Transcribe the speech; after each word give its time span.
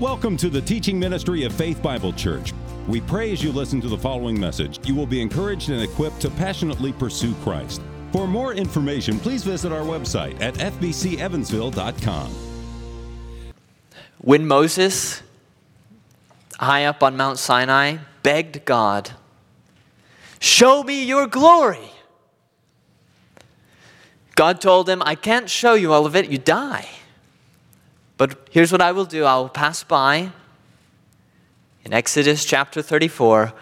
Welcome 0.00 0.38
to 0.38 0.48
the 0.48 0.62
teaching 0.62 0.98
ministry 0.98 1.44
of 1.44 1.52
Faith 1.52 1.82
Bible 1.82 2.14
Church. 2.14 2.54
We 2.88 3.02
pray 3.02 3.32
as 3.32 3.44
you 3.44 3.52
listen 3.52 3.82
to 3.82 3.88
the 3.88 3.98
following 3.98 4.40
message, 4.40 4.80
you 4.88 4.94
will 4.94 5.04
be 5.04 5.20
encouraged 5.20 5.68
and 5.68 5.82
equipped 5.82 6.22
to 6.22 6.30
passionately 6.30 6.94
pursue 6.94 7.34
Christ. 7.42 7.82
For 8.10 8.26
more 8.26 8.54
information, 8.54 9.18
please 9.20 9.44
visit 9.44 9.72
our 9.72 9.82
website 9.82 10.40
at 10.40 10.54
fbcevansville.com. 10.54 12.30
When 14.22 14.48
Moses, 14.48 15.20
high 16.58 16.86
up 16.86 17.02
on 17.02 17.18
Mount 17.18 17.38
Sinai, 17.38 17.98
begged 18.22 18.64
God, 18.64 19.10
Show 20.38 20.82
me 20.82 21.04
your 21.04 21.26
glory. 21.26 21.90
God 24.34 24.62
told 24.62 24.88
him, 24.88 25.02
I 25.04 25.14
can't 25.14 25.50
show 25.50 25.74
you 25.74 25.92
all 25.92 26.06
of 26.06 26.16
it, 26.16 26.30
you 26.30 26.38
die. 26.38 26.88
But 28.20 28.36
here's 28.50 28.70
what 28.70 28.82
I 28.82 28.92
will 28.92 29.06
do 29.06 29.24
I 29.24 29.36
will 29.36 29.48
pass 29.48 29.82
by 29.82 30.30
in 31.86 31.94
Exodus 31.94 32.44
chapter 32.44 32.82
34 32.82 33.54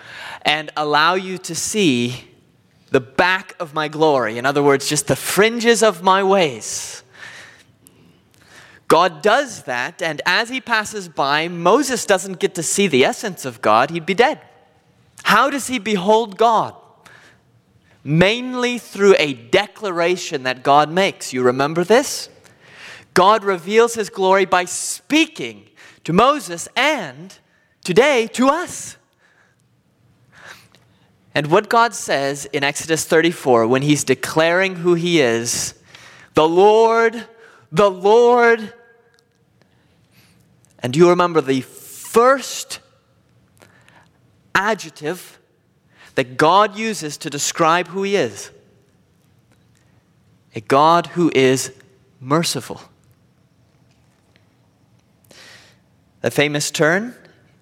and 0.43 0.73
allow 0.77 1.15
you 1.15 1.39
to 1.39 1.55
see 1.55 2.25
the 2.91 2.99
back 2.99 3.55
of 3.61 3.73
my 3.73 3.87
glory. 3.87 4.37
In 4.37 4.45
other 4.45 4.61
words, 4.61 4.89
just 4.89 5.07
the 5.07 5.15
fringes 5.15 5.81
of 5.81 6.03
my 6.03 6.25
ways. 6.25 7.05
God 8.89 9.23
does 9.23 9.63
that, 9.63 10.03
and 10.03 10.21
as 10.27 10.49
he 10.49 10.61
passes 10.61 11.09
by, 11.09 11.47
Moses 11.47 12.05
doesn't 12.05 12.41
get 12.41 12.57
to 12.57 12.63
see 12.65 12.89
the 12.89 13.05
essence 13.05 13.45
of 13.45 13.63
God, 13.63 13.91
he'd 13.91 14.07
be 14.07 14.13
dead. 14.13 14.41
How 15.23 15.51
does 15.51 15.69
he 15.69 15.79
behold 15.79 16.37
God? 16.37 16.75
Mainly 18.03 18.79
through 18.79 19.15
a 19.21 19.35
declaration 19.35 20.43
that 20.43 20.65
God 20.65 20.91
makes. 20.91 21.33
You 21.33 21.45
remember 21.45 21.85
this? 21.85 22.29
God 23.19 23.43
reveals 23.43 23.95
his 23.95 24.11
glory 24.11 24.45
by 24.45 24.65
speaking 24.65 25.69
to 26.05 26.13
Moses 26.13 26.69
and 26.77 27.37
today 27.83 28.29
to 28.29 28.49
us. 28.49 28.97
And 31.35 31.49
what 31.49 31.69
God 31.69 31.95
says 31.95 32.45
in 32.45 32.63
Exodus 32.63 33.05
34 33.05 33.67
when 33.67 33.83
he's 33.83 34.05
declaring 34.05 34.77
who 34.77 34.95
he 34.95 35.21
is 35.21 35.75
the 36.35 36.49
Lord, 36.49 37.27
the 37.73 37.91
Lord. 37.91 38.73
And 40.79 40.93
do 40.93 41.01
you 41.01 41.09
remember 41.09 41.41
the 41.41 41.63
first 41.63 42.79
adjective 44.55 45.41
that 46.15 46.37
God 46.37 46.79
uses 46.79 47.17
to 47.17 47.31
describe 47.31 47.89
who 47.89 48.05
he 48.05 48.15
is? 48.15 48.53
A 50.55 50.61
God 50.61 51.09
who 51.09 51.33
is 51.35 51.73
merciful. 52.21 52.81
The 56.21 56.33
famous 56.33 56.73
turn 56.73 57.15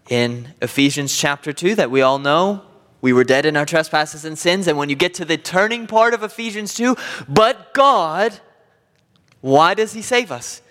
in 0.09 0.55
Ephesians 0.63 1.15
chapter 1.15 1.53
2 1.53 1.75
that 1.75 1.91
we 1.91 2.01
all 2.01 2.19
know. 2.19 2.63
We 3.03 3.13
were 3.13 3.23
dead 3.25 3.45
in 3.45 3.55
our 3.55 3.67
trespasses 3.67 4.25
and 4.25 4.39
sins. 4.39 4.67
And 4.67 4.79
when 4.79 4.89
you 4.89 4.97
get 4.97 5.13
to 5.15 5.27
the 5.27 5.37
turning 5.37 5.87
part 5.87 6.15
of 6.15 6.23
Ephesians 6.23 6.73
2, 6.75 6.97
but 7.29 7.75
God, 7.75 8.41
why 9.43 9.75
does 9.75 9.93
He 9.93 10.01
save 10.01 10.33
us? 10.33 10.63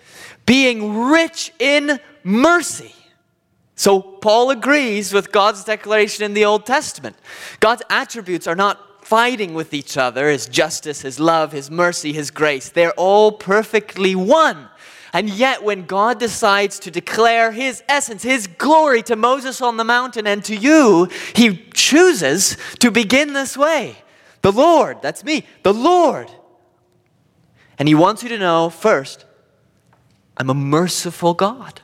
Being 0.46 0.96
rich 0.96 1.52
in 1.60 2.00
mercy. 2.24 2.92
So 3.76 4.00
Paul 4.00 4.50
agrees 4.50 5.12
with 5.12 5.30
God's 5.30 5.62
declaration 5.62 6.24
in 6.24 6.34
the 6.34 6.44
Old 6.44 6.66
Testament. 6.66 7.14
God's 7.60 7.82
attributes 7.88 8.48
are 8.48 8.56
not 8.56 9.06
fighting 9.06 9.54
with 9.54 9.72
each 9.72 9.96
other 9.96 10.28
His 10.28 10.46
justice, 10.46 11.02
His 11.02 11.20
love, 11.20 11.52
His 11.52 11.70
mercy, 11.70 12.12
His 12.12 12.32
grace. 12.32 12.68
They're 12.68 12.90
all 12.92 13.30
perfectly 13.30 14.16
one. 14.16 14.70
And 15.16 15.30
yet, 15.30 15.62
when 15.62 15.86
God 15.86 16.20
decides 16.20 16.78
to 16.80 16.90
declare 16.90 17.50
His 17.50 17.82
essence, 17.88 18.22
His 18.22 18.46
glory 18.46 19.02
to 19.04 19.16
Moses 19.16 19.62
on 19.62 19.78
the 19.78 19.82
mountain 19.82 20.26
and 20.26 20.44
to 20.44 20.54
you, 20.54 21.08
He 21.34 21.56
chooses 21.72 22.58
to 22.80 22.90
begin 22.90 23.32
this 23.32 23.56
way. 23.56 23.96
The 24.42 24.52
Lord, 24.52 25.00
that's 25.00 25.24
me, 25.24 25.46
the 25.62 25.72
Lord. 25.72 26.30
And 27.78 27.88
He 27.88 27.94
wants 27.94 28.22
you 28.22 28.28
to 28.28 28.36
know 28.36 28.68
first, 28.68 29.24
I'm 30.36 30.50
a 30.50 30.54
merciful 30.54 31.32
God. 31.32 31.80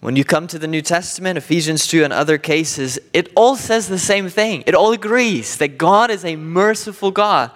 When 0.00 0.16
you 0.16 0.24
come 0.24 0.46
to 0.46 0.58
the 0.58 0.66
New 0.66 0.80
Testament, 0.80 1.36
Ephesians 1.36 1.86
2 1.86 2.02
and 2.02 2.14
other 2.14 2.38
cases, 2.38 2.98
it 3.12 3.30
all 3.36 3.56
says 3.56 3.88
the 3.88 3.98
same 3.98 4.30
thing. 4.30 4.64
It 4.66 4.74
all 4.74 4.92
agrees 4.92 5.58
that 5.58 5.76
God 5.76 6.10
is 6.10 6.24
a 6.24 6.36
merciful 6.36 7.10
God. 7.10 7.50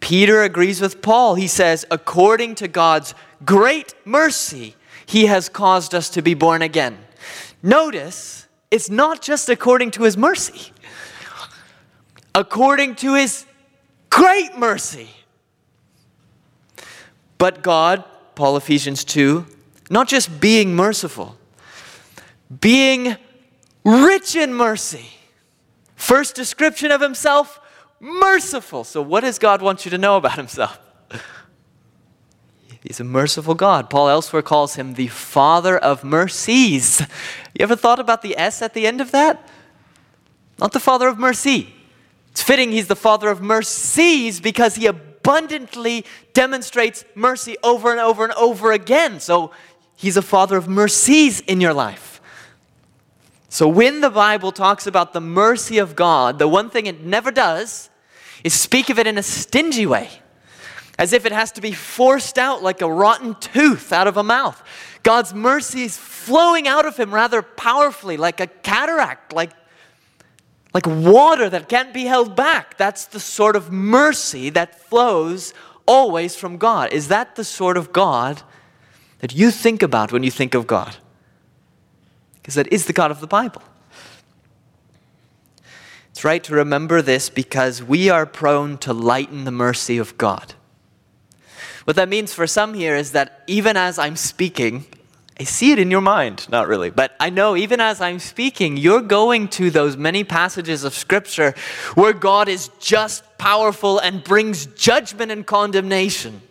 Peter 0.00 0.42
agrees 0.42 0.80
with 0.80 1.02
Paul. 1.02 1.34
He 1.34 1.46
says, 1.46 1.86
according 1.90 2.56
to 2.56 2.68
God's 2.68 3.14
great 3.44 3.94
mercy, 4.04 4.74
he 5.06 5.26
has 5.26 5.48
caused 5.48 5.94
us 5.94 6.10
to 6.10 6.22
be 6.22 6.34
born 6.34 6.62
again. 6.62 6.98
Notice, 7.62 8.48
it's 8.70 8.88
not 8.90 9.22
just 9.22 9.48
according 9.48 9.90
to 9.92 10.04
his 10.04 10.16
mercy, 10.16 10.72
according 12.34 12.94
to 12.96 13.14
his 13.14 13.44
great 14.08 14.56
mercy. 14.56 15.10
But 17.38 17.62
God, 17.62 18.04
Paul 18.34 18.56
Ephesians 18.56 19.04
2, 19.04 19.46
not 19.90 20.08
just 20.08 20.40
being 20.40 20.74
merciful, 20.74 21.36
being 22.60 23.16
rich 23.84 24.36
in 24.36 24.54
mercy. 24.54 25.06
First 25.96 26.34
description 26.34 26.90
of 26.90 27.00
himself 27.00 27.59
merciful. 28.00 28.84
So, 28.84 29.02
what 29.02 29.20
does 29.20 29.38
God 29.38 29.62
want 29.62 29.84
you 29.84 29.90
to 29.90 29.98
know 29.98 30.16
about 30.16 30.36
himself? 30.36 30.78
He's 32.82 32.98
a 32.98 33.04
merciful 33.04 33.54
God. 33.54 33.90
Paul 33.90 34.08
elsewhere 34.08 34.42
calls 34.42 34.76
him 34.76 34.94
the 34.94 35.08
Father 35.08 35.76
of 35.76 36.02
mercies. 36.02 37.00
You 37.52 37.64
ever 37.64 37.76
thought 37.76 37.98
about 37.98 38.22
the 38.22 38.38
S 38.38 38.62
at 38.62 38.74
the 38.74 38.86
end 38.86 39.00
of 39.00 39.10
that? 39.10 39.46
Not 40.58 40.72
the 40.72 40.80
Father 40.80 41.08
of 41.08 41.18
mercy. 41.18 41.74
It's 42.30 42.42
fitting 42.42 42.72
he's 42.72 42.86
the 42.86 42.96
Father 42.96 43.28
of 43.28 43.42
mercies 43.42 44.40
because 44.40 44.76
he 44.76 44.86
abundantly 44.86 46.06
demonstrates 46.32 47.04
mercy 47.14 47.56
over 47.62 47.90
and 47.90 48.00
over 48.00 48.24
and 48.24 48.32
over 48.34 48.72
again. 48.72 49.20
So 49.20 49.50
he's 49.96 50.16
a 50.16 50.22
Father 50.22 50.56
of 50.56 50.68
mercies 50.68 51.40
in 51.40 51.60
your 51.60 51.74
life. 51.74 52.19
So 53.52 53.66
when 53.66 54.00
the 54.00 54.10
Bible 54.10 54.52
talks 54.52 54.86
about 54.86 55.12
the 55.12 55.20
mercy 55.20 55.78
of 55.78 55.96
God, 55.96 56.38
the 56.38 56.46
one 56.46 56.70
thing 56.70 56.86
it 56.86 57.04
never 57.04 57.32
does 57.32 57.90
is 58.44 58.54
speak 58.54 58.88
of 58.90 58.98
it 58.98 59.08
in 59.08 59.18
a 59.18 59.24
stingy 59.24 59.86
way, 59.86 60.08
as 60.96 61.12
if 61.12 61.26
it 61.26 61.32
has 61.32 61.50
to 61.52 61.60
be 61.60 61.72
forced 61.72 62.38
out 62.38 62.62
like 62.62 62.80
a 62.80 62.90
rotten 62.90 63.34
tooth 63.34 63.92
out 63.92 64.06
of 64.06 64.16
a 64.16 64.22
mouth. 64.22 64.62
God's 65.02 65.34
mercy 65.34 65.82
is 65.82 65.96
flowing 65.96 66.68
out 66.68 66.86
of 66.86 66.96
him 66.96 67.12
rather 67.12 67.42
powerfully, 67.42 68.16
like 68.16 68.38
a 68.38 68.46
cataract, 68.46 69.32
like, 69.32 69.50
like 70.72 70.86
water 70.86 71.50
that 71.50 71.68
can't 71.68 71.92
be 71.92 72.04
held 72.04 72.36
back. 72.36 72.78
That's 72.78 73.06
the 73.06 73.18
sort 73.18 73.56
of 73.56 73.72
mercy 73.72 74.50
that 74.50 74.80
flows 74.88 75.54
always 75.86 76.36
from 76.36 76.56
God. 76.56 76.92
Is 76.92 77.08
that 77.08 77.34
the 77.34 77.44
sort 77.44 77.76
of 77.76 77.92
God 77.92 78.42
that 79.18 79.34
you 79.34 79.50
think 79.50 79.82
about 79.82 80.12
when 80.12 80.22
you 80.22 80.30
think 80.30 80.54
of 80.54 80.68
God? 80.68 80.98
Because 82.40 82.54
that 82.54 82.72
is 82.72 82.86
the 82.86 82.92
God 82.92 83.10
of 83.10 83.20
the 83.20 83.26
Bible. 83.26 83.62
It's 86.10 86.24
right 86.24 86.42
to 86.44 86.54
remember 86.54 87.00
this 87.00 87.30
because 87.30 87.82
we 87.82 88.10
are 88.10 88.26
prone 88.26 88.78
to 88.78 88.92
lighten 88.92 89.44
the 89.44 89.50
mercy 89.50 89.98
of 89.98 90.18
God. 90.18 90.54
What 91.84 91.96
that 91.96 92.08
means 92.08 92.34
for 92.34 92.46
some 92.46 92.74
here 92.74 92.94
is 92.94 93.12
that 93.12 93.42
even 93.46 93.76
as 93.76 93.98
I'm 93.98 94.16
speaking, 94.16 94.84
I 95.38 95.44
see 95.44 95.72
it 95.72 95.78
in 95.78 95.90
your 95.90 96.02
mind, 96.02 96.46
not 96.50 96.68
really, 96.68 96.90
but 96.90 97.16
I 97.18 97.30
know 97.30 97.56
even 97.56 97.80
as 97.80 98.02
I'm 98.02 98.18
speaking, 98.18 98.76
you're 98.76 99.00
going 99.00 99.48
to 99.48 99.70
those 99.70 99.96
many 99.96 100.22
passages 100.22 100.84
of 100.84 100.92
Scripture 100.92 101.54
where 101.94 102.12
God 102.12 102.48
is 102.50 102.68
just 102.78 103.24
powerful 103.38 103.98
and 103.98 104.22
brings 104.22 104.66
judgment 104.66 105.32
and 105.32 105.46
condemnation. 105.46 106.42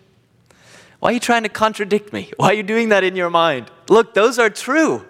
Why 1.00 1.12
are 1.12 1.14
you 1.14 1.20
trying 1.20 1.44
to 1.44 1.50
contradict 1.50 2.12
me? 2.12 2.32
Why 2.38 2.48
are 2.48 2.54
you 2.54 2.64
doing 2.64 2.90
that 2.90 3.04
in 3.04 3.16
your 3.16 3.30
mind? 3.30 3.70
Look, 3.90 4.16
those 4.16 4.40
are 4.40 4.50
true. 4.50 5.06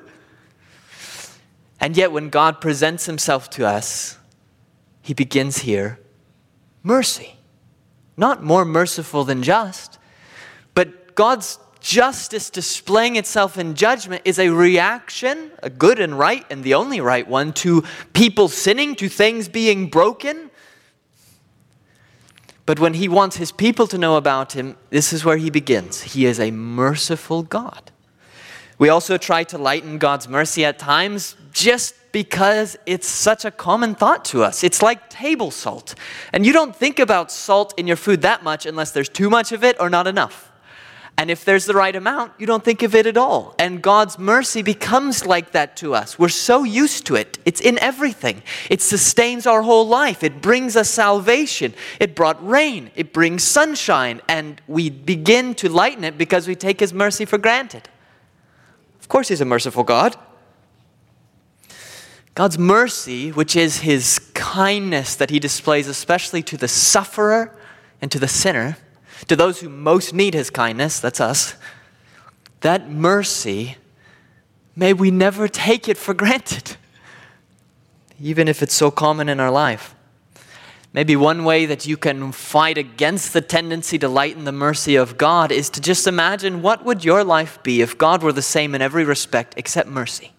And 1.79 1.95
yet, 1.95 2.11
when 2.11 2.29
God 2.29 2.59
presents 2.59 3.05
Himself 3.05 3.49
to 3.51 3.65
us, 3.65 4.19
he 5.01 5.13
begins 5.15 5.59
here 5.59 5.99
mercy. 6.83 7.35
Not 8.15 8.43
more 8.43 8.63
merciful 8.63 9.23
than 9.23 9.41
just, 9.41 9.97
but 10.75 11.15
God's 11.15 11.57
justice 11.79 12.49
displaying 12.49 13.15
itself 13.15 13.57
in 13.57 13.73
judgment 13.73 14.21
is 14.25 14.37
a 14.37 14.49
reaction, 14.49 15.51
a 15.63 15.69
good 15.71 15.99
and 15.99 16.19
right, 16.19 16.45
and 16.51 16.63
the 16.63 16.73
only 16.73 17.01
right 17.01 17.27
one, 17.27 17.53
to 17.53 17.83
people 18.13 18.49
sinning, 18.49 18.93
to 18.97 19.09
things 19.09 19.47
being 19.47 19.89
broken. 19.89 20.51
But 22.65 22.79
when 22.79 22.93
he 22.93 23.07
wants 23.07 23.37
his 23.37 23.51
people 23.51 23.87
to 23.87 23.97
know 23.97 24.15
about 24.15 24.53
him, 24.53 24.77
this 24.89 25.11
is 25.11 25.25
where 25.25 25.37
he 25.37 25.49
begins. 25.49 26.01
He 26.03 26.25
is 26.25 26.39
a 26.39 26.51
merciful 26.51 27.41
God. 27.41 27.91
We 28.77 28.89
also 28.89 29.17
try 29.17 29.43
to 29.45 29.57
lighten 29.57 29.97
God's 29.97 30.27
mercy 30.27 30.63
at 30.63 30.77
times 30.77 31.35
just 31.51 31.95
because 32.11 32.77
it's 32.85 33.07
such 33.07 33.45
a 33.45 33.51
common 33.51 33.95
thought 33.95 34.25
to 34.25 34.43
us. 34.43 34.63
It's 34.63 34.81
like 34.81 35.09
table 35.09 35.51
salt. 35.51 35.95
And 36.33 36.45
you 36.45 36.53
don't 36.53 36.75
think 36.75 36.99
about 36.99 37.31
salt 37.31 37.73
in 37.77 37.87
your 37.87 37.97
food 37.97 38.21
that 38.21 38.43
much 38.43 38.65
unless 38.65 38.91
there's 38.91 39.09
too 39.09 39.29
much 39.29 39.51
of 39.51 39.63
it 39.63 39.75
or 39.79 39.89
not 39.89 40.07
enough. 40.07 40.51
And 41.19 41.29
if 41.29 41.43
there's 41.43 41.65
the 41.65 41.73
right 41.73 41.97
amount, 41.97 42.31
you 42.37 42.45
don't 42.45 42.63
think 42.63 42.81
of 42.81 42.95
it 42.95 43.05
at 43.05 43.17
all. 43.17 43.53
And 43.59 43.81
God's 43.81 44.17
mercy 44.17 44.61
becomes 44.61 45.25
like 45.25 45.51
that 45.51 45.75
to 45.77 45.93
us. 45.93 46.17
We're 46.17 46.29
so 46.29 46.63
used 46.63 47.05
to 47.07 47.15
it. 47.15 47.37
It's 47.43 47.59
in 47.59 47.77
everything. 47.79 48.41
It 48.69 48.81
sustains 48.81 49.45
our 49.45 49.61
whole 49.61 49.85
life. 49.85 50.23
It 50.23 50.41
brings 50.41 50.77
us 50.77 50.89
salvation. 50.89 51.73
It 51.99 52.15
brought 52.15 52.41
rain. 52.47 52.89
It 52.95 53.11
brings 53.11 53.43
sunshine. 53.43 54.21
And 54.29 54.61
we 54.65 54.89
begin 54.89 55.55
to 55.55 55.67
lighten 55.67 56.05
it 56.05 56.17
because 56.17 56.47
we 56.47 56.55
take 56.55 56.79
His 56.79 56.93
mercy 56.93 57.25
for 57.25 57.37
granted. 57.37 57.89
Of 59.01 59.09
course, 59.09 59.27
He's 59.27 59.41
a 59.41 59.45
merciful 59.45 59.83
God. 59.83 60.15
God's 62.39 62.57
mercy, 62.57 63.31
which 63.31 63.55
is 63.55 63.81
His 63.81 64.17
kindness 64.33 65.13
that 65.15 65.29
He 65.29 65.39
displays 65.39 65.87
especially 65.87 66.41
to 66.43 66.55
the 66.55 66.69
sufferer 66.69 67.53
and 68.01 68.09
to 68.11 68.17
the 68.17 68.29
sinner 68.29 68.77
to 69.27 69.35
those 69.35 69.59
who 69.59 69.69
most 69.69 70.13
need 70.13 70.33
his 70.33 70.49
kindness, 70.49 70.99
that's 70.99 71.19
us, 71.19 71.55
that 72.61 72.89
mercy, 72.89 73.77
may 74.75 74.93
we 74.93 75.11
never 75.11 75.47
take 75.47 75.87
it 75.87 75.97
for 75.97 76.13
granted, 76.13 76.77
even 78.21 78.47
if 78.47 78.61
it's 78.61 78.73
so 78.73 78.91
common 78.91 79.29
in 79.29 79.39
our 79.39 79.51
life. 79.51 79.95
Maybe 80.91 81.15
one 81.15 81.43
way 81.43 81.67
that 81.67 81.85
you 81.85 81.97
can 81.97 82.31
fight 82.31 82.77
against 82.77 83.33
the 83.33 83.41
tendency 83.41 83.99
to 83.99 84.09
lighten 84.09 84.45
the 84.45 84.51
mercy 84.51 84.95
of 84.95 85.17
God 85.17 85.51
is 85.51 85.69
to 85.71 85.81
just 85.81 86.07
imagine 86.07 86.63
what 86.63 86.83
would 86.83 87.05
your 87.05 87.23
life 87.23 87.61
be 87.61 87.81
if 87.81 87.97
God 87.97 88.23
were 88.23 88.33
the 88.33 88.41
same 88.41 88.73
in 88.73 88.81
every 88.81 89.03
respect 89.03 89.53
except 89.55 89.87
mercy. 89.87 90.31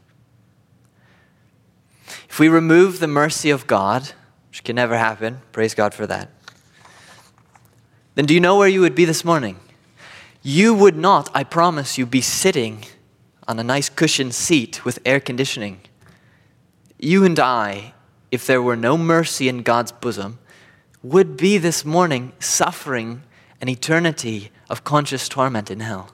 If 2.31 2.38
we 2.38 2.49
remove 2.49 2.99
the 2.99 3.06
mercy 3.06 3.50
of 3.50 3.67
God, 3.67 4.12
which 4.49 4.65
can 4.65 4.77
never 4.77 4.97
happen, 4.97 5.43
praise 5.53 5.75
God 5.75 5.93
for 5.93 6.06
that 6.06 6.31
then 8.21 8.27
do 8.27 8.35
you 8.35 8.41
know 8.41 8.59
where 8.59 8.69
you 8.69 8.82
would 8.82 8.94
be 8.94 9.06
this 9.06 9.25
morning? 9.25 9.59
You 10.43 10.75
would 10.75 10.94
not, 10.97 11.31
I 11.35 11.43
promise 11.43 11.97
you, 11.97 12.06
be 12.06 12.21
sitting 12.21 12.85
on 13.47 13.59
a 13.59 13.65
nice 13.65 13.88
cushioned 13.88 14.35
seat 14.35 14.85
with 14.85 14.99
air 15.06 15.21
conditioning. 15.21 15.81
You 16.99 17.25
and 17.25 17.38
I, 17.38 17.94
if 18.31 18.47
there 18.47 18.61
were 18.61 18.77
no 18.77 18.99
mercy 18.99 19.49
in 19.49 19.62
God's 19.62 19.93
bosom, 19.93 20.38
would 21.03 21.37
be 21.37 21.56
this 21.56 21.82
morning 21.82 22.32
suffering 22.41 23.23
an 23.61 23.71
eternity 23.71 24.50
of 24.69 24.85
conscious 24.85 25.27
torment 25.27 25.71
in 25.71 25.81
hell. 25.81 26.11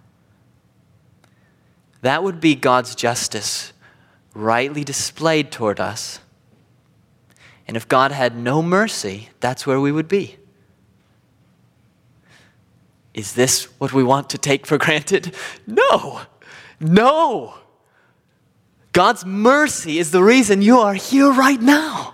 That 2.02 2.22
would 2.22 2.40
be 2.40 2.54
God's 2.54 2.94
justice 2.94 3.72
rightly 4.36 4.84
displayed 4.84 5.50
toward 5.50 5.80
us. 5.80 6.20
And 7.66 7.76
if 7.76 7.88
God 7.88 8.12
had 8.12 8.36
no 8.36 8.62
mercy, 8.62 9.30
that's 9.40 9.66
where 9.66 9.80
we 9.80 9.90
would 9.90 10.06
be. 10.06 10.36
Is 13.14 13.32
this 13.32 13.64
what 13.80 13.94
we 13.94 14.04
want 14.04 14.30
to 14.30 14.38
take 14.38 14.66
for 14.66 14.78
granted? 14.78 15.34
No, 15.66 16.20
no. 16.78 17.54
God's 18.92 19.24
mercy 19.24 19.98
is 19.98 20.10
the 20.10 20.22
reason 20.22 20.62
you 20.62 20.78
are 20.78 20.94
here 20.94 21.32
right 21.32 21.60
now. 21.60 22.05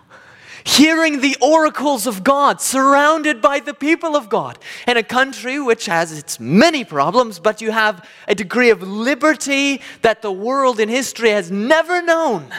Hearing 0.64 1.20
the 1.20 1.37
oracles 1.41 2.06
of 2.06 2.23
God, 2.23 2.61
surrounded 2.61 3.41
by 3.43 3.61
the 3.61 3.75
people 3.75 4.17
of 4.17 4.29
God, 4.29 4.59
in 4.87 4.97
a 4.97 5.03
country 5.03 5.59
which 5.59 5.87
has 5.87 6.17
its 6.17 6.38
many 6.38 6.85
problems, 6.85 7.38
but 7.38 7.61
you 7.61 7.73
have 7.73 8.09
a 8.29 8.35
degree 8.35 8.70
of 8.70 8.82
liberty 8.82 9.81
that 10.03 10.23
the 10.23 10.32
world 10.32 10.79
in 10.79 10.88
history 10.88 11.31
has 11.31 11.50
never 11.50 12.00
known, 12.00 12.55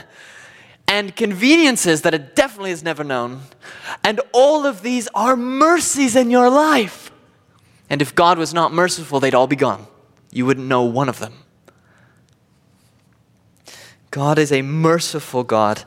and 0.88 1.16
conveniences 1.16 2.02
that 2.02 2.14
it 2.14 2.36
definitely 2.36 2.72
has 2.72 2.84
never 2.84 3.04
known. 3.04 3.42
And 4.04 4.20
all 4.34 4.66
of 4.66 4.82
these 4.82 5.08
are 5.16 5.36
mercies 5.38 6.16
in 6.16 6.30
your 6.30 6.50
life. 6.50 7.12
And 7.90 8.02
if 8.02 8.14
God 8.14 8.38
was 8.38 8.54
not 8.54 8.74
merciful, 8.74 9.20
they'd 9.20 9.36
all 9.36 9.48
be 9.48 9.56
gone. 9.56 9.88
You 10.32 10.46
wouldn't 10.46 10.68
know 10.68 10.84
one 10.84 11.10
of 11.10 11.20
them. 11.20 11.34
God 14.12 14.38
is 14.38 14.52
a 14.52 14.62
merciful 14.62 15.44
God. 15.44 15.84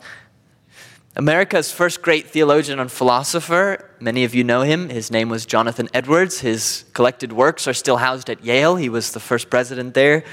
America's 1.17 1.73
first 1.73 2.03
great 2.03 2.29
theologian 2.29 2.79
and 2.79 2.93
philosopher, 2.93 3.89
many 3.99 4.25
of 4.25 4.35
you 4.35 4.45
know 4.45 4.61
him. 4.61 4.91
His 4.91 5.11
name 5.11 5.31
was 5.31 5.47
Jonathan 5.47 5.89
Edwards. 5.95 6.41
His 6.41 6.85
collected 6.93 7.33
works 7.33 7.67
are 7.67 7.73
still 7.73 7.97
housed 7.97 8.29
at 8.29 8.45
Yale. 8.45 8.77
He 8.77 8.91
was 8.91 9.13
the 9.13 9.21
first 9.21 9.49
president 9.49 9.95
there. 9.95 10.25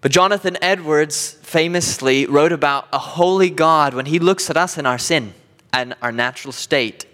But 0.00 0.12
Jonathan 0.12 0.56
Edwards 0.62 1.32
famously 1.42 2.24
wrote 2.24 2.52
about 2.52 2.88
a 2.90 2.98
holy 2.98 3.50
God 3.50 3.92
when 3.92 4.06
he 4.06 4.18
looks 4.18 4.48
at 4.48 4.56
us 4.56 4.78
in 4.78 4.86
our 4.86 4.96
sin 4.96 5.34
and 5.74 5.94
our 6.00 6.12
natural 6.12 6.52
state. 6.52 7.04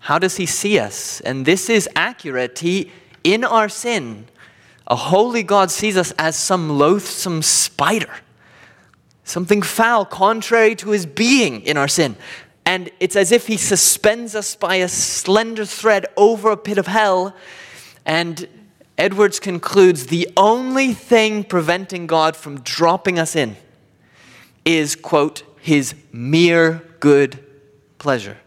How 0.00 0.18
does 0.18 0.36
he 0.36 0.44
see 0.44 0.78
us? 0.78 1.22
And 1.22 1.46
this 1.46 1.70
is 1.70 1.88
accurate. 1.96 2.58
He, 2.58 2.90
in 3.24 3.44
our 3.44 3.70
sin, 3.70 4.26
a 4.86 4.96
holy 4.96 5.42
God 5.42 5.70
sees 5.70 5.96
us 5.96 6.12
as 6.18 6.36
some 6.36 6.68
loathsome 6.68 7.40
spider, 7.40 8.10
something 9.24 9.62
foul, 9.62 10.04
contrary 10.04 10.74
to 10.76 10.90
his 10.90 11.06
being 11.06 11.62
in 11.62 11.76
our 11.76 11.88
sin. 11.88 12.16
And 12.66 12.90
it's 13.00 13.16
as 13.16 13.32
if 13.32 13.46
he 13.46 13.56
suspends 13.56 14.34
us 14.34 14.54
by 14.54 14.76
a 14.76 14.88
slender 14.88 15.64
thread 15.64 16.06
over 16.16 16.50
a 16.50 16.56
pit 16.56 16.78
of 16.78 16.86
hell. 16.86 17.34
And 18.04 18.48
Edwards 18.98 19.40
concludes 19.40 20.06
the 20.06 20.28
only 20.36 20.92
thing 20.92 21.44
preventing 21.44 22.06
God 22.06 22.36
from 22.36 22.60
dropping 22.60 23.18
us 23.18 23.34
in 23.34 23.56
is, 24.64 24.94
quote, 24.94 25.42
his 25.60 25.94
mere 26.12 26.82
good 27.00 27.42
pleasure. 27.98 28.38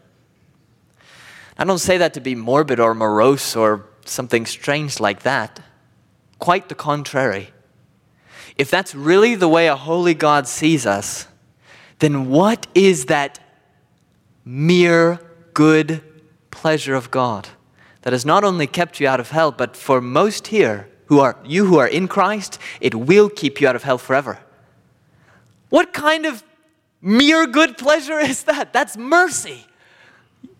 I 1.56 1.64
don't 1.64 1.78
say 1.78 1.98
that 1.98 2.14
to 2.14 2.20
be 2.20 2.34
morbid 2.34 2.80
or 2.80 2.94
morose 2.94 3.56
or 3.56 3.86
something 4.04 4.46
strange 4.46 5.00
like 5.00 5.22
that. 5.22 5.60
Quite 6.38 6.68
the 6.68 6.74
contrary. 6.74 7.53
If 8.56 8.70
that's 8.70 8.94
really 8.94 9.34
the 9.34 9.48
way 9.48 9.66
a 9.66 9.76
holy 9.76 10.14
God 10.14 10.46
sees 10.46 10.86
us, 10.86 11.26
then 11.98 12.30
what 12.30 12.66
is 12.74 13.06
that 13.06 13.40
mere 14.44 15.20
good 15.54 16.02
pleasure 16.50 16.94
of 16.94 17.10
God 17.10 17.48
that 18.02 18.12
has 18.12 18.24
not 18.24 18.44
only 18.44 18.66
kept 18.66 19.00
you 19.00 19.08
out 19.08 19.20
of 19.20 19.30
hell, 19.30 19.50
but 19.50 19.76
for 19.76 20.00
most 20.00 20.48
here 20.48 20.88
who 21.06 21.20
are 21.20 21.36
you 21.44 21.66
who 21.66 21.78
are 21.78 21.88
in 21.88 22.08
Christ, 22.08 22.58
it 22.80 22.94
will 22.94 23.28
keep 23.28 23.60
you 23.60 23.68
out 23.68 23.76
of 23.76 23.82
hell 23.82 23.98
forever. 23.98 24.38
What 25.70 25.92
kind 25.92 26.26
of 26.26 26.44
mere 27.00 27.46
good 27.46 27.76
pleasure 27.76 28.18
is 28.18 28.44
that? 28.44 28.72
That's 28.72 28.96
mercy. 28.96 29.66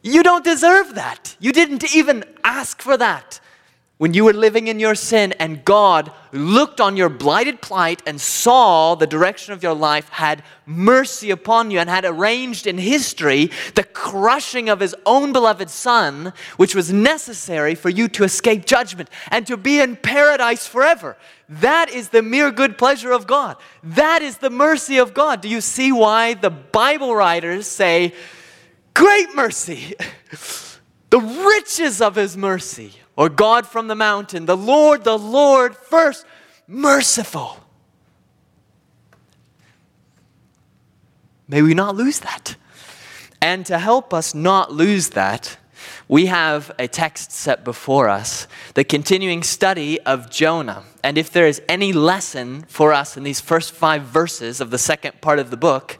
You 0.02 0.22
don't 0.22 0.44
deserve 0.44 0.94
that. 0.96 1.36
You 1.40 1.52
didn't 1.52 1.94
even 1.94 2.24
ask 2.42 2.82
for 2.82 2.96
that. 2.96 3.40
When 3.96 4.12
you 4.12 4.24
were 4.24 4.32
living 4.32 4.66
in 4.66 4.80
your 4.80 4.96
sin 4.96 5.34
and 5.38 5.64
God 5.64 6.10
looked 6.32 6.80
on 6.80 6.96
your 6.96 7.08
blighted 7.08 7.60
plight 7.60 8.02
and 8.04 8.20
saw 8.20 8.96
the 8.96 9.06
direction 9.06 9.52
of 9.52 9.62
your 9.62 9.74
life, 9.74 10.08
had 10.08 10.42
mercy 10.66 11.30
upon 11.30 11.70
you, 11.70 11.78
and 11.78 11.88
had 11.88 12.04
arranged 12.04 12.66
in 12.66 12.76
history 12.76 13.52
the 13.76 13.84
crushing 13.84 14.68
of 14.68 14.80
His 14.80 14.96
own 15.06 15.32
beloved 15.32 15.70
Son, 15.70 16.32
which 16.56 16.74
was 16.74 16.92
necessary 16.92 17.76
for 17.76 17.88
you 17.88 18.08
to 18.08 18.24
escape 18.24 18.66
judgment 18.66 19.10
and 19.28 19.46
to 19.46 19.56
be 19.56 19.80
in 19.80 19.94
paradise 19.94 20.66
forever. 20.66 21.16
That 21.48 21.88
is 21.88 22.08
the 22.08 22.22
mere 22.22 22.50
good 22.50 22.76
pleasure 22.76 23.12
of 23.12 23.28
God. 23.28 23.58
That 23.84 24.22
is 24.22 24.38
the 24.38 24.50
mercy 24.50 24.98
of 24.98 25.14
God. 25.14 25.40
Do 25.40 25.48
you 25.48 25.60
see 25.60 25.92
why 25.92 26.34
the 26.34 26.50
Bible 26.50 27.14
writers 27.14 27.68
say, 27.68 28.12
Great 28.92 29.36
mercy, 29.36 29.94
the 31.10 31.20
riches 31.20 32.00
of 32.00 32.16
his 32.16 32.36
mercy, 32.36 32.94
or 33.16 33.28
God 33.28 33.66
from 33.66 33.88
the 33.88 33.94
mountain, 33.94 34.46
the 34.46 34.56
Lord, 34.56 35.04
the 35.04 35.18
Lord 35.18 35.76
first, 35.76 36.24
merciful. 36.66 37.60
May 41.48 41.62
we 41.62 41.74
not 41.74 41.94
lose 41.94 42.20
that. 42.20 42.56
And 43.40 43.66
to 43.66 43.78
help 43.78 44.14
us 44.14 44.34
not 44.34 44.72
lose 44.72 45.10
that, 45.10 45.58
we 46.08 46.26
have 46.26 46.70
a 46.78 46.88
text 46.88 47.32
set 47.32 47.64
before 47.64 48.08
us, 48.08 48.46
the 48.74 48.84
continuing 48.84 49.42
study 49.42 50.00
of 50.00 50.30
Jonah. 50.30 50.82
And 51.02 51.18
if 51.18 51.30
there 51.30 51.46
is 51.46 51.60
any 51.68 51.92
lesson 51.92 52.62
for 52.68 52.92
us 52.92 53.16
in 53.16 53.22
these 53.22 53.40
first 53.40 53.72
five 53.72 54.02
verses 54.02 54.60
of 54.60 54.70
the 54.70 54.78
second 54.78 55.20
part 55.20 55.38
of 55.38 55.50
the 55.50 55.56
book, 55.56 55.98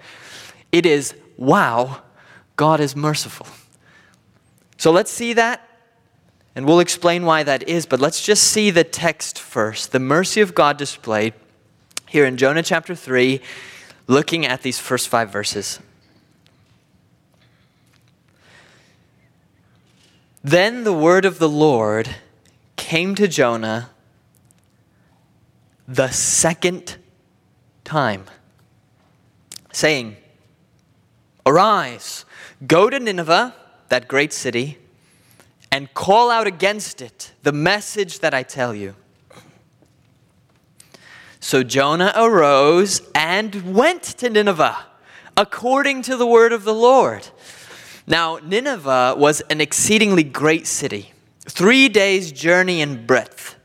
it 0.73 0.87
is 0.87 1.15
wow, 1.37 2.03
God 2.57 2.81
is 2.81 2.95
merciful. 2.95 3.47
So 4.77 4.91
let's 4.91 5.11
see 5.11 5.33
that, 5.35 5.67
and 6.55 6.67
we'll 6.67 6.81
explain 6.81 7.25
why 7.25 7.43
that 7.43 7.69
is, 7.69 7.87
but 7.87 8.01
let's 8.01 8.25
just 8.25 8.45
see 8.45 8.71
the 8.71 8.85
text 8.85 9.39
first. 9.39 9.93
The 9.93 9.99
mercy 9.99 10.41
of 10.41 10.55
God 10.55 10.77
displayed 10.77 11.35
here 12.07 12.25
in 12.25 12.37
Jonah 12.37 12.63
chapter 12.63 12.95
3, 12.95 13.41
looking 14.07 14.47
at 14.47 14.63
these 14.63 14.79
first 14.79 15.09
five 15.09 15.31
verses. 15.31 15.81
Then 20.45 20.85
the 20.85 20.93
word 20.93 21.25
of 21.25 21.39
the 21.39 21.49
Lord 21.49 22.17
came 22.77 23.15
to 23.15 23.27
Jonah 23.27 23.91
the 25.89 26.11
second 26.11 26.97
time, 27.83 28.27
saying, 29.73 30.17
Arise 31.47 32.25
Go 32.67 32.89
to 32.89 33.01
Nineveh, 33.01 33.55
that 33.89 34.09
great 34.09 34.33
city, 34.33 34.79
and 35.75 35.93
call 35.93 36.31
out 36.31 36.47
against 36.47 37.03
it 37.03 37.33
the 37.43 37.51
message 37.51 38.21
that 38.21 38.33
I 38.33 38.45
tell 38.45 38.77
you. 38.77 38.95
So 41.41 41.65
Jonah 41.65 42.13
arose 42.15 43.03
and 43.13 43.75
went 43.75 44.05
to 44.05 44.31
Nineveh, 44.31 44.79
according 45.37 46.03
to 46.03 46.17
the 46.17 46.29
word 46.29 46.53
of 46.53 46.63
the 46.63 46.73
Lord. 46.73 47.27
Now, 48.07 48.39
Nineveh 48.41 49.17
was 49.19 49.41
an 49.51 49.61
exceedingly 49.61 50.23
great 50.23 50.69
city, 50.69 51.13
three 51.49 51.89
days' 51.89 52.31
journey 52.31 52.81
in 52.81 53.05
breadth. 53.05 53.57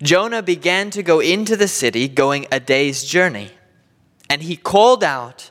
Jonah 0.00 0.40
began 0.40 0.88
to 0.90 1.02
go 1.02 1.18
into 1.18 1.56
the 1.56 1.66
city, 1.66 2.06
going 2.06 2.46
a 2.52 2.60
day's 2.60 3.02
journey. 3.02 3.50
And 4.30 4.42
he 4.42 4.56
called 4.56 5.02
out, 5.02 5.50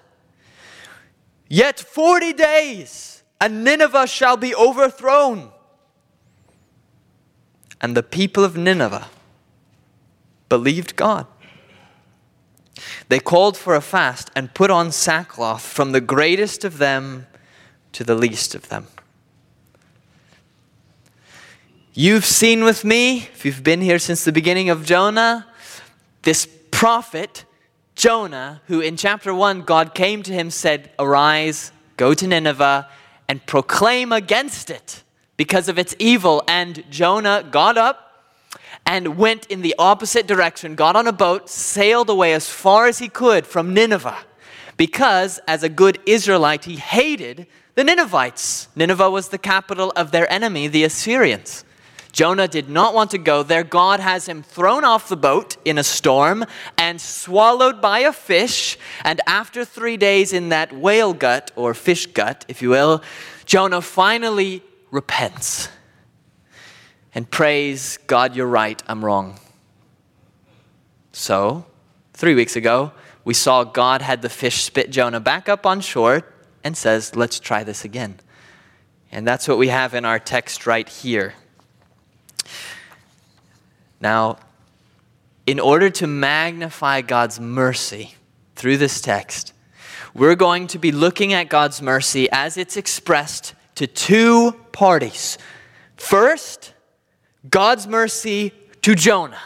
Yet 1.49 1.77
forty 1.77 2.31
days, 2.31 3.21
and 3.41 3.65
Nineveh 3.65 4.07
shall 4.07 4.37
be 4.37 4.55
overthrown. 4.55 5.51
And 7.81 7.95
the 7.95 8.03
people 8.03 8.43
of 8.43 8.57
Nineveh 8.57 9.07
believed 10.49 10.95
God. 10.95 11.27
They 13.09 13.19
called 13.19 13.57
for 13.57 13.75
a 13.75 13.81
fast 13.81 14.29
and 14.35 14.53
put 14.53 14.69
on 14.69 14.91
sackcloth 14.91 15.65
from 15.65 15.91
the 15.91 16.01
greatest 16.01 16.63
of 16.63 16.77
them 16.77 17.27
to 17.93 18.03
the 18.03 18.15
least 18.15 18.53
of 18.55 18.69
them. 18.69 18.87
You've 21.93 22.25
seen 22.25 22.63
with 22.63 22.85
me, 22.85 23.17
if 23.33 23.43
you've 23.43 23.63
been 23.63 23.81
here 23.81 23.97
since 23.97 24.23
the 24.23 24.31
beginning 24.31 24.69
of 24.69 24.85
Jonah, 24.85 25.47
this 26.21 26.47
prophet, 26.69 27.45
Jonah, 27.95 28.61
who 28.67 28.81
in 28.81 28.97
chapter 28.97 29.33
1, 29.33 29.63
God 29.63 29.95
came 29.95 30.21
to 30.21 30.31
him, 30.31 30.51
said, 30.51 30.91
Arise, 30.99 31.71
go 31.95 32.13
to 32.13 32.27
Nineveh, 32.27 32.87
and 33.27 33.43
proclaim 33.47 34.11
against 34.11 34.69
it 34.69 35.03
because 35.37 35.69
of 35.69 35.79
its 35.79 35.95
evil. 35.99 36.43
And 36.47 36.83
Jonah 36.89 37.47
got 37.49 37.77
up 37.77 38.03
and 38.85 39.17
went 39.17 39.45
in 39.47 39.61
the 39.61 39.75
opposite 39.77 40.27
direction, 40.27 40.75
got 40.75 40.95
on 40.95 41.07
a 41.07 41.11
boat, 41.11 41.49
sailed 41.49 42.09
away 42.09 42.33
as 42.33 42.49
far 42.49 42.87
as 42.87 42.99
he 42.99 43.09
could 43.09 43.45
from 43.45 43.73
Nineveh, 43.73 44.17
because 44.77 45.39
as 45.47 45.63
a 45.63 45.69
good 45.69 45.99
Israelite, 46.05 46.65
he 46.65 46.77
hated 46.77 47.47
the 47.75 47.83
Ninevites. 47.83 48.69
Nineveh 48.75 49.09
was 49.09 49.29
the 49.29 49.37
capital 49.37 49.91
of 49.95 50.11
their 50.11 50.31
enemy, 50.31 50.67
the 50.67 50.83
Assyrians. 50.83 51.63
Jonah 52.11 52.47
did 52.47 52.67
not 52.67 52.95
want 52.95 53.11
to 53.11 53.19
go 53.19 53.43
there. 53.43 53.63
God 53.63 53.99
has 53.99 54.27
him 54.27 54.41
thrown 54.41 54.83
off 54.83 55.09
the 55.09 55.17
boat 55.17 55.57
in 55.65 55.77
a 55.77 55.83
storm 55.83 56.45
and 56.77 56.99
swallowed 56.99 57.79
by 57.79 57.99
a 57.99 58.11
fish. 58.11 58.77
And 59.03 59.21
after 59.27 59.63
three 59.63 59.97
days 59.97 60.33
in 60.33 60.49
that 60.49 60.73
whale 60.73 61.13
gut, 61.13 61.51
or 61.55 61.75
fish 61.75 62.07
gut, 62.07 62.43
if 62.47 62.61
you 62.61 62.69
will, 62.69 63.03
Jonah 63.45 63.81
finally 63.81 64.63
repents 64.91 65.69
and 67.13 67.29
prays, 67.29 67.97
God, 68.07 68.35
you're 68.35 68.47
right, 68.47 68.81
I'm 68.87 69.03
wrong. 69.03 69.39
So, 71.11 71.65
three 72.13 72.35
weeks 72.35 72.55
ago, 72.55 72.91
we 73.25 73.33
saw 73.33 73.63
God 73.63 74.01
had 74.01 74.21
the 74.21 74.29
fish 74.29 74.63
spit 74.63 74.91
Jonah 74.91 75.19
back 75.19 75.49
up 75.49 75.65
on 75.65 75.81
shore 75.81 76.23
and 76.63 76.77
says, 76.77 77.15
Let's 77.15 77.39
try 77.39 77.63
this 77.63 77.83
again. 77.83 78.19
And 79.11 79.27
that's 79.27 79.47
what 79.47 79.57
we 79.57 79.69
have 79.69 79.93
in 79.93 80.05
our 80.05 80.19
text 80.19 80.67
right 80.67 80.87
here. 80.87 81.33
Now, 83.99 84.37
in 85.45 85.59
order 85.59 85.89
to 85.89 86.07
magnify 86.07 87.01
God's 87.01 87.39
mercy 87.39 88.15
through 88.55 88.77
this 88.77 89.01
text, 89.01 89.53
we're 90.13 90.35
going 90.35 90.67
to 90.67 90.79
be 90.79 90.91
looking 90.91 91.33
at 91.33 91.49
God's 91.49 91.81
mercy 91.81 92.29
as 92.31 92.57
it's 92.57 92.77
expressed 92.77 93.55
to 93.75 93.87
two 93.87 94.55
parties. 94.77 95.39
First, 95.95 96.75
God's 97.49 97.87
mercy 97.87 98.53
to 98.83 98.93
Jonah. 98.93 99.41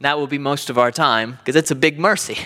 That 0.00 0.16
will 0.16 0.26
be 0.26 0.38
most 0.38 0.70
of 0.70 0.78
our 0.78 0.90
time 0.90 1.32
because 1.32 1.54
it's 1.54 1.70
a 1.70 1.74
big 1.74 1.98
mercy. 1.98 2.38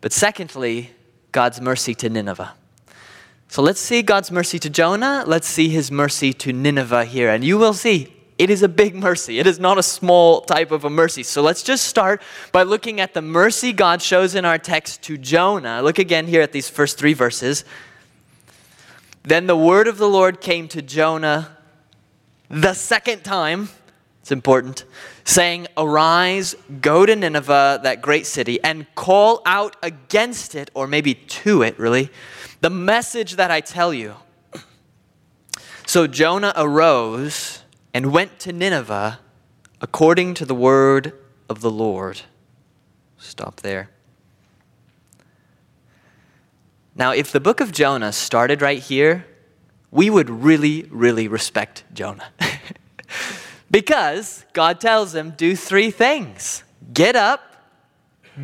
But 0.00 0.12
secondly, 0.12 0.92
God's 1.32 1.60
mercy 1.60 1.94
to 1.96 2.08
Nineveh. 2.08 2.52
So 3.48 3.62
let's 3.62 3.80
see 3.80 4.02
God's 4.02 4.30
mercy 4.30 4.60
to 4.60 4.70
Jonah. 4.70 5.24
Let's 5.26 5.48
see 5.48 5.68
his 5.68 5.90
mercy 5.90 6.32
to 6.34 6.52
Nineveh 6.52 7.04
here. 7.04 7.30
And 7.30 7.42
you 7.42 7.58
will 7.58 7.74
see 7.74 8.14
it 8.38 8.48
is 8.48 8.62
a 8.62 8.68
big 8.68 8.94
mercy. 8.94 9.40
It 9.40 9.46
is 9.48 9.58
not 9.58 9.78
a 9.78 9.82
small 9.82 10.42
type 10.42 10.70
of 10.70 10.84
a 10.84 10.90
mercy. 10.90 11.24
So 11.24 11.42
let's 11.42 11.64
just 11.64 11.84
start 11.86 12.22
by 12.52 12.62
looking 12.62 13.00
at 13.00 13.12
the 13.12 13.22
mercy 13.22 13.72
God 13.72 14.00
shows 14.00 14.36
in 14.36 14.44
our 14.44 14.58
text 14.58 15.02
to 15.02 15.18
Jonah. 15.18 15.82
Look 15.82 15.98
again 15.98 16.28
here 16.28 16.42
at 16.42 16.52
these 16.52 16.68
first 16.68 16.96
three 16.96 17.14
verses. 17.14 17.64
Then 19.24 19.46
the 19.46 19.56
word 19.56 19.86
of 19.86 19.98
the 19.98 20.08
Lord 20.08 20.40
came 20.40 20.68
to 20.68 20.82
Jonah 20.82 21.56
the 22.52 22.74
second 22.74 23.24
time, 23.24 23.70
it's 24.20 24.30
important, 24.30 24.84
saying, 25.24 25.68
Arise, 25.76 26.54
go 26.82 27.06
to 27.06 27.16
Nineveh, 27.16 27.80
that 27.82 28.02
great 28.02 28.26
city, 28.26 28.62
and 28.62 28.86
call 28.94 29.40
out 29.46 29.74
against 29.82 30.54
it, 30.54 30.70
or 30.74 30.86
maybe 30.86 31.14
to 31.14 31.62
it, 31.62 31.78
really, 31.78 32.10
the 32.60 32.68
message 32.68 33.36
that 33.36 33.50
I 33.50 33.62
tell 33.62 33.94
you. 33.94 34.16
So 35.86 36.06
Jonah 36.06 36.52
arose 36.56 37.62
and 37.94 38.12
went 38.12 38.38
to 38.40 38.52
Nineveh 38.52 39.20
according 39.80 40.34
to 40.34 40.44
the 40.44 40.54
word 40.54 41.14
of 41.48 41.62
the 41.62 41.70
Lord. 41.70 42.20
Stop 43.16 43.60
there. 43.62 43.88
Now, 46.94 47.12
if 47.12 47.32
the 47.32 47.40
book 47.40 47.60
of 47.60 47.72
Jonah 47.72 48.12
started 48.12 48.60
right 48.60 48.78
here, 48.78 49.26
we 49.90 50.10
would 50.10 50.28
really, 50.28 50.86
really 50.90 51.28
respect 51.28 51.84
Jonah. 51.94 52.30
because 53.70 54.44
God 54.52 54.80
tells 54.80 55.14
him, 55.14 55.30
do 55.30 55.56
three 55.56 55.90
things 55.90 56.64
get 56.92 57.16
up, 57.16 57.40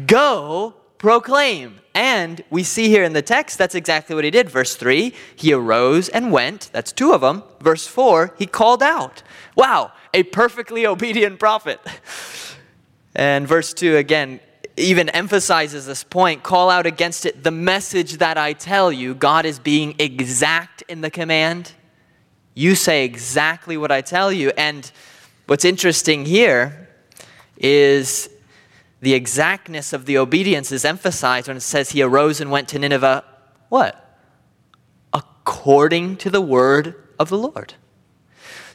go, 0.06 0.74
proclaim. 0.96 1.80
And 1.94 2.42
we 2.48 2.62
see 2.62 2.88
here 2.88 3.02
in 3.02 3.12
the 3.12 3.22
text, 3.22 3.58
that's 3.58 3.74
exactly 3.74 4.14
what 4.14 4.24
he 4.24 4.30
did. 4.30 4.48
Verse 4.48 4.76
3, 4.76 5.12
he 5.34 5.52
arose 5.52 6.08
and 6.08 6.30
went. 6.30 6.70
That's 6.72 6.92
two 6.92 7.12
of 7.12 7.20
them. 7.20 7.42
Verse 7.60 7.86
4, 7.86 8.34
he 8.38 8.46
called 8.46 8.82
out. 8.82 9.22
Wow, 9.56 9.92
a 10.14 10.22
perfectly 10.22 10.86
obedient 10.86 11.38
prophet. 11.38 11.80
And 13.14 13.48
verse 13.48 13.74
2 13.74 13.96
again, 13.96 14.38
even 14.78 15.08
emphasizes 15.10 15.86
this 15.86 16.04
point 16.04 16.42
call 16.42 16.70
out 16.70 16.86
against 16.86 17.26
it 17.26 17.42
the 17.42 17.50
message 17.50 18.18
that 18.18 18.38
I 18.38 18.52
tell 18.52 18.90
you. 18.92 19.14
God 19.14 19.44
is 19.44 19.58
being 19.58 19.94
exact 19.98 20.82
in 20.82 21.00
the 21.00 21.10
command. 21.10 21.72
You 22.54 22.74
say 22.74 23.04
exactly 23.04 23.76
what 23.76 23.92
I 23.92 24.00
tell 24.00 24.32
you. 24.32 24.50
And 24.56 24.90
what's 25.46 25.64
interesting 25.64 26.24
here 26.24 26.88
is 27.56 28.30
the 29.00 29.14
exactness 29.14 29.92
of 29.92 30.06
the 30.06 30.18
obedience 30.18 30.72
is 30.72 30.84
emphasized 30.84 31.48
when 31.48 31.56
it 31.56 31.60
says 31.60 31.90
he 31.90 32.02
arose 32.02 32.40
and 32.40 32.50
went 32.50 32.68
to 32.68 32.78
Nineveh. 32.78 33.24
What? 33.68 34.04
According 35.12 36.16
to 36.18 36.30
the 36.30 36.40
word 36.40 36.94
of 37.18 37.28
the 37.28 37.38
Lord. 37.38 37.74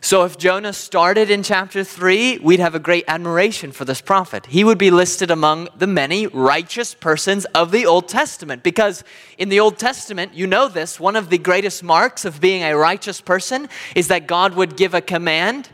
So 0.04 0.26
if 0.26 0.38
Jonah 0.38 0.74
started 0.74 1.32
in 1.32 1.44
chapter 1.44 1.82
3, 1.82 2.40
we'd 2.40 2.60
have 2.60 2.76
a 2.76 2.80
great 2.80 3.06
admiration 3.08 3.72
for 3.72 3.86
this 3.86 4.02
prophet. 4.02 4.48
He 4.48 4.66
would 4.66 4.78
be 4.78 4.92
listed 4.92 5.32
among 5.32 5.70
the 5.78 5.88
many 5.88 6.28
righteous 6.28 6.94
persons 6.94 7.46
of 7.56 7.72
the 7.72 7.86
Old 7.86 8.10
Testament 8.10 8.64
because 8.64 9.06
in 9.38 9.48
the 9.48 9.62
Old 9.62 9.78
Testament, 9.78 10.34
you 10.34 10.46
know 10.46 10.68
this, 10.68 11.00
one 11.00 11.16
of 11.16 11.30
the 11.30 11.38
greatest 11.38 11.84
marks 11.84 12.26
of 12.26 12.42
being 12.42 12.64
a 12.64 12.76
righteous 12.76 13.22
person 13.22 13.70
is 13.96 14.10
that 14.10 14.28
God 14.28 14.56
would 14.56 14.76
give 14.76 14.94
a 14.94 15.00
command 15.00 15.70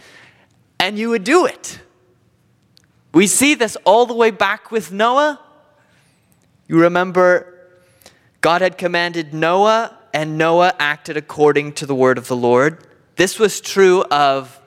and 0.79 0.99
you 0.99 1.09
would 1.09 1.23
do 1.23 1.47
it. 1.47 1.79
We 3.15 3.25
see 3.25 3.55
this 3.55 3.77
all 3.83 4.05
the 4.05 4.13
way 4.13 4.29
back 4.29 4.69
with 4.69 4.91
Noah. 4.91 5.39
You 6.67 6.79
remember 6.79 7.67
God 8.41 8.61
had 8.61 8.77
commanded 8.77 9.33
Noah 9.33 9.97
and 10.13 10.37
Noah 10.37 10.75
acted 10.77 11.17
according 11.17 11.73
to 11.73 11.87
the 11.87 11.95
word 11.95 12.19
of 12.19 12.27
the 12.27 12.35
Lord. 12.35 12.85
This 13.19 13.37
was 13.37 13.59
true 13.59 14.03
of 14.03 14.61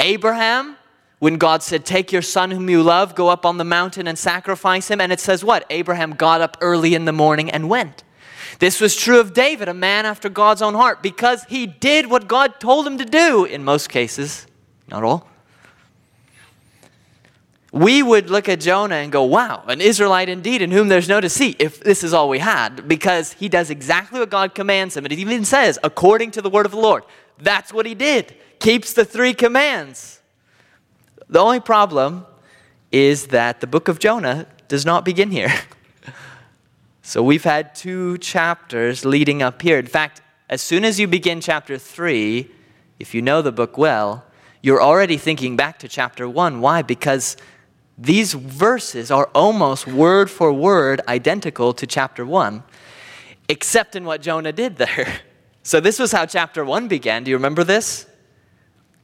Abraham 0.00 0.78
when 1.18 1.36
God 1.36 1.62
said, 1.62 1.84
Take 1.84 2.10
your 2.10 2.22
son 2.22 2.50
whom 2.50 2.70
you 2.70 2.82
love, 2.82 3.14
go 3.14 3.28
up 3.28 3.44
on 3.44 3.58
the 3.58 3.66
mountain 3.66 4.08
and 4.08 4.18
sacrifice 4.18 4.90
him. 4.90 4.98
And 4.98 5.12
it 5.12 5.20
says 5.20 5.44
what? 5.44 5.66
Abraham 5.68 6.12
got 6.12 6.40
up 6.40 6.56
early 6.62 6.94
in 6.94 7.04
the 7.04 7.12
morning 7.12 7.50
and 7.50 7.68
went. 7.68 8.02
This 8.60 8.80
was 8.80 8.96
true 8.96 9.20
of 9.20 9.34
David, 9.34 9.68
a 9.68 9.74
man 9.74 10.06
after 10.06 10.30
God's 10.30 10.62
own 10.62 10.72
heart, 10.72 11.02
because 11.02 11.44
he 11.50 11.66
did 11.66 12.06
what 12.06 12.28
God 12.28 12.58
told 12.58 12.86
him 12.86 12.96
to 12.96 13.04
do 13.04 13.44
in 13.44 13.62
most 13.62 13.90
cases, 13.90 14.46
not 14.88 15.04
all. 15.04 15.28
We 17.72 18.02
would 18.02 18.30
look 18.30 18.48
at 18.48 18.60
Jonah 18.60 18.94
and 18.94 19.12
go, 19.12 19.24
wow, 19.24 19.64
an 19.66 19.82
Israelite 19.82 20.30
indeed 20.30 20.62
in 20.62 20.70
whom 20.70 20.88
there's 20.88 21.10
no 21.10 21.20
deceit, 21.20 21.56
if 21.58 21.80
this 21.80 22.02
is 22.02 22.14
all 22.14 22.30
we 22.30 22.38
had, 22.38 22.88
because 22.88 23.34
he 23.34 23.50
does 23.50 23.68
exactly 23.68 24.18
what 24.18 24.30
God 24.30 24.54
commands 24.54 24.96
him. 24.96 25.04
And 25.04 25.12
it 25.12 25.18
even 25.18 25.44
says, 25.44 25.78
according 25.84 26.30
to 26.30 26.40
the 26.40 26.48
word 26.48 26.64
of 26.64 26.72
the 26.72 26.78
Lord. 26.78 27.04
That's 27.42 27.72
what 27.72 27.86
he 27.86 27.94
did. 27.94 28.34
Keeps 28.60 28.92
the 28.92 29.04
three 29.04 29.34
commands. 29.34 30.20
The 31.28 31.40
only 31.40 31.60
problem 31.60 32.24
is 32.92 33.28
that 33.28 33.60
the 33.60 33.66
book 33.66 33.88
of 33.88 33.98
Jonah 33.98 34.46
does 34.68 34.86
not 34.86 35.04
begin 35.04 35.30
here. 35.30 35.52
so 37.02 37.22
we've 37.22 37.42
had 37.42 37.74
two 37.74 38.18
chapters 38.18 39.04
leading 39.04 39.42
up 39.42 39.60
here. 39.60 39.78
In 39.78 39.86
fact, 39.86 40.22
as 40.48 40.62
soon 40.62 40.84
as 40.84 41.00
you 41.00 41.08
begin 41.08 41.40
chapter 41.40 41.78
3, 41.78 42.48
if 43.00 43.14
you 43.14 43.22
know 43.22 43.42
the 43.42 43.52
book 43.52 43.76
well, 43.76 44.24
you're 44.62 44.82
already 44.82 45.16
thinking 45.16 45.56
back 45.56 45.78
to 45.80 45.88
chapter 45.88 46.28
1. 46.28 46.60
Why? 46.60 46.82
Because 46.82 47.36
These 47.98 48.32
verses 48.34 49.10
are 49.10 49.26
almost 49.34 49.86
word 49.86 50.30
for 50.30 50.52
word 50.52 51.00
identical 51.08 51.72
to 51.74 51.86
chapter 51.86 52.24
1, 52.24 52.62
except 53.48 53.94
in 53.96 54.04
what 54.04 54.22
Jonah 54.22 54.52
did 54.52 54.76
there. 54.76 55.20
So, 55.62 55.78
this 55.78 55.98
was 55.98 56.12
how 56.12 56.26
chapter 56.26 56.64
1 56.64 56.88
began. 56.88 57.22
Do 57.22 57.30
you 57.30 57.36
remember 57.36 57.62
this? 57.62 58.06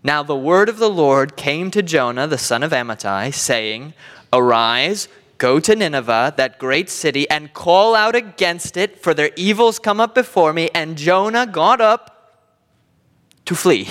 Now, 0.02 0.22
the 0.22 0.36
word 0.36 0.68
of 0.68 0.78
the 0.78 0.90
Lord 0.90 1.36
came 1.36 1.70
to 1.70 1.82
Jonah, 1.82 2.26
the 2.26 2.38
son 2.38 2.62
of 2.62 2.72
Amittai, 2.72 3.32
saying, 3.32 3.94
Arise, 4.32 5.08
go 5.38 5.60
to 5.60 5.76
Nineveh, 5.76 6.34
that 6.36 6.58
great 6.58 6.90
city, 6.90 7.28
and 7.30 7.52
call 7.52 7.94
out 7.94 8.16
against 8.16 8.76
it, 8.76 9.00
for 9.00 9.14
their 9.14 9.30
evils 9.36 9.78
come 9.78 10.00
up 10.00 10.14
before 10.14 10.52
me. 10.52 10.68
And 10.74 10.96
Jonah 10.96 11.46
got 11.46 11.80
up 11.80 12.42
to 13.44 13.54
flee. 13.54 13.88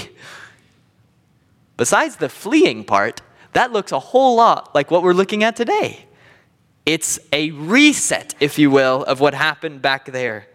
Besides 1.78 2.18
the 2.18 2.30
fleeing 2.30 2.84
part, 2.84 3.22
that 3.54 3.72
looks 3.72 3.92
a 3.92 4.00
whole 4.00 4.36
lot 4.36 4.76
like 4.76 4.92
what 4.92 5.04
we're 5.04 5.14
looking 5.14 5.44
at 5.44 5.56
today. 5.56 6.06
It's 6.86 7.20
a 7.32 7.52
reset, 7.52 8.36
if 8.40 8.60
you 8.60 8.72
will, 8.72 9.04
of 9.04 9.20
what 9.20 9.34
happened 9.34 9.82
back 9.82 10.06
there. 10.06 10.48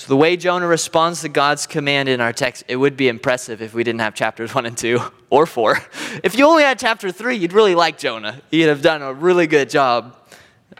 So, 0.00 0.08
the 0.08 0.16
way 0.16 0.38
Jonah 0.38 0.66
responds 0.66 1.20
to 1.20 1.28
God's 1.28 1.66
command 1.66 2.08
in 2.08 2.22
our 2.22 2.32
text, 2.32 2.64
it 2.68 2.76
would 2.76 2.96
be 2.96 3.08
impressive 3.08 3.60
if 3.60 3.74
we 3.74 3.84
didn't 3.84 4.00
have 4.00 4.14
chapters 4.14 4.54
1 4.54 4.64
and 4.64 4.74
2 4.74 4.98
or 5.28 5.44
4. 5.44 5.78
If 6.24 6.38
you 6.38 6.46
only 6.46 6.62
had 6.62 6.78
chapter 6.78 7.12
3, 7.12 7.36
you'd 7.36 7.52
really 7.52 7.74
like 7.74 7.98
Jonah. 7.98 8.40
He'd 8.50 8.62
have 8.62 8.80
done 8.80 9.02
a 9.02 9.12
really 9.12 9.46
good 9.46 9.68
job. 9.68 10.16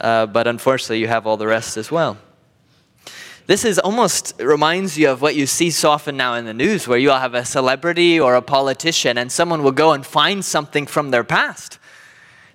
Uh, 0.01 0.25
but 0.25 0.47
unfortunately, 0.47 1.01
you 1.01 1.09
have 1.09 1.27
all 1.27 1.37
the 1.37 1.47
rest 1.47 1.77
as 1.77 1.91
well. 1.91 2.17
This 3.47 3.67
is 3.67 3.79
almost 3.79 4.41
reminds 4.41 4.97
you 4.97 5.11
of 5.11 5.21
what 5.21 5.37
you 5.37 5.47
see 5.47 5.71
so 5.71 5.91
often 5.91 6.17
now 6.17 6.33
in 6.33 6.47
the 6.47 6.55
news, 6.55 6.89
where 6.89 6.97
you'll 6.97 7.19
have 7.19 7.35
a 7.35 7.45
celebrity 7.45 8.19
or 8.19 8.37
a 8.37 8.43
politician, 8.43 9.19
and 9.19 9.31
someone 9.31 9.63
will 9.63 9.71
go 9.71 9.93
and 9.93 10.07
find 10.07 10.43
something 10.43 10.87
from 10.87 11.11
their 11.11 11.25
past 11.25 11.79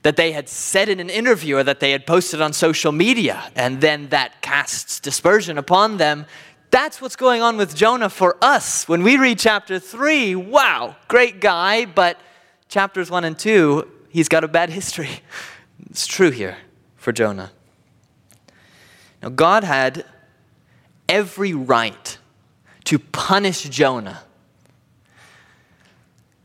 that 0.06 0.18
they 0.18 0.32
had 0.34 0.48
said 0.48 0.88
in 0.88 1.00
an 1.00 1.10
interview 1.10 1.58
or 1.58 1.64
that 1.64 1.80
they 1.80 1.90
had 1.90 2.06
posted 2.06 2.40
on 2.40 2.54
social 2.54 2.92
media, 2.92 3.52
and 3.56 3.82
then 3.82 4.10
that 4.10 4.40
casts 4.42 5.00
dispersion 5.00 5.58
upon 5.58 5.98
them. 5.98 6.28
That's 6.75 7.00
what's 7.00 7.15
going 7.15 7.41
on 7.41 7.55
with 7.55 7.74
Jonah 7.74 8.10
for 8.10 8.36
us. 8.41 8.86
When 8.86 9.01
we 9.01 9.15
read 9.15 9.39
chapter 9.39 9.79
3, 9.79 10.36
wow, 10.36 10.98
great 11.08 11.39
guy, 11.39 11.86
but 11.86 12.20
chapters 12.67 13.10
1 13.10 13.24
and 13.24 13.39
2, 13.39 13.89
he's 14.10 14.27
got 14.27 14.44
a 14.44 14.50
bad 14.50 14.70
history. 14.82 15.22
It's 15.89 16.05
true 16.05 16.32
here 16.32 16.58
for 16.98 17.13
Jonah. 17.13 17.53
Now, 19.24 19.29
God 19.29 19.63
had 19.63 20.03
every 21.08 21.53
right 21.53 22.17
to 22.84 23.00
punish 23.00 23.63
Jonah. 23.70 24.24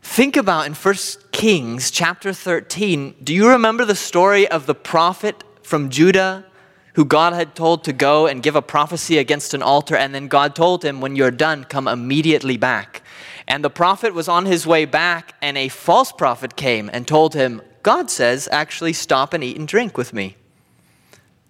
Think 0.01 0.37
about 0.37 0.65
in 0.65 0.73
1 0.73 0.95
Kings 1.33 1.91
chapter 1.91 2.31
13. 2.31 3.15
Do 3.21 3.33
you 3.33 3.49
remember 3.49 3.83
the 3.83 3.95
story 3.95 4.47
of 4.47 4.65
the 4.65 4.75
prophet 4.75 5.43
from 5.61 5.89
Judah 5.89 6.45
who 6.93 7.05
God 7.05 7.33
had 7.33 7.55
told 7.55 7.83
to 7.85 7.93
go 7.93 8.27
and 8.27 8.43
give 8.43 8.55
a 8.55 8.61
prophecy 8.61 9.17
against 9.17 9.53
an 9.53 9.61
altar? 9.61 9.95
And 9.95 10.13
then 10.13 10.27
God 10.27 10.55
told 10.55 10.83
him, 10.83 11.01
When 11.01 11.15
you're 11.15 11.31
done, 11.31 11.63
come 11.63 11.87
immediately 11.87 12.57
back. 12.57 13.01
And 13.47 13.63
the 13.63 13.69
prophet 13.69 14.13
was 14.13 14.27
on 14.27 14.45
his 14.45 14.65
way 14.65 14.85
back, 14.85 15.35
and 15.41 15.57
a 15.57 15.67
false 15.67 16.11
prophet 16.11 16.55
came 16.55 16.89
and 16.93 17.07
told 17.07 17.33
him, 17.33 17.61
God 17.83 18.11
says, 18.11 18.47
actually 18.51 18.93
stop 18.93 19.33
and 19.33 19.43
eat 19.43 19.57
and 19.57 19.67
drink 19.67 19.97
with 19.97 20.13
me. 20.13 20.37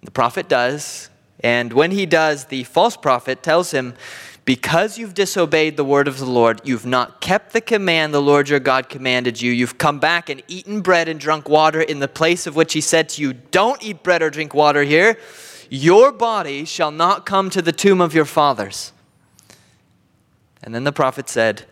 The 0.02 0.10
prophet 0.10 0.48
does, 0.48 1.10
and 1.40 1.72
when 1.72 1.90
he 1.90 2.06
does, 2.06 2.46
the 2.46 2.64
false 2.64 2.96
prophet 2.96 3.42
tells 3.42 3.70
him, 3.70 3.94
Because 4.44 4.98
you've 4.98 5.14
disobeyed 5.14 5.76
the 5.76 5.84
word 5.84 6.08
of 6.08 6.18
the 6.18 6.26
Lord, 6.26 6.60
you've 6.64 6.86
not 6.86 7.20
kept 7.20 7.52
the 7.52 7.60
command 7.60 8.12
the 8.12 8.20
Lord 8.20 8.48
your 8.48 8.58
God 8.58 8.88
commanded 8.88 9.40
you, 9.40 9.52
you've 9.52 9.78
come 9.78 10.00
back 10.00 10.28
and 10.28 10.42
eaten 10.48 10.80
bread 10.80 11.08
and 11.08 11.20
drunk 11.20 11.48
water 11.48 11.80
in 11.80 12.00
the 12.00 12.08
place 12.08 12.46
of 12.46 12.56
which 12.56 12.72
he 12.72 12.80
said 12.80 13.08
to 13.10 13.22
you, 13.22 13.32
Don't 13.32 13.82
eat 13.82 14.02
bread 14.02 14.20
or 14.20 14.30
drink 14.30 14.52
water 14.52 14.82
here. 14.82 15.16
Your 15.70 16.10
body 16.10 16.64
shall 16.64 16.90
not 16.90 17.24
come 17.24 17.50
to 17.50 17.62
the 17.62 17.72
tomb 17.72 18.00
of 18.00 18.14
your 18.14 18.24
fathers. 18.24 18.92
And 20.62 20.74
then 20.74 20.84
the 20.84 20.92
prophet 20.92 21.28
said, 21.28 21.66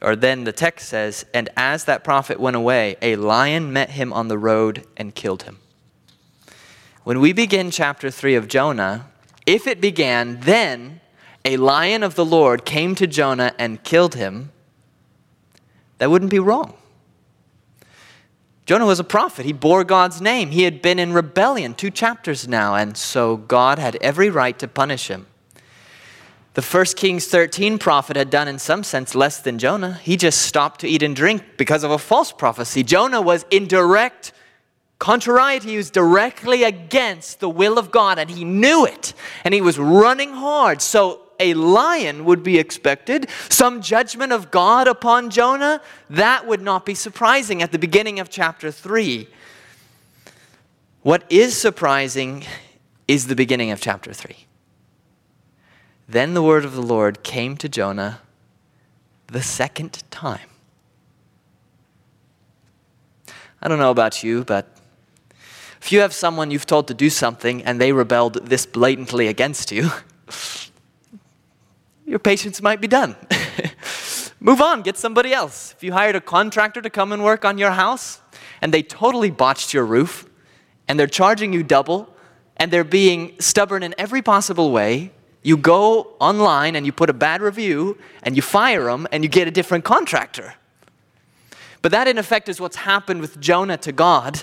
or 0.00 0.14
then 0.14 0.44
the 0.44 0.52
text 0.52 0.88
says, 0.88 1.24
And 1.34 1.48
as 1.56 1.84
that 1.84 2.04
prophet 2.04 2.38
went 2.38 2.56
away, 2.56 2.96
a 3.02 3.16
lion 3.16 3.72
met 3.72 3.90
him 3.90 4.12
on 4.12 4.28
the 4.28 4.38
road 4.38 4.84
and 4.96 5.14
killed 5.14 5.44
him. 5.44 5.58
When 7.04 7.20
we 7.20 7.32
begin 7.32 7.70
chapter 7.70 8.10
3 8.10 8.34
of 8.34 8.48
Jonah, 8.48 9.06
if 9.46 9.66
it 9.66 9.80
began, 9.80 10.40
then 10.40 11.00
a 11.48 11.56
lion 11.56 12.02
of 12.02 12.14
the 12.14 12.26
Lord 12.26 12.66
came 12.66 12.94
to 12.96 13.06
Jonah 13.06 13.54
and 13.58 13.82
killed 13.82 14.14
him, 14.14 14.52
that 15.96 16.10
wouldn't 16.10 16.30
be 16.30 16.38
wrong. 16.38 16.74
Jonah 18.66 18.84
was 18.84 19.00
a 19.00 19.04
prophet. 19.04 19.46
He 19.46 19.54
bore 19.54 19.82
God's 19.82 20.20
name. 20.20 20.50
He 20.50 20.64
had 20.64 20.82
been 20.82 20.98
in 20.98 21.14
rebellion 21.14 21.72
two 21.72 21.90
chapters 21.90 22.46
now, 22.46 22.74
and 22.74 22.98
so 22.98 23.38
God 23.38 23.78
had 23.78 23.96
every 24.02 24.28
right 24.28 24.58
to 24.58 24.68
punish 24.68 25.08
him. 25.08 25.26
The 26.52 26.60
first 26.60 26.98
Kings 26.98 27.26
13 27.26 27.78
prophet 27.78 28.16
had 28.16 28.28
done, 28.28 28.46
in 28.46 28.58
some 28.58 28.84
sense, 28.84 29.14
less 29.14 29.40
than 29.40 29.58
Jonah. 29.58 29.94
He 30.02 30.18
just 30.18 30.42
stopped 30.42 30.82
to 30.82 30.88
eat 30.88 31.02
and 31.02 31.16
drink 31.16 31.42
because 31.56 31.82
of 31.82 31.90
a 31.90 31.98
false 31.98 32.30
prophecy. 32.30 32.82
Jonah 32.82 33.22
was 33.22 33.46
in 33.50 33.66
direct 33.66 34.32
Contrariety 34.98 35.70
He 35.70 35.76
was 35.76 35.90
directly 35.90 36.64
against 36.64 37.38
the 37.38 37.48
will 37.48 37.78
of 37.78 37.90
God, 37.90 38.18
and 38.18 38.28
he 38.28 38.44
knew 38.44 38.84
it, 38.84 39.14
and 39.44 39.54
he 39.54 39.60
was 39.60 39.78
running 39.78 40.32
hard. 40.32 40.82
So 40.82 41.27
a 41.40 41.54
lion 41.54 42.24
would 42.24 42.42
be 42.42 42.58
expected, 42.58 43.28
some 43.48 43.80
judgment 43.82 44.32
of 44.32 44.50
God 44.50 44.88
upon 44.88 45.30
Jonah, 45.30 45.80
that 46.10 46.46
would 46.46 46.62
not 46.62 46.84
be 46.84 46.94
surprising 46.94 47.62
at 47.62 47.72
the 47.72 47.78
beginning 47.78 48.20
of 48.20 48.28
chapter 48.30 48.70
3. 48.70 49.28
What 51.02 51.24
is 51.30 51.56
surprising 51.56 52.44
is 53.06 53.26
the 53.26 53.36
beginning 53.36 53.70
of 53.70 53.80
chapter 53.80 54.12
3. 54.12 54.46
Then 56.08 56.34
the 56.34 56.42
word 56.42 56.64
of 56.64 56.74
the 56.74 56.82
Lord 56.82 57.22
came 57.22 57.56
to 57.58 57.68
Jonah 57.68 58.20
the 59.26 59.42
second 59.42 60.02
time. 60.10 60.48
I 63.60 63.68
don't 63.68 63.78
know 63.78 63.90
about 63.90 64.22
you, 64.22 64.44
but 64.44 64.76
if 65.80 65.92
you 65.92 66.00
have 66.00 66.12
someone 66.12 66.50
you've 66.50 66.66
told 66.66 66.88
to 66.88 66.94
do 66.94 67.10
something 67.10 67.62
and 67.64 67.80
they 67.80 67.92
rebelled 67.92 68.46
this 68.46 68.66
blatantly 68.66 69.28
against 69.28 69.70
you, 69.70 69.90
your 72.08 72.18
patience 72.18 72.62
might 72.62 72.80
be 72.80 72.88
done. 72.88 73.16
Move 74.40 74.60
on, 74.60 74.82
get 74.82 74.96
somebody 74.96 75.32
else. 75.32 75.74
If 75.76 75.82
you 75.82 75.92
hired 75.92 76.16
a 76.16 76.20
contractor 76.20 76.80
to 76.80 76.90
come 76.90 77.12
and 77.12 77.22
work 77.22 77.44
on 77.44 77.58
your 77.58 77.72
house 77.72 78.20
and 78.62 78.72
they 78.72 78.82
totally 78.82 79.30
botched 79.30 79.74
your 79.74 79.84
roof 79.84 80.28
and 80.86 80.98
they're 80.98 81.06
charging 81.06 81.52
you 81.52 81.62
double 81.62 82.08
and 82.56 82.70
they're 82.70 82.84
being 82.84 83.34
stubborn 83.40 83.82
in 83.82 83.94
every 83.98 84.22
possible 84.22 84.70
way, 84.70 85.12
you 85.42 85.56
go 85.56 86.14
online 86.20 86.76
and 86.76 86.86
you 86.86 86.92
put 86.92 87.10
a 87.10 87.12
bad 87.12 87.42
review 87.42 87.98
and 88.22 88.36
you 88.36 88.42
fire 88.42 88.84
them 88.84 89.06
and 89.12 89.22
you 89.22 89.28
get 89.28 89.48
a 89.48 89.50
different 89.50 89.84
contractor. 89.84 90.54
But 91.82 91.92
that, 91.92 92.08
in 92.08 92.18
effect, 92.18 92.48
is 92.48 92.60
what's 92.60 92.76
happened 92.76 93.20
with 93.20 93.40
Jonah 93.40 93.76
to 93.78 93.92
God 93.92 94.42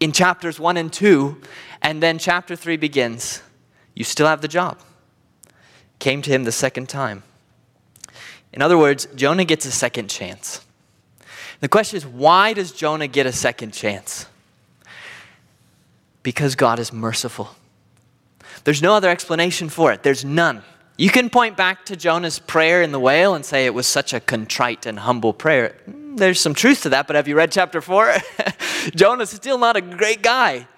in 0.00 0.12
chapters 0.12 0.60
1 0.60 0.76
and 0.76 0.92
2, 0.92 1.40
and 1.80 2.02
then 2.02 2.18
chapter 2.18 2.56
3 2.56 2.76
begins. 2.76 3.42
You 3.94 4.04
still 4.04 4.26
have 4.26 4.42
the 4.42 4.48
job. 4.48 4.78
Came 5.98 6.22
to 6.22 6.30
him 6.30 6.44
the 6.44 6.52
second 6.52 6.88
time. 6.88 7.22
In 8.52 8.62
other 8.62 8.78
words, 8.78 9.06
Jonah 9.14 9.44
gets 9.44 9.66
a 9.66 9.70
second 9.70 10.08
chance. 10.08 10.64
The 11.60 11.68
question 11.68 11.96
is, 11.96 12.06
why 12.06 12.52
does 12.52 12.72
Jonah 12.72 13.08
get 13.08 13.26
a 13.26 13.32
second 13.32 13.72
chance? 13.72 14.26
Because 16.22 16.54
God 16.54 16.78
is 16.78 16.92
merciful. 16.92 17.50
There's 18.64 18.82
no 18.82 18.94
other 18.94 19.08
explanation 19.08 19.68
for 19.68 19.92
it, 19.92 20.02
there's 20.02 20.24
none. 20.24 20.62
You 20.96 21.10
can 21.10 21.28
point 21.28 21.56
back 21.56 21.86
to 21.86 21.96
Jonah's 21.96 22.38
prayer 22.38 22.80
in 22.80 22.92
the 22.92 23.00
whale 23.00 23.34
and 23.34 23.44
say 23.44 23.66
it 23.66 23.74
was 23.74 23.86
such 23.86 24.14
a 24.14 24.20
contrite 24.20 24.86
and 24.86 25.00
humble 25.00 25.32
prayer 25.32 25.74
mm, 25.88 26.04
there's 26.16 26.40
some 26.40 26.54
truth 26.54 26.82
to 26.82 26.90
that, 26.90 27.06
but 27.06 27.16
have 27.16 27.26
you 27.26 27.36
read 27.36 27.50
chapter 27.50 27.80
4? 27.80 28.14
Jonah's 28.94 29.30
still 29.30 29.58
not 29.58 29.76
a 29.76 29.80
great 29.80 30.22
guy. 30.22 30.68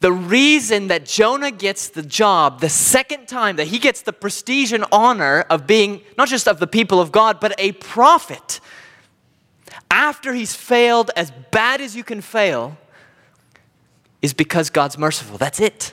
The 0.00 0.12
reason 0.12 0.88
that 0.88 1.04
Jonah 1.04 1.50
gets 1.50 1.88
the 1.88 2.02
job 2.02 2.60
the 2.60 2.68
second 2.68 3.26
time, 3.26 3.56
that 3.56 3.66
he 3.66 3.78
gets 3.78 4.02
the 4.02 4.12
prestige 4.12 4.72
and 4.72 4.84
honor 4.92 5.40
of 5.50 5.66
being 5.66 6.02
not 6.16 6.28
just 6.28 6.46
of 6.46 6.60
the 6.60 6.68
people 6.68 7.00
of 7.00 7.10
God, 7.10 7.40
but 7.40 7.54
a 7.58 7.72
prophet, 7.72 8.60
after 9.90 10.32
he's 10.34 10.54
failed 10.54 11.10
as 11.16 11.32
bad 11.50 11.80
as 11.80 11.96
you 11.96 12.04
can 12.04 12.20
fail, 12.20 12.78
is 14.22 14.32
because 14.32 14.70
God's 14.70 14.96
merciful. 14.96 15.36
That's 15.36 15.60
it. 15.60 15.92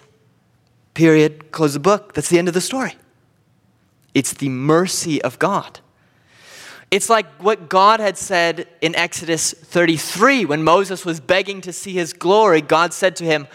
Period. 0.93 1.51
Close 1.51 1.73
the 1.73 1.79
book. 1.79 2.13
That's 2.13 2.29
the 2.29 2.37
end 2.37 2.47
of 2.47 2.53
the 2.53 2.61
story. 2.61 2.95
It's 4.13 4.33
the 4.33 4.49
mercy 4.49 5.21
of 5.21 5.39
God. 5.39 5.79
It's 6.91 7.09
like 7.09 7.25
what 7.43 7.67
God 7.67 7.99
had 7.99 8.17
said 8.17 8.67
in 8.79 8.95
Exodus 8.95 9.51
33 9.51 10.45
when 10.45 10.63
Moses 10.63 11.03
was 11.03 11.19
begging 11.19 11.61
to 11.61 11.73
see 11.73 11.93
his 11.93 12.13
glory. 12.13 12.61
God 12.61 12.93
said 12.93 13.15
to 13.17 13.25
him, 13.25 13.47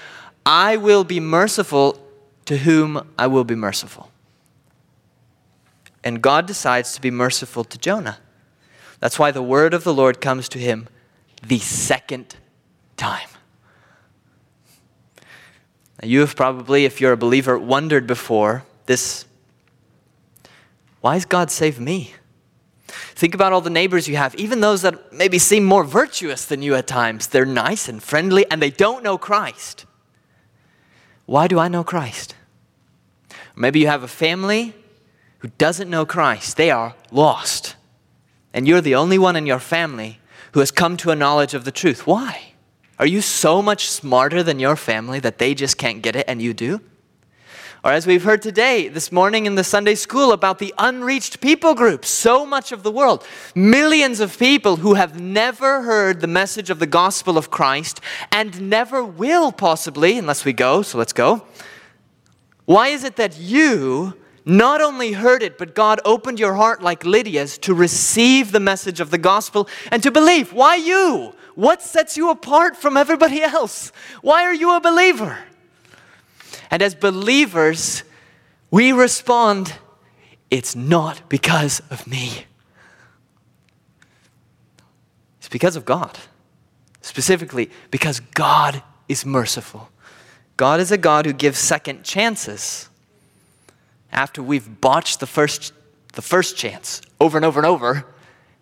I 0.45 0.77
will 0.77 1.05
be 1.05 1.21
merciful 1.21 1.99
to 2.47 2.59
whom 2.59 3.07
I 3.19 3.27
will 3.27 3.45
be 3.45 3.55
merciful. 3.55 4.11
And 6.03 6.23
God 6.23 6.47
decides 6.47 6.95
to 6.95 7.01
be 7.01 7.11
merciful 7.11 7.65
to 7.65 7.79
Jonah. 7.79 8.19
That's 9.01 9.19
why 9.19 9.31
the 9.31 9.43
word 9.43 9.75
of 9.75 9.85
the 9.85 9.95
Lord 9.95 10.21
comes 10.21 10.49
to 10.51 10.59
him 10.59 10.89
the 11.43 11.59
second 11.59 12.37
time. 12.97 13.29
Now, 16.01 16.09
you 16.09 16.21
have 16.21 16.37
probably, 16.37 16.85
if 16.85 17.01
you're 17.01 17.13
a 17.13 17.17
believer, 17.17 17.59
wondered 17.59 18.07
before 18.07 18.65
this 18.87 19.27
why 21.01 21.15
has 21.15 21.25
God 21.25 21.51
saved 21.51 21.81
me? 21.81 22.13
Think 22.89 23.35
about 23.35 23.53
all 23.53 23.61
the 23.61 23.71
neighbors 23.71 24.09
you 24.09 24.17
have, 24.17 24.35
even 24.35 24.61
those 24.61 24.83
that 24.83 25.13
maybe 25.13 25.39
seem 25.39 25.65
more 25.65 25.85
virtuous 25.85 26.45
than 26.45 26.63
you 26.63 26.75
at 26.75 26.87
times. 26.87 27.29
They're 27.29 27.47
nice 27.47 27.89
and 27.89 28.03
friendly 28.03 28.45
and 28.51 28.61
they 28.61 28.71
don't 28.71 29.03
know 29.03 29.17
Christ. 29.17 29.87
Why 31.31 31.47
do 31.47 31.61
I 31.61 31.69
know 31.69 31.85
Christ? 31.85 32.35
Maybe 33.55 33.79
you 33.79 33.87
have 33.87 34.03
a 34.03 34.09
family 34.09 34.75
who 35.39 35.49
doesn't 35.59 35.89
know 35.89 36.05
Christ. 36.05 36.57
They 36.57 36.73
are 36.73 36.97
lost. 37.13 37.77
And 38.53 38.67
you're 38.67 38.81
the 38.81 38.97
only 38.97 39.17
one 39.17 39.37
in 39.37 39.47
your 39.47 39.61
family 39.61 40.19
who 40.55 40.59
has 40.59 40.73
come 40.73 40.97
to 40.97 41.13
a 41.13 41.15
knowledge 41.15 41.55
of 41.55 41.65
the 41.65 41.71
truth. 41.71 42.05
Why? 42.05 42.55
Are 42.99 43.07
you 43.07 43.21
so 43.21 43.63
much 43.63 43.89
smarter 43.89 44.43
than 44.43 44.59
your 44.59 44.75
family 44.75 45.21
that 45.21 45.39
they 45.39 45.55
just 45.55 45.79
can't 45.79 46.03
get 46.03 46.17
it 46.17 46.25
and 46.27 46.43
you 46.43 46.53
do? 46.53 46.81
Or 47.83 47.93
as 47.93 48.07
we've 48.07 48.25
heard 48.25 48.43
today, 48.43 48.89
this 48.89 49.11
morning 49.11 49.47
in 49.47 49.55
the 49.55 49.65
Sunday 49.65 49.95
school, 49.95 50.33
about 50.33 50.59
the 50.59 50.75
unreached 50.77 51.41
people 51.41 51.75
group, 51.75 52.05
so 52.05 52.45
much 52.45 52.73
of 52.73 52.83
the 52.83 52.91
world, 52.91 53.27
millions 53.55 54.21
of 54.21 54.39
people 54.39 54.77
who 54.77 54.95
have 54.95 55.19
never 55.19 55.81
heard 55.81 56.21
the 56.21 56.27
message 56.27 56.69
of 56.69 56.79
the 56.79 56.87
gospel 56.87 57.39
of 57.39 57.51
Christ 57.51 57.99
and 58.31 58.69
never 58.69 59.03
will 59.03 59.51
possibly, 59.51 60.19
unless 60.19 60.45
we 60.45 60.53
go, 60.53 60.83
so 60.83 60.99
let's 60.99 61.15
go. 61.15 61.47
Why 62.67 62.89
is 62.89 63.03
it 63.03 63.17
that 63.17 63.39
you 63.39 64.13
not 64.45 64.83
only 64.83 65.13
heard 65.13 65.43
it, 65.43 65.57
but 65.57 65.75
God 65.75 66.03
opened 66.05 66.39
your 66.39 66.57
heart 66.57 66.83
like 66.83 67.07
Lydia's 67.07 67.57
to 67.59 67.73
receive 67.73 68.53
the 68.53 68.61
message 68.61 69.01
of 69.01 69.11
the 69.11 69.17
gospel 69.17 69.67
and 69.91 70.03
to 70.03 70.11
believe? 70.11 70.53
Why 70.53 70.77
you? 70.77 71.35
What 71.55 71.81
sets 71.81 72.19
you 72.19 72.29
apart 72.29 72.77
from 72.77 72.99
everybody 72.99 73.41
else? 73.41 73.91
Why 74.21 74.45
are 74.45 74.55
you 74.55 74.77
a 74.77 74.81
believer? 74.83 75.39
And 76.71 76.83
as 76.83 76.95
believers, 76.95 78.05
we 78.71 78.93
respond, 78.93 79.75
it's 80.51 80.77
not 80.77 81.29
because 81.29 81.81
of 81.91 82.07
me. 82.07 82.47
It's 85.39 85.49
because 85.49 85.77
of 85.77 85.85
God. 85.85 86.19
Specifically, 87.03 87.71
because 87.91 88.21
God 88.21 88.83
is 89.09 89.27
merciful. 89.27 89.89
God 90.57 90.81
is 90.81 90.93
a 90.93 90.99
God 90.99 91.27
who 91.27 91.33
gives 91.33 91.59
second 91.59 92.05
chances 92.05 92.89
after 94.13 94.43
we've 94.43 94.81
botched 94.81 95.21
the 95.21 95.27
first, 95.27 95.73
the 96.13 96.23
first 96.23 96.57
chance 96.57 97.01
over 97.21 97.39
and 97.39 97.45
over 97.45 97.59
and 97.59 97.67
over, 97.67 98.07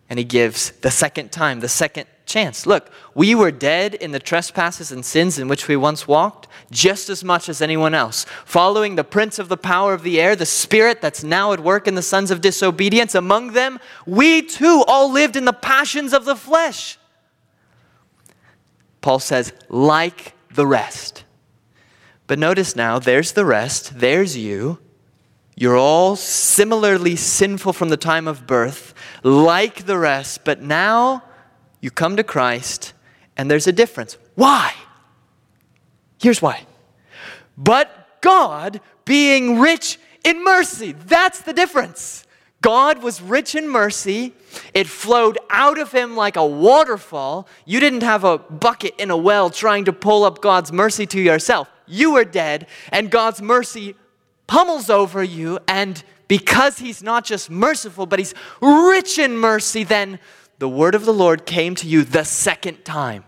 and 0.09 0.17
He 0.17 0.25
gives 0.25 0.71
the 0.71 0.91
second 0.91 1.31
time, 1.31 1.59
the 1.59 1.69
second 1.69 2.07
chance. 2.29 2.65
Look, 2.65 2.89
we 3.13 3.35
were 3.35 3.51
dead 3.51 3.95
in 3.95 4.11
the 4.11 4.19
trespasses 4.19 4.91
and 4.91 5.03
sins 5.03 5.37
in 5.37 5.47
which 5.47 5.67
we 5.67 5.75
once 5.75 6.07
walked, 6.07 6.47
just 6.71 7.09
as 7.09 7.23
much 7.23 7.49
as 7.49 7.61
anyone 7.61 7.93
else. 7.93 8.25
Following 8.45 8.95
the 8.95 9.03
prince 9.03 9.39
of 9.39 9.49
the 9.49 9.57
power 9.57 9.93
of 9.93 10.03
the 10.03 10.21
air, 10.21 10.35
the 10.35 10.45
spirit 10.45 11.01
that's 11.01 11.23
now 11.23 11.51
at 11.51 11.59
work 11.59 11.87
in 11.87 11.95
the 11.95 12.01
sons 12.01 12.31
of 12.31 12.39
disobedience, 12.39 13.15
among 13.15 13.53
them, 13.53 13.79
we 14.05 14.41
too 14.41 14.83
all 14.87 15.11
lived 15.11 15.35
in 15.35 15.45
the 15.45 15.53
passions 15.53 16.13
of 16.13 16.23
the 16.23 16.35
flesh. 16.35 16.97
Paul 19.01 19.19
says, 19.19 19.51
like 19.67 20.33
the 20.53 20.67
rest. 20.67 21.23
But 22.27 22.39
notice 22.39 22.75
now, 22.75 22.99
there's 22.99 23.31
the 23.31 23.45
rest, 23.45 23.99
there's 23.99 24.37
you. 24.37 24.79
You're 25.55 25.77
all 25.77 26.15
similarly 26.15 27.15
sinful 27.15 27.73
from 27.73 27.89
the 27.89 27.97
time 27.97 28.27
of 28.27 28.47
birth, 28.47 28.93
like 29.23 29.85
the 29.85 29.97
rest, 29.97 30.45
but 30.45 30.61
now 30.61 31.23
you 31.81 31.91
come 31.91 32.17
to 32.17 32.23
Christ, 32.23 32.93
and 33.37 33.49
there's 33.49 33.67
a 33.67 33.71
difference. 33.71 34.17
Why? 34.35 34.73
Here's 36.21 36.41
why. 36.41 36.63
But 37.57 38.21
God 38.21 38.81
being 39.05 39.59
rich 39.59 39.99
in 40.23 40.43
mercy. 40.43 40.91
That's 40.91 41.41
the 41.41 41.53
difference. 41.53 42.25
God 42.61 43.01
was 43.01 43.21
rich 43.21 43.55
in 43.55 43.69
mercy. 43.69 44.33
It 44.73 44.87
flowed 44.87 45.37
out 45.49 45.79
of 45.79 45.91
him 45.91 46.15
like 46.15 46.35
a 46.35 46.45
waterfall. 46.45 47.47
You 47.65 47.79
didn't 47.79 48.03
have 48.03 48.23
a 48.25 48.37
bucket 48.37 48.95
in 48.99 49.11
a 49.11 49.17
well 49.17 49.49
trying 49.49 49.85
to 49.85 49.93
pull 49.93 50.25
up 50.25 50.41
God's 50.41 50.71
mercy 50.71 51.05
to 51.07 51.21
yourself. 51.21 51.69
You 51.87 52.13
were 52.13 52.25
dead, 52.25 52.67
and 52.91 53.09
God's 53.09 53.41
mercy 53.41 53.95
pummels 54.47 54.89
over 54.89 55.23
you. 55.23 55.59
And 55.67 56.03
because 56.27 56.79
he's 56.79 57.01
not 57.01 57.23
just 57.23 57.49
merciful, 57.49 58.05
but 58.05 58.19
he's 58.19 58.33
rich 58.61 59.17
in 59.17 59.37
mercy, 59.37 59.83
then 59.83 60.19
the 60.59 60.69
word 60.69 60.93
of 60.93 61.05
the 61.05 61.13
Lord 61.13 61.45
came 61.45 61.73
to 61.75 61.87
you 61.87 62.03
the 62.03 62.23
second 62.25 62.85
time. 62.85 63.23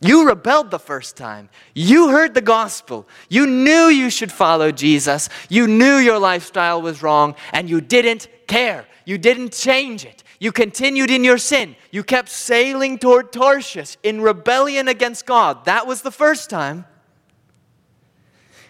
You 0.00 0.28
rebelled 0.28 0.70
the 0.70 0.78
first 0.78 1.16
time. 1.16 1.48
You 1.74 2.10
heard 2.10 2.34
the 2.34 2.42
gospel. 2.42 3.08
You 3.30 3.46
knew 3.46 3.86
you 3.86 4.10
should 4.10 4.30
follow 4.30 4.70
Jesus. 4.70 5.30
You 5.48 5.66
knew 5.66 5.96
your 5.96 6.18
lifestyle 6.18 6.82
was 6.82 7.02
wrong, 7.02 7.34
and 7.52 7.70
you 7.70 7.80
didn't 7.80 8.28
care. 8.46 8.86
You 9.06 9.16
didn't 9.16 9.52
change 9.52 10.04
it. 10.04 10.22
You 10.38 10.52
continued 10.52 11.10
in 11.10 11.24
your 11.24 11.38
sin. 11.38 11.74
You 11.90 12.04
kept 12.04 12.28
sailing 12.28 12.98
toward 12.98 13.32
Tarshish 13.32 13.96
in 14.02 14.20
rebellion 14.20 14.88
against 14.88 15.24
God. 15.24 15.64
That 15.64 15.86
was 15.86 16.02
the 16.02 16.10
first 16.10 16.50
time. 16.50 16.84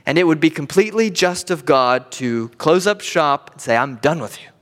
And 0.07 0.19
it 0.19 0.25
would 0.25 0.39
be 0.39 0.51
completely 0.51 1.11
just 1.11 1.51
of 1.51 1.65
God 1.65 2.13
to 2.13 2.51
close 2.51 2.87
up 2.87 3.01
shop 3.01 3.51
and 3.53 3.61
say, 3.61 3.77
I'm 3.77 3.97
done 3.97 4.21
with 4.21 4.41
you. 4.41 4.54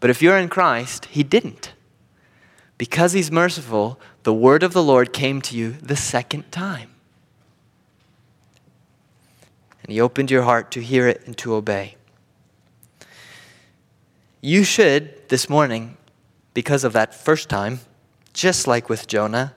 But 0.00 0.10
if 0.10 0.22
you're 0.22 0.38
in 0.38 0.48
Christ, 0.48 1.04
He 1.06 1.22
didn't. 1.22 1.74
Because 2.78 3.12
He's 3.12 3.30
merciful, 3.30 4.00
the 4.22 4.34
word 4.34 4.62
of 4.62 4.72
the 4.72 4.82
Lord 4.82 5.12
came 5.12 5.40
to 5.42 5.56
you 5.56 5.72
the 5.72 5.96
second 5.96 6.50
time. 6.50 6.90
And 9.82 9.92
He 9.92 10.00
opened 10.00 10.30
your 10.30 10.42
heart 10.42 10.70
to 10.72 10.80
hear 10.80 11.06
it 11.06 11.22
and 11.26 11.36
to 11.38 11.54
obey. 11.54 11.96
You 14.40 14.64
should, 14.64 15.28
this 15.28 15.50
morning, 15.50 15.98
because 16.54 16.82
of 16.82 16.94
that 16.94 17.14
first 17.14 17.50
time, 17.50 17.80
just 18.32 18.66
like 18.66 18.88
with 18.88 19.06
Jonah, 19.06 19.54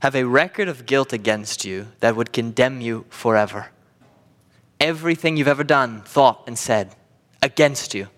have 0.00 0.14
a 0.14 0.24
record 0.24 0.68
of 0.68 0.84
guilt 0.84 1.14
against 1.14 1.64
you 1.64 1.86
that 2.00 2.14
would 2.14 2.32
condemn 2.32 2.82
you 2.82 3.06
forever. 3.08 3.70
Everything 4.78 5.38
you've 5.38 5.48
ever 5.48 5.64
done, 5.64 6.02
thought, 6.02 6.44
and 6.46 6.58
said 6.58 6.94
against 7.40 7.94
you 7.94 8.08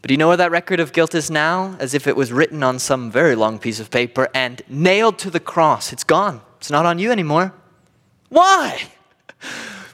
but 0.00 0.08
do 0.08 0.14
you 0.14 0.18
know 0.18 0.28
where 0.28 0.36
that 0.36 0.50
record 0.50 0.80
of 0.80 0.92
guilt 0.92 1.14
is 1.14 1.30
now? 1.30 1.76
As 1.80 1.94
if 1.94 2.06
it 2.06 2.16
was 2.16 2.32
written 2.32 2.62
on 2.62 2.78
some 2.78 3.10
very 3.10 3.34
long 3.34 3.58
piece 3.58 3.80
of 3.80 3.90
paper 3.90 4.28
and 4.32 4.62
nailed 4.68 5.18
to 5.20 5.30
the 5.30 5.40
cross. 5.40 5.92
It's 5.92 6.04
gone. 6.04 6.40
It's 6.58 6.70
not 6.70 6.86
on 6.86 6.98
you 6.98 7.10
anymore. 7.10 7.52
Why? 8.28 8.82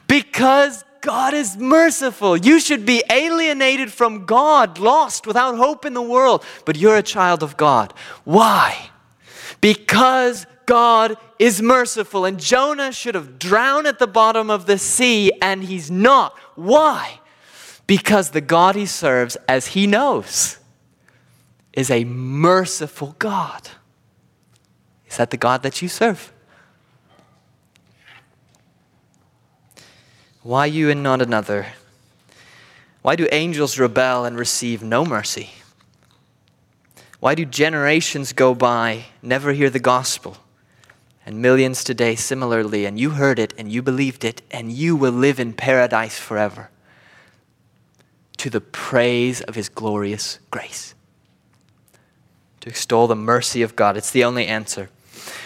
Because 0.07 0.83
God 1.01 1.33
is 1.33 1.57
merciful. 1.57 2.37
You 2.37 2.59
should 2.59 2.85
be 2.85 3.03
alienated 3.11 3.91
from 3.91 4.25
God, 4.25 4.77
lost, 4.77 5.25
without 5.25 5.57
hope 5.57 5.83
in 5.83 5.93
the 5.93 6.01
world, 6.01 6.43
but 6.63 6.77
you're 6.77 6.97
a 6.97 7.03
child 7.03 7.43
of 7.43 7.57
God. 7.57 7.91
Why? 8.23 8.91
Because 9.61 10.45
God 10.65 11.17
is 11.37 11.61
merciful. 11.61 12.25
And 12.25 12.39
Jonah 12.39 12.91
should 12.91 13.15
have 13.15 13.39
drowned 13.39 13.87
at 13.87 13.99
the 13.99 14.07
bottom 14.07 14.49
of 14.49 14.65
the 14.65 14.77
sea, 14.77 15.31
and 15.41 15.63
he's 15.63 15.89
not. 15.89 16.37
Why? 16.55 17.19
Because 17.87 18.31
the 18.31 18.41
God 18.41 18.75
he 18.75 18.85
serves, 18.85 19.37
as 19.47 19.67
he 19.67 19.85
knows, 19.85 20.57
is 21.73 21.91
a 21.91 22.03
merciful 22.03 23.15
God. 23.19 23.69
Is 25.07 25.17
that 25.17 25.29
the 25.29 25.37
God 25.37 25.61
that 25.63 25.81
you 25.81 25.87
serve? 25.87 26.31
Why 30.41 30.65
you 30.65 30.89
and 30.89 31.03
not 31.03 31.21
another? 31.21 31.67
Why 33.01 33.15
do 33.15 33.27
angels 33.31 33.77
rebel 33.77 34.25
and 34.25 34.37
receive 34.37 34.81
no 34.81 35.05
mercy? 35.05 35.51
Why 37.19 37.35
do 37.35 37.45
generations 37.45 38.33
go 38.33 38.55
by, 38.55 39.05
never 39.21 39.53
hear 39.53 39.69
the 39.69 39.79
gospel? 39.79 40.37
And 41.25 41.41
millions 41.41 41.83
today 41.83 42.15
similarly, 42.15 42.85
and 42.85 42.99
you 42.99 43.11
heard 43.11 43.39
it 43.39 43.53
and 43.57 43.71
you 43.71 43.81
believed 43.81 44.23
it, 44.23 44.41
and 44.51 44.71
you 44.71 44.95
will 44.95 45.11
live 45.11 45.39
in 45.39 45.53
paradise 45.53 46.17
forever 46.19 46.69
to 48.37 48.49
the 48.49 48.61
praise 48.61 49.41
of 49.41 49.55
his 49.55 49.69
glorious 49.69 50.39
grace. 50.51 50.93
To 52.61 52.69
extol 52.69 53.07
the 53.07 53.15
mercy 53.15 53.61
of 53.61 53.75
God. 53.75 53.97
It's 53.97 54.11
the 54.11 54.23
only 54.23 54.47
answer. 54.47 54.89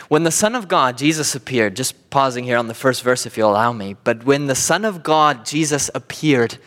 When 0.07 0.23
the 0.23 0.31
Son 0.31 0.55
of 0.55 0.67
God, 0.67 0.97
Jesus, 0.97 1.35
appeared, 1.35 1.75
just 1.75 2.09
pausing 2.09 2.43
here 2.43 2.57
on 2.57 2.67
the 2.67 2.73
first 2.73 3.03
verse 3.03 3.25
if 3.25 3.37
you'll 3.37 3.51
allow 3.51 3.71
me, 3.71 3.95
but 4.03 4.23
when 4.25 4.47
the 4.47 4.55
Son 4.55 4.83
of 4.83 5.03
God, 5.03 5.45
Jesus, 5.45 5.91
appeared 5.93 6.57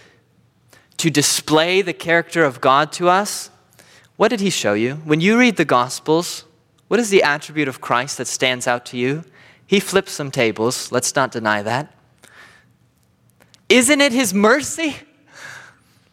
to 0.98 1.10
display 1.10 1.82
the 1.82 1.92
character 1.92 2.44
of 2.44 2.60
God 2.60 2.92
to 2.92 3.08
us, 3.08 3.50
what 4.16 4.28
did 4.28 4.40
he 4.40 4.50
show 4.50 4.74
you? 4.74 4.94
When 5.04 5.20
you 5.20 5.36
read 5.36 5.56
the 5.56 5.64
Gospels, 5.64 6.44
what 6.86 7.00
is 7.00 7.10
the 7.10 7.24
attribute 7.24 7.66
of 7.66 7.80
Christ 7.80 8.18
that 8.18 8.28
stands 8.28 8.68
out 8.68 8.86
to 8.86 8.96
you? 8.96 9.24
He 9.66 9.80
flips 9.80 10.12
some 10.12 10.30
tables, 10.30 10.92
let's 10.92 11.16
not 11.16 11.32
deny 11.32 11.62
that. 11.62 11.92
Isn't 13.68 14.00
it 14.00 14.12
his 14.12 14.32
mercy? 14.32 14.96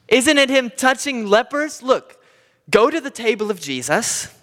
Isn't 0.10 0.38
it 0.38 0.50
him 0.50 0.72
touching 0.76 1.28
lepers? 1.28 1.82
Look, 1.82 2.22
go 2.70 2.90
to 2.90 3.00
the 3.00 3.12
table 3.12 3.50
of 3.50 3.62
Jesus 3.62 4.36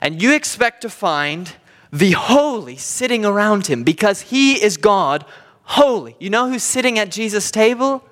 and 0.00 0.20
you 0.20 0.34
expect 0.34 0.82
to 0.82 0.90
find 0.90 1.52
the 1.92 2.12
holy 2.12 2.76
sitting 2.76 3.24
around 3.24 3.68
him 3.68 3.84
because 3.84 4.22
he 4.22 4.62
is 4.62 4.76
God 4.76 5.24
holy. 5.62 6.16
You 6.18 6.30
know 6.30 6.48
who's 6.48 6.64
sitting 6.64 6.98
at 6.98 7.10
Jesus' 7.10 7.50
table? 7.50 8.04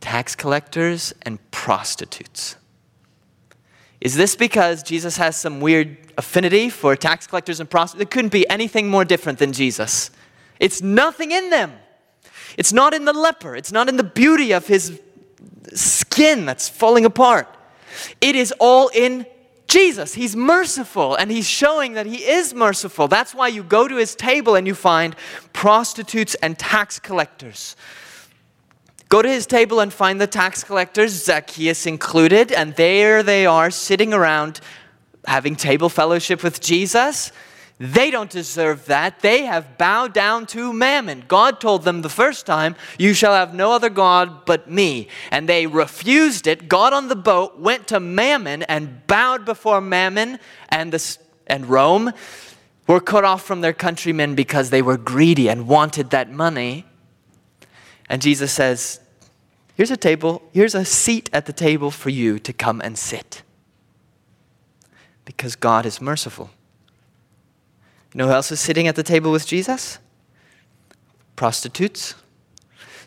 Tax 0.00 0.36
collectors 0.36 1.12
and 1.22 1.38
prostitutes. 1.50 2.56
Is 4.00 4.14
this 4.14 4.36
because 4.36 4.84
Jesus 4.84 5.16
has 5.16 5.36
some 5.36 5.60
weird 5.60 5.96
affinity 6.16 6.70
for 6.70 6.94
tax 6.94 7.26
collectors 7.26 7.58
and 7.58 7.68
prostitutes? 7.68 8.08
It 8.08 8.10
couldn't 8.12 8.32
be 8.32 8.48
anything 8.48 8.88
more 8.88 9.04
different 9.04 9.40
than 9.40 9.52
Jesus. 9.52 10.12
It's 10.60 10.80
nothing 10.80 11.32
in 11.32 11.50
them. 11.50 11.72
It's 12.56 12.72
not 12.72 12.94
in 12.94 13.04
the 13.04 13.12
leper. 13.12 13.56
It's 13.56 13.72
not 13.72 13.88
in 13.88 13.96
the 13.96 14.04
beauty 14.04 14.52
of 14.52 14.68
his 14.68 15.00
skin 15.74 16.46
that's 16.46 16.68
falling 16.68 17.04
apart. 17.04 17.48
It 18.20 18.36
is 18.36 18.52
all 18.58 18.88
in 18.88 19.26
Jesus. 19.66 20.14
He's 20.14 20.34
merciful 20.34 21.14
and 21.14 21.30
he's 21.30 21.46
showing 21.46 21.92
that 21.92 22.06
he 22.06 22.24
is 22.24 22.54
merciful. 22.54 23.06
That's 23.06 23.34
why 23.34 23.48
you 23.48 23.62
go 23.62 23.86
to 23.86 23.96
his 23.96 24.14
table 24.14 24.54
and 24.54 24.66
you 24.66 24.74
find 24.74 25.14
prostitutes 25.52 26.34
and 26.36 26.58
tax 26.58 26.98
collectors. 26.98 27.76
Go 29.08 29.22
to 29.22 29.28
his 29.28 29.46
table 29.46 29.80
and 29.80 29.92
find 29.92 30.20
the 30.20 30.26
tax 30.26 30.64
collectors, 30.64 31.12
Zacchaeus 31.24 31.86
included, 31.86 32.52
and 32.52 32.74
there 32.76 33.22
they 33.22 33.46
are 33.46 33.70
sitting 33.70 34.12
around 34.12 34.60
having 35.26 35.56
table 35.56 35.88
fellowship 35.88 36.42
with 36.42 36.60
Jesus. 36.60 37.32
They 37.80 38.10
don't 38.10 38.30
deserve 38.30 38.86
that. 38.86 39.20
They 39.20 39.44
have 39.44 39.78
bowed 39.78 40.12
down 40.12 40.46
to 40.46 40.72
mammon. 40.72 41.24
God 41.28 41.60
told 41.60 41.84
them 41.84 42.02
the 42.02 42.08
first 42.08 42.44
time, 42.44 42.74
You 42.98 43.14
shall 43.14 43.34
have 43.34 43.54
no 43.54 43.70
other 43.70 43.88
God 43.88 44.44
but 44.44 44.68
me. 44.68 45.08
And 45.30 45.48
they 45.48 45.66
refused 45.68 46.48
it, 46.48 46.68
got 46.68 46.92
on 46.92 47.06
the 47.06 47.16
boat, 47.16 47.58
went 47.60 47.86
to 47.88 48.00
mammon, 48.00 48.64
and 48.64 49.06
bowed 49.06 49.44
before 49.44 49.80
mammon 49.80 50.40
and, 50.70 50.92
the, 50.92 51.18
and 51.46 51.66
Rome. 51.66 52.12
Were 52.88 53.00
cut 53.00 53.24
off 53.24 53.44
from 53.44 53.60
their 53.60 53.74
countrymen 53.74 54.34
because 54.34 54.70
they 54.70 54.80
were 54.80 54.96
greedy 54.96 55.48
and 55.48 55.68
wanted 55.68 56.10
that 56.10 56.32
money. 56.32 56.86
And 58.08 58.22
Jesus 58.22 58.50
says, 58.50 59.00
Here's 59.76 59.90
a 59.92 59.96
table, 59.96 60.42
here's 60.52 60.74
a 60.74 60.84
seat 60.84 61.30
at 61.32 61.46
the 61.46 61.52
table 61.52 61.92
for 61.92 62.10
you 62.10 62.40
to 62.40 62.52
come 62.52 62.80
and 62.80 62.98
sit. 62.98 63.42
Because 65.24 65.54
God 65.54 65.86
is 65.86 66.00
merciful. 66.00 66.50
You 68.14 68.18
know 68.18 68.26
who 68.26 68.32
else 68.32 68.50
is 68.50 68.60
sitting 68.60 68.86
at 68.88 68.96
the 68.96 69.02
table 69.02 69.30
with 69.30 69.46
Jesus? 69.46 69.98
Prostitutes, 71.36 72.14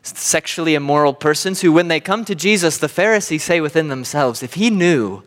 sexually 0.03 0.75
immoral 0.75 1.13
persons 1.13 1.61
who, 1.61 1.71
when 1.71 1.87
they 1.87 1.99
come 1.99 2.23
to 2.25 2.35
Jesus, 2.35 2.77
the 2.77 2.87
Pharisees 2.87 3.43
say 3.43 3.61
within 3.61 3.87
themselves, 3.87 4.43
if 4.43 4.53
he 4.53 4.69
knew, 4.69 5.23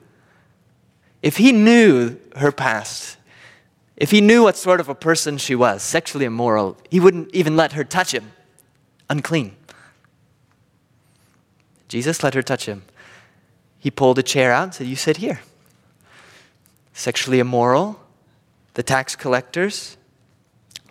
if 1.22 1.38
he 1.38 1.52
knew 1.52 2.18
her 2.37 2.52
past, 2.52 3.16
if 3.96 4.10
he 4.10 4.20
knew 4.20 4.42
what 4.42 4.56
sort 4.56 4.80
of 4.80 4.88
a 4.88 4.94
person 4.94 5.38
she 5.38 5.54
was, 5.54 5.82
sexually 5.82 6.24
immoral, 6.24 6.76
he 6.90 6.98
wouldn't 6.98 7.32
even 7.34 7.56
let 7.56 7.72
her 7.72 7.84
touch 7.84 8.12
him. 8.12 8.32
Unclean. 9.08 9.56
Jesus 11.88 12.22
let 12.22 12.34
her 12.34 12.42
touch 12.42 12.66
him. 12.66 12.82
He 13.78 13.90
pulled 13.90 14.18
a 14.18 14.22
chair 14.22 14.52
out 14.52 14.64
and 14.64 14.74
said, 14.74 14.87
You 14.87 14.96
sit 14.96 15.18
here. 15.18 15.40
Sexually 16.92 17.38
immoral, 17.38 18.00
the 18.74 18.82
tax 18.82 19.16
collectors, 19.16 19.96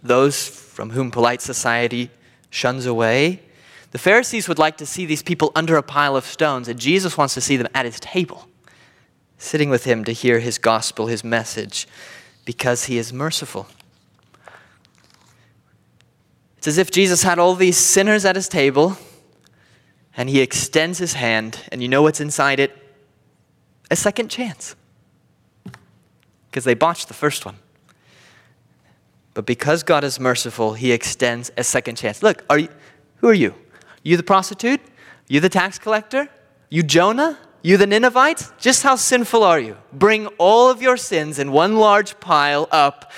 those 0.01 0.47
from 0.47 0.91
whom 0.91 1.11
polite 1.11 1.41
society 1.41 2.09
shuns 2.49 2.85
away. 2.85 3.41
The 3.91 3.97
Pharisees 3.97 4.47
would 4.47 4.59
like 4.59 4.77
to 4.77 4.85
see 4.85 5.05
these 5.05 5.23
people 5.23 5.51
under 5.55 5.77
a 5.77 5.83
pile 5.83 6.15
of 6.15 6.25
stones, 6.25 6.67
and 6.67 6.79
Jesus 6.79 7.17
wants 7.17 7.33
to 7.35 7.41
see 7.41 7.57
them 7.57 7.67
at 7.73 7.85
his 7.85 7.99
table, 7.99 8.47
sitting 9.37 9.69
with 9.69 9.83
him 9.83 10.03
to 10.05 10.11
hear 10.11 10.39
his 10.39 10.57
gospel, 10.57 11.07
his 11.07 11.23
message, 11.23 11.87
because 12.45 12.85
he 12.85 12.97
is 12.97 13.13
merciful. 13.13 13.67
It's 16.57 16.67
as 16.67 16.77
if 16.77 16.91
Jesus 16.91 17.23
had 17.23 17.39
all 17.39 17.55
these 17.55 17.77
sinners 17.77 18.25
at 18.25 18.35
his 18.35 18.47
table, 18.47 18.97
and 20.15 20.29
he 20.29 20.41
extends 20.41 20.97
his 20.97 21.13
hand, 21.13 21.59
and 21.71 21.81
you 21.81 21.87
know 21.87 22.01
what's 22.01 22.21
inside 22.21 22.59
it? 22.59 22.71
A 23.91 23.95
second 23.95 24.29
chance. 24.29 24.75
Because 26.49 26.63
they 26.63 26.73
botched 26.73 27.07
the 27.07 27.13
first 27.13 27.45
one. 27.45 27.57
But 29.33 29.45
because 29.45 29.83
God 29.83 30.03
is 30.03 30.19
merciful, 30.19 30.73
he 30.73 30.91
extends 30.91 31.51
a 31.57 31.63
second 31.63 31.95
chance. 31.95 32.21
Look, 32.21 32.43
are 32.49 32.59
you, 32.59 32.69
who 33.17 33.29
are 33.29 33.33
you? 33.33 33.55
You 34.03 34.17
the 34.17 34.23
prostitute? 34.23 34.81
You 35.27 35.39
the 35.39 35.49
tax 35.49 35.79
collector? 35.79 36.29
You 36.69 36.83
Jonah? 36.83 37.39
You 37.61 37.77
the 37.77 37.87
Ninevites? 37.87 38.51
Just 38.59 38.83
how 38.83 38.95
sinful 38.95 39.43
are 39.43 39.59
you? 39.59 39.77
Bring 39.91 40.27
all 40.37 40.69
of 40.69 40.81
your 40.81 40.97
sins 40.97 41.39
in 41.39 41.51
one 41.51 41.77
large 41.77 42.19
pile 42.19 42.67
up. 42.71 43.11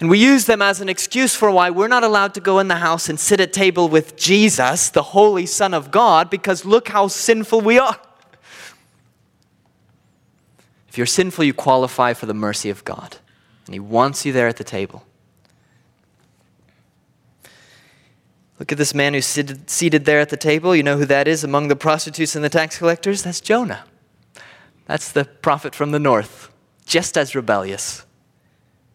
And 0.00 0.08
we 0.08 0.18
use 0.18 0.46
them 0.46 0.62
as 0.62 0.80
an 0.80 0.88
excuse 0.88 1.36
for 1.36 1.50
why 1.50 1.68
we're 1.68 1.86
not 1.86 2.02
allowed 2.02 2.32
to 2.34 2.40
go 2.40 2.58
in 2.58 2.68
the 2.68 2.76
house 2.76 3.10
and 3.10 3.20
sit 3.20 3.38
at 3.38 3.52
table 3.52 3.88
with 3.88 4.16
Jesus, 4.16 4.88
the 4.88 5.02
Holy 5.02 5.44
Son 5.44 5.74
of 5.74 5.90
God, 5.90 6.30
because 6.30 6.64
look 6.64 6.88
how 6.88 7.08
sinful 7.08 7.60
we 7.60 7.78
are. 7.78 8.00
If 10.88 10.96
you're 10.96 11.06
sinful, 11.06 11.44
you 11.44 11.52
qualify 11.52 12.14
for 12.14 12.24
the 12.24 12.34
mercy 12.34 12.70
of 12.70 12.82
God. 12.84 13.18
And 13.66 13.74
He 13.74 13.80
wants 13.80 14.24
you 14.24 14.32
there 14.32 14.48
at 14.48 14.56
the 14.56 14.64
table. 14.64 15.04
Look 18.60 18.72
at 18.72 18.78
this 18.78 18.94
man 18.94 19.14
who's 19.14 19.24
seated, 19.24 20.04
there 20.04 20.20
at 20.20 20.28
the 20.28 20.36
table. 20.36 20.76
You 20.76 20.82
know 20.82 20.98
who 20.98 21.06
that 21.06 21.26
is 21.26 21.42
among 21.42 21.68
the 21.68 21.76
prostitutes 21.76 22.36
and 22.36 22.44
the 22.44 22.50
tax 22.50 22.76
collectors? 22.76 23.22
That's 23.22 23.40
Jonah. 23.40 23.84
That's 24.84 25.10
the 25.10 25.24
prophet 25.24 25.74
from 25.74 25.92
the 25.92 25.98
north, 25.98 26.52
just 26.84 27.16
as 27.16 27.34
rebellious. 27.34 28.04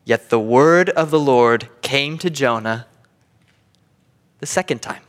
Yet 0.04 0.30
the 0.30 0.40
word 0.40 0.92
of 0.92 1.10
the 1.10 1.20
Lord 1.20 1.68
came 1.82 2.20
to 2.20 2.30
Jonah 2.30 2.86
the 4.38 4.46
second 4.46 4.84
time. 4.84 5.02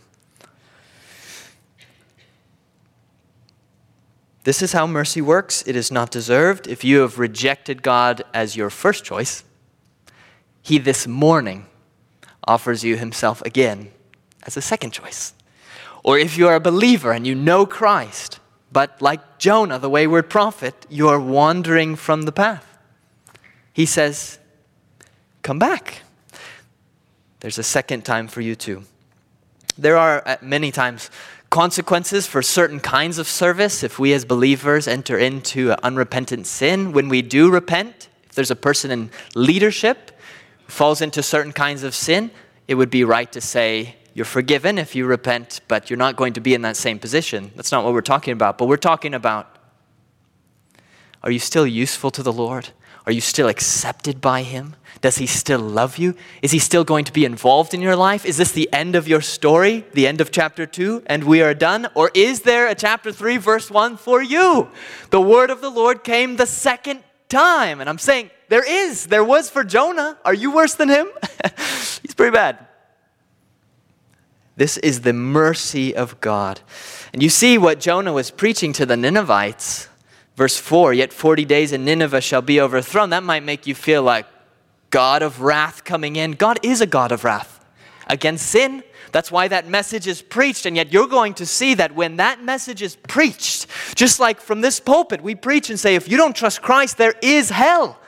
This 4.45 4.63
is 4.63 4.73
how 4.73 4.87
mercy 4.87 5.21
works. 5.21 5.65
It 5.67 5.77
is 5.77 5.93
not 5.93 6.11
deserved. 6.11 6.67
If 6.67 6.83
you 6.83 7.01
have 7.01 7.19
rejected 7.19 7.83
God 7.83 8.23
as 8.33 8.57
your 8.57 8.71
first 8.71 9.05
choice, 9.05 9.45
He 10.63 10.79
this 10.79 11.07
morning 11.07 11.67
offers 12.45 12.83
you 12.85 12.97
Himself 12.97 13.43
again 13.43 13.91
as 14.47 14.57
a 14.57 14.63
second 14.63 14.93
choice. 14.93 15.35
Or 16.03 16.19
if 16.19 16.39
you 16.39 16.49
are 16.49 16.55
a 16.55 16.61
believer 16.61 17.13
and 17.13 17.27
you 17.27 17.35
know 17.35 17.67
Christ, 17.67 18.39
but 18.73 19.03
like 19.03 19.39
Jonah, 19.39 19.79
the 19.79 19.91
wayward 19.91 20.31
prophet, 20.31 20.87
you 20.89 21.09
are 21.09 21.21
wandering 21.21 21.97
from 21.97 22.23
the 22.23 22.33
path. 22.33 22.79
He 23.73 23.87
says, 23.87 24.39
Come 25.43 25.59
back. 25.59 26.03
There's 27.41 27.59
a 27.59 27.63
second 27.63 28.05
time 28.05 28.27
for 28.27 28.41
you 28.41 28.55
too. 28.55 28.83
There 29.79 29.97
are 29.97 30.23
uh, 30.27 30.37
many 30.41 30.73
times 30.73 31.11
consequences 31.51 32.27
for 32.27 32.43
certain 32.43 32.81
kinds 32.81 33.19
of 33.19 33.29
service 33.29 33.83
if 33.83 33.99
we 33.99 34.13
as 34.13 34.25
believers 34.25 34.89
enter 34.89 35.19
into 35.19 35.73
unrepentant 35.85 36.47
sin. 36.47 36.93
When 36.93 37.09
we 37.09 37.23
do 37.23 37.51
repent, 37.51 38.09
if 38.25 38.35
there's 38.35 38.51
a 38.51 38.57
person 38.57 38.91
in 38.91 39.11
leadership 39.35 40.19
who 40.65 40.73
falls 40.73 41.01
into 41.01 41.23
certain 41.23 41.53
kinds 41.53 41.83
of 41.83 41.95
sin, 41.95 42.31
it 42.67 42.75
would 42.75 42.91
be 42.91 43.05
right 43.05 43.31
to 43.33 43.41
say, 43.41 43.95
you're 44.17 44.25
forgiven 44.25 44.79
if 44.79 44.95
you 44.95 45.05
repent, 45.05 45.61
but 45.69 45.91
you're 45.91 45.99
not 45.99 46.17
going 46.17 46.33
to 46.33 46.41
be 46.41 46.55
in 46.55 46.63
that 46.63 46.79
same 46.79 46.99
position. 46.99 47.53
That's 47.55 47.71
not 47.71 47.85
what 47.85 47.93
we're 47.93 48.01
talking 48.01 48.33
about. 48.33 48.57
But 48.57 48.65
we're 48.65 48.79
talking 48.79 49.13
about 49.13 49.59
are 51.23 51.31
you 51.31 51.39
still 51.39 51.67
useful 51.67 52.11
to 52.13 52.23
the 52.23 52.33
Lord? 52.33 52.71
Are 53.05 53.13
you 53.13 53.21
still 53.21 53.47
accepted 53.47 54.23
by 54.23 54.43
Him? 54.43 54.75
Does 55.03 55.19
He 55.19 55.27
still 55.27 55.61
love 55.61 55.99
you? 55.99 56.15
Is 56.41 56.53
He 56.53 56.59
still 56.59 56.83
going 56.83 57.05
to 57.05 57.13
be 57.13 57.27
involved 57.27 57.75
in 57.75 57.83
your 57.83 57.95
life? 57.95 58.25
Is 58.25 58.39
this 58.39 58.53
the 58.53 58.73
end 58.73 58.97
of 58.97 59.07
your 59.07 59.21
story, 59.21 59.85
the 59.93 60.07
end 60.07 60.23
of 60.23 60.31
chapter 60.31 60.65
2, 60.65 61.03
and 61.05 61.25
we 61.25 61.43
are 61.43 61.53
done? 61.53 61.87
Or 61.95 62.11
is 62.15 62.41
there 62.41 62.69
a 62.69 62.75
chapter 62.75 63.13
3, 63.13 63.37
verse 63.37 63.71
1 63.71 63.99
for 63.99 64.23
you? 64.23 64.71
The 65.11 65.21
word 65.21 65.51
of 65.51 65.61
the 65.61 65.71
Lord 65.71 66.05
came 66.05 66.37
the 66.37 66.47
second 66.47 67.01
time. 67.29 67.83
And 67.83 67.91
I'm 67.91 67.99
saying, 67.99 68.31
there 68.49 68.65
is. 68.67 69.09
There 69.09 69.25
was 69.25 69.51
for 69.51 69.63
Jonah. 69.63 70.17
Are 70.25 70.33
you 70.33 70.53
worse 70.53 70.75
than 70.75 70.89
him? 70.89 71.07
He's 72.01 72.15
pretty 72.15 72.33
bad. 72.33 72.67
This 74.57 74.79
is 74.79 75.03
the 75.03 75.13
mercy 75.13 75.95
of 75.95 76.19
God. 76.21 76.61
And 77.13 77.23
you 77.23 77.29
see 77.29 77.59
what 77.59 77.79
Jonah 77.79 78.13
was 78.13 78.31
preaching 78.31 78.73
to 78.75 78.87
the 78.87 78.97
Ninevites. 78.97 79.89
Verse 80.35 80.57
4 80.57 80.95
Yet 80.95 81.13
40 81.13 81.45
days 81.45 81.73
and 81.73 81.85
Nineveh 81.85 82.21
shall 82.21 82.43
be 82.43 82.61
overthrown. 82.61 83.11
That 83.11 83.23
might 83.23 83.45
make 83.45 83.67
you 83.67 83.75
feel 83.75 84.03
like 84.03 84.27
God 84.91 85.23
of 85.23 85.43
wrath 85.43 85.85
coming 85.85 86.17
in. 86.17 86.33
God 86.33 86.59
is 86.63 86.81
a 86.81 86.87
God 86.87 87.13
of 87.13 87.25
wrath 87.25 87.65
against 88.07 88.47
sin. 88.47 88.83
That's 89.13 89.31
why 89.31 89.49
that 89.49 89.69
message 89.69 90.07
is 90.07 90.23
preached. 90.23 90.67
And 90.67 90.77
yet 90.77 90.93
you're 90.93 91.09
going 91.09 91.35
to 91.35 91.47
see 91.47 91.75
that 91.75 91.95
when 91.95 92.17
that 92.17 92.43
message 92.43 92.83
is 92.83 92.97
preached, 92.97 93.67
just 93.95 94.21
like 94.21 94.41
from 94.41 94.61
this 94.61 94.81
pulpit, 94.81 95.23
we 95.23 95.35
preach 95.35 95.71
and 95.71 95.79
say, 95.79 95.95
if 95.95 96.09
you 96.09 96.17
don't 96.17 96.35
trust 96.35 96.63
Christ, 96.63 96.99
there 96.99 97.15
is 97.23 97.51
hell. 97.51 97.99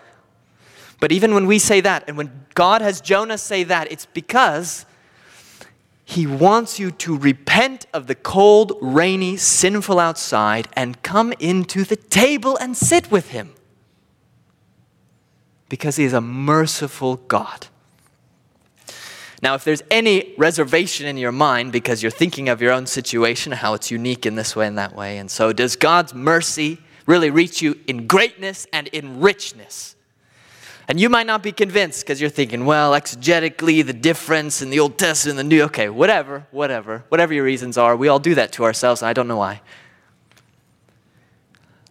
But 1.01 1.13
even 1.13 1.35
when 1.35 1.47
we 1.47 1.59
say 1.59 1.81
that, 1.81 2.05
and 2.09 2.17
when 2.17 2.31
God 2.55 2.83
has 2.83 3.01
Jonah 3.01 3.39
say 3.39 3.65
that, 3.65 3.93
it's 3.93 4.07
because 4.07 4.85
he 6.11 6.27
wants 6.27 6.79
you 6.79 6.91
to 6.93 7.19
repent 7.19 7.87
of 7.93 8.07
the 8.07 8.15
cold, 8.15 8.73
rainy, 8.81 9.37
sinful 9.37 10.01
outside 10.01 10.67
and 10.73 11.03
come 11.03 11.35
into 11.39 11.85
the 11.85 11.97
table 11.97 12.57
and 12.57 12.75
sit 12.75 13.11
with 13.11 13.29
Him. 13.29 13.53
Because 15.69 15.97
He 15.97 16.05
is 16.05 16.15
a 16.15 16.23
merciful 16.23 17.17
God. 17.17 17.67
Now, 19.43 19.55
if 19.55 19.65
there's 19.65 19.83
any 19.91 20.33
reservation 20.39 21.07
in 21.07 21.19
your 21.19 21.31
mind 21.31 21.73
because 21.73 22.03
you're 22.03 22.11
thinking 22.11 22.49
of 22.49 22.63
your 22.63 22.73
own 22.73 22.87
situation, 22.87 23.53
how 23.53 23.75
it's 23.75 23.91
unique 23.91 24.25
in 24.25 24.35
this 24.35 24.57
way 24.57 24.67
and 24.67 24.79
that 24.79 24.97
way, 24.97 25.19
and 25.19 25.31
so 25.31 25.53
does 25.53 25.77
God's 25.77 26.15
mercy 26.15 26.79
really 27.05 27.29
reach 27.29 27.61
you 27.61 27.79
in 27.87 28.07
greatness 28.07 28.67
and 28.73 28.87
in 28.89 29.21
richness? 29.21 29.95
And 30.89 30.99
you 30.99 31.11
might 31.11 31.27
not 31.27 31.43
be 31.43 31.53
convinced 31.53 32.01
because 32.01 32.19
you're 32.19 32.31
thinking, 32.31 32.65
well, 32.65 32.93
exegetically, 32.93 33.85
the 33.85 33.93
difference 33.93 34.63
in 34.63 34.71
the 34.71 34.81
Old 34.81 34.97
Testament 34.97 35.39
and 35.39 35.51
the 35.51 35.57
New, 35.57 35.63
okay, 35.65 35.91
whatever, 35.91 36.47
whatever, 36.51 37.05
whatever 37.11 37.35
your 37.35 37.45
reasons 37.45 37.77
are. 37.77 37.95
We 37.95 38.09
all 38.09 38.19
do 38.19 38.35
that 38.37 38.53
to 38.53 38.65
ourselves, 38.65 39.03
and 39.03 39.09
I 39.09 39.13
don't 39.13 39.29
know 39.29 39.37
why. 39.37 39.61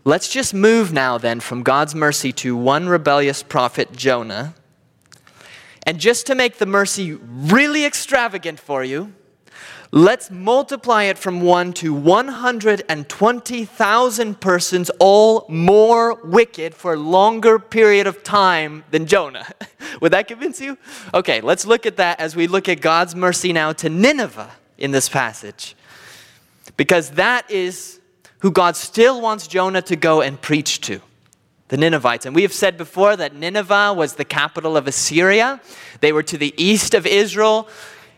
Let's 0.03 0.29
just 0.29 0.51
move 0.51 0.91
now 0.91 1.19
then 1.19 1.41
from 1.41 1.61
God's 1.61 1.93
mercy 1.93 2.31
to 2.33 2.55
one 2.55 2.87
rebellious 2.89 3.43
prophet, 3.43 3.91
Jonah. 3.91 4.55
And 5.83 5.99
just 5.99 6.25
to 6.27 6.35
make 6.35 6.57
the 6.57 6.65
mercy 6.65 7.13
really 7.13 7.85
extravagant 7.85 8.59
for 8.59 8.83
you, 8.83 9.13
Let's 9.91 10.29
multiply 10.29 11.03
it 11.03 11.17
from 11.17 11.39
1 11.39 11.71
to 11.73 11.93
120,000 11.93 14.41
persons, 14.41 14.91
all 14.99 15.45
more 15.47 16.15
wicked 16.25 16.75
for 16.75 16.93
a 16.93 16.97
longer 16.97 17.57
period 17.57 18.05
of 18.05 18.21
time 18.21 18.83
than 18.91 19.05
Jonah. 19.05 19.47
Would 20.01 20.11
that 20.11 20.27
convince 20.27 20.59
you? 20.59 20.77
Okay, 21.13 21.39
let's 21.39 21.65
look 21.65 21.85
at 21.85 21.95
that 21.97 22.19
as 22.19 22.35
we 22.35 22.47
look 22.47 22.67
at 22.67 22.81
God's 22.81 23.15
mercy 23.15 23.53
now 23.53 23.71
to 23.73 23.89
Nineveh 23.89 24.51
in 24.77 24.91
this 24.91 25.07
passage. 25.07 25.75
Because 26.75 27.11
that 27.11 27.49
is 27.49 28.01
who 28.39 28.51
God 28.51 28.75
still 28.75 29.21
wants 29.21 29.47
Jonah 29.47 29.81
to 29.83 29.95
go 29.95 30.21
and 30.21 30.41
preach 30.41 30.81
to 30.81 30.99
the 31.69 31.77
Ninevites. 31.77 32.25
And 32.25 32.35
we 32.35 32.41
have 32.43 32.53
said 32.53 32.77
before 32.77 33.15
that 33.15 33.35
Nineveh 33.35 33.93
was 33.93 34.15
the 34.15 34.25
capital 34.25 34.75
of 34.77 34.87
Assyria. 34.87 35.59
They 36.01 36.11
were 36.11 36.23
to 36.23 36.37
the 36.37 36.53
east 36.61 36.93
of 36.93 37.07
Israel. 37.07 37.67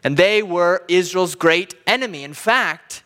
And 0.04 0.18
they 0.18 0.42
were 0.42 0.84
Israel's 0.88 1.36
great 1.36 1.76
enemy. 1.86 2.24
In 2.24 2.34
fact, 2.34 3.04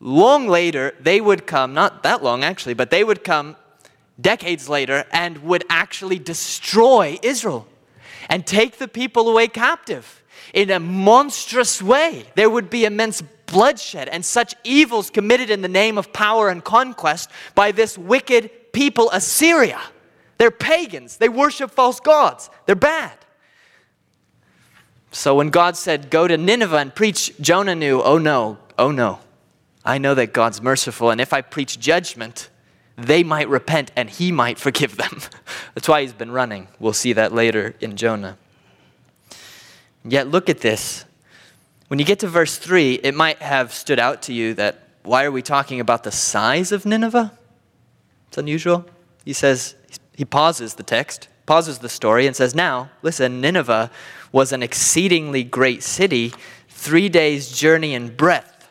long 0.00 0.48
later, 0.48 0.94
they 1.00 1.20
would 1.20 1.46
come, 1.46 1.74
not 1.74 2.02
that 2.02 2.22
long 2.22 2.44
actually, 2.44 2.74
but 2.74 2.90
they 2.90 3.04
would 3.04 3.24
come 3.24 3.56
decades 4.20 4.68
later 4.68 5.04
and 5.12 5.38
would 5.38 5.64
actually 5.68 6.18
destroy 6.18 7.18
Israel 7.22 7.66
and 8.28 8.46
take 8.46 8.78
the 8.78 8.88
people 8.88 9.28
away 9.28 9.48
captive 9.48 10.22
in 10.54 10.70
a 10.70 10.80
monstrous 10.80 11.82
way. 11.82 12.24
There 12.34 12.50
would 12.50 12.70
be 12.70 12.84
immense 12.84 13.22
bloodshed 13.46 14.08
and 14.08 14.24
such 14.24 14.54
evils 14.64 15.10
committed 15.10 15.50
in 15.50 15.62
the 15.62 15.68
name 15.68 15.98
of 15.98 16.12
power 16.12 16.48
and 16.48 16.62
conquest 16.62 17.30
by 17.54 17.72
this 17.72 17.96
wicked 17.96 18.72
people, 18.72 19.10
Assyria. 19.10 19.80
They're 20.38 20.50
pagans, 20.50 21.16
they 21.16 21.28
worship 21.28 21.70
false 21.70 22.00
gods, 22.00 22.50
they're 22.66 22.74
bad. 22.74 23.16
So 25.16 25.34
when 25.34 25.48
God 25.48 25.78
said, 25.78 26.10
Go 26.10 26.28
to 26.28 26.36
Nineveh 26.36 26.76
and 26.76 26.94
preach, 26.94 27.32
Jonah 27.40 27.74
knew, 27.74 28.02
Oh 28.02 28.18
no, 28.18 28.58
oh 28.78 28.90
no. 28.90 29.20
I 29.82 29.96
know 29.96 30.14
that 30.14 30.34
God's 30.34 30.60
merciful, 30.60 31.10
and 31.10 31.22
if 31.22 31.32
I 31.32 31.40
preach 31.40 31.80
judgment, 31.80 32.50
they 32.96 33.22
might 33.22 33.48
repent 33.48 33.92
and 33.96 34.10
he 34.10 34.30
might 34.30 34.58
forgive 34.58 34.98
them. 34.98 35.20
That's 35.74 35.88
why 35.88 36.02
he's 36.02 36.12
been 36.12 36.32
running. 36.32 36.68
We'll 36.78 36.92
see 36.92 37.14
that 37.14 37.32
later 37.32 37.74
in 37.80 37.96
Jonah. 37.96 38.36
Yet 40.04 40.28
look 40.28 40.50
at 40.50 40.60
this. 40.60 41.06
When 41.88 41.98
you 41.98 42.04
get 42.04 42.18
to 42.18 42.28
verse 42.28 42.58
3, 42.58 42.94
it 42.96 43.14
might 43.14 43.38
have 43.38 43.72
stood 43.72 43.98
out 43.98 44.20
to 44.22 44.34
you 44.34 44.52
that 44.54 44.86
why 45.02 45.24
are 45.24 45.32
we 45.32 45.40
talking 45.40 45.80
about 45.80 46.02
the 46.02 46.12
size 46.12 46.72
of 46.72 46.84
Nineveh? 46.84 47.32
It's 48.28 48.36
unusual. 48.36 48.84
He 49.24 49.32
says, 49.32 49.76
he 50.14 50.26
pauses 50.26 50.74
the 50.74 50.82
text, 50.82 51.28
pauses 51.46 51.78
the 51.78 51.88
story, 51.88 52.26
and 52.26 52.36
says, 52.36 52.54
Now, 52.54 52.90
listen, 53.02 53.40
Nineveh 53.40 53.90
was 54.32 54.52
an 54.52 54.62
exceedingly 54.62 55.44
great 55.44 55.82
city, 55.82 56.32
three 56.68 57.08
days' 57.08 57.50
journey 57.50 57.94
in 57.94 58.14
breadth. 58.14 58.68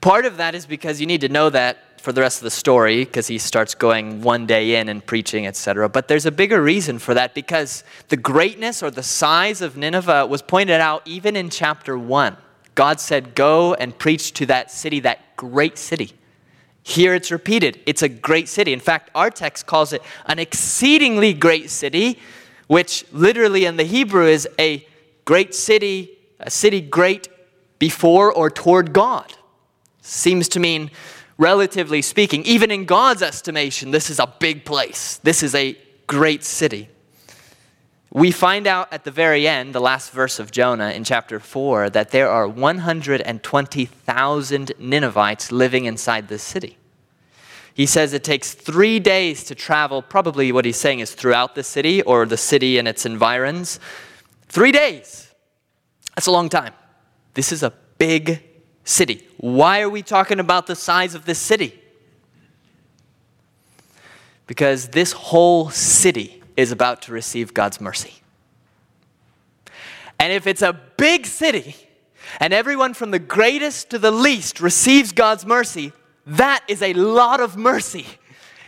Part 0.00 0.26
of 0.26 0.36
that 0.38 0.54
is 0.54 0.66
because 0.66 1.00
you 1.00 1.06
need 1.06 1.20
to 1.20 1.28
know 1.28 1.50
that 1.50 2.00
for 2.00 2.12
the 2.12 2.20
rest 2.20 2.38
of 2.38 2.44
the 2.44 2.50
story, 2.50 3.04
because 3.04 3.26
he 3.26 3.36
starts 3.36 3.74
going 3.74 4.22
one 4.22 4.46
day 4.46 4.76
in 4.76 4.88
and 4.88 5.04
preaching, 5.04 5.44
etc. 5.44 5.88
But 5.88 6.06
there's 6.06 6.24
a 6.24 6.30
bigger 6.30 6.62
reason 6.62 7.00
for 7.00 7.14
that 7.14 7.34
because 7.34 7.82
the 8.08 8.16
greatness 8.16 8.80
or 8.80 8.92
the 8.92 9.02
size 9.02 9.60
of 9.60 9.76
Nineveh 9.76 10.26
was 10.26 10.40
pointed 10.40 10.80
out 10.80 11.02
even 11.04 11.34
in 11.34 11.50
chapter 11.50 11.98
1. 11.98 12.36
God 12.76 13.00
said, 13.00 13.34
Go 13.34 13.74
and 13.74 13.98
preach 13.98 14.32
to 14.34 14.46
that 14.46 14.70
city, 14.70 15.00
that 15.00 15.36
great 15.36 15.78
city. 15.78 16.12
Here 16.88 17.14
it's 17.14 17.32
repeated. 17.32 17.80
It's 17.84 18.02
a 18.02 18.08
great 18.08 18.48
city. 18.48 18.72
In 18.72 18.78
fact, 18.78 19.10
our 19.12 19.28
text 19.28 19.66
calls 19.66 19.92
it 19.92 20.02
an 20.26 20.38
exceedingly 20.38 21.34
great 21.34 21.68
city 21.68 22.20
which 22.68 23.04
literally 23.10 23.64
in 23.64 23.76
the 23.76 23.82
Hebrew 23.82 24.26
is 24.26 24.48
a 24.56 24.86
great 25.24 25.52
city, 25.52 26.16
a 26.38 26.48
city 26.48 26.80
great 26.80 27.28
before 27.80 28.32
or 28.32 28.50
toward 28.50 28.92
God. 28.92 29.34
Seems 30.00 30.48
to 30.50 30.60
mean, 30.60 30.92
relatively 31.38 32.02
speaking, 32.02 32.44
even 32.44 32.70
in 32.70 32.84
God's 32.84 33.20
estimation, 33.20 33.90
this 33.90 34.08
is 34.08 34.20
a 34.20 34.32
big 34.38 34.64
place. 34.64 35.18
This 35.24 35.42
is 35.42 35.56
a 35.56 35.76
great 36.06 36.44
city. 36.44 36.88
We 38.16 38.30
find 38.30 38.66
out 38.66 38.88
at 38.90 39.04
the 39.04 39.10
very 39.10 39.46
end, 39.46 39.74
the 39.74 39.80
last 39.80 40.10
verse 40.10 40.38
of 40.38 40.50
Jonah 40.50 40.88
in 40.88 41.04
chapter 41.04 41.38
4, 41.38 41.90
that 41.90 42.12
there 42.12 42.30
are 42.30 42.48
120,000 42.48 44.72
Ninevites 44.78 45.52
living 45.52 45.84
inside 45.84 46.28
this 46.28 46.42
city. 46.42 46.78
He 47.74 47.84
says 47.84 48.14
it 48.14 48.24
takes 48.24 48.54
three 48.54 48.98
days 49.00 49.44
to 49.44 49.54
travel, 49.54 50.00
probably 50.00 50.50
what 50.50 50.64
he's 50.64 50.78
saying 50.78 51.00
is 51.00 51.14
throughout 51.14 51.54
the 51.54 51.62
city 51.62 52.00
or 52.00 52.24
the 52.24 52.38
city 52.38 52.78
and 52.78 52.88
its 52.88 53.04
environs. 53.04 53.78
Three 54.48 54.72
days. 54.72 55.34
That's 56.14 56.26
a 56.26 56.32
long 56.32 56.48
time. 56.48 56.72
This 57.34 57.52
is 57.52 57.62
a 57.62 57.74
big 57.98 58.42
city. 58.82 59.28
Why 59.36 59.82
are 59.82 59.90
we 59.90 60.00
talking 60.00 60.40
about 60.40 60.66
the 60.66 60.74
size 60.74 61.14
of 61.14 61.26
this 61.26 61.38
city? 61.38 61.78
Because 64.46 64.88
this 64.88 65.12
whole 65.12 65.68
city 65.68 66.42
is 66.56 66.72
about 66.72 67.02
to 67.02 67.12
receive 67.12 67.54
God's 67.54 67.80
mercy. 67.80 68.14
And 70.18 70.32
if 70.32 70.46
it's 70.46 70.62
a 70.62 70.78
big 70.96 71.26
city, 71.26 71.76
and 72.40 72.52
everyone 72.52 72.94
from 72.94 73.10
the 73.10 73.18
greatest 73.18 73.90
to 73.90 73.98
the 73.98 74.10
least 74.10 74.60
receives 74.60 75.12
God's 75.12 75.46
mercy, 75.46 75.92
that 76.26 76.64
is 76.68 76.82
a 76.82 76.92
lot 76.94 77.40
of 77.40 77.56
mercy. 77.56 78.06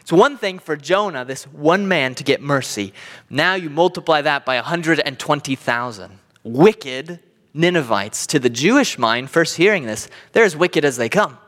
It's 0.00 0.12
one 0.12 0.38
thing 0.38 0.58
for 0.58 0.76
Jonah, 0.76 1.24
this 1.24 1.44
one 1.44 1.88
man, 1.88 2.14
to 2.14 2.24
get 2.24 2.40
mercy. 2.40 2.94
Now 3.28 3.54
you 3.54 3.68
multiply 3.68 4.22
that 4.22 4.46
by 4.46 4.56
120,000 4.56 6.18
wicked 6.44 7.20
Ninevites. 7.54 8.26
To 8.28 8.38
the 8.38 8.48
Jewish 8.48 8.98
mind, 8.98 9.30
first 9.30 9.56
hearing 9.56 9.84
this, 9.84 10.08
they're 10.32 10.44
as 10.44 10.56
wicked 10.56 10.84
as 10.84 10.96
they 10.96 11.08
come. 11.08 11.38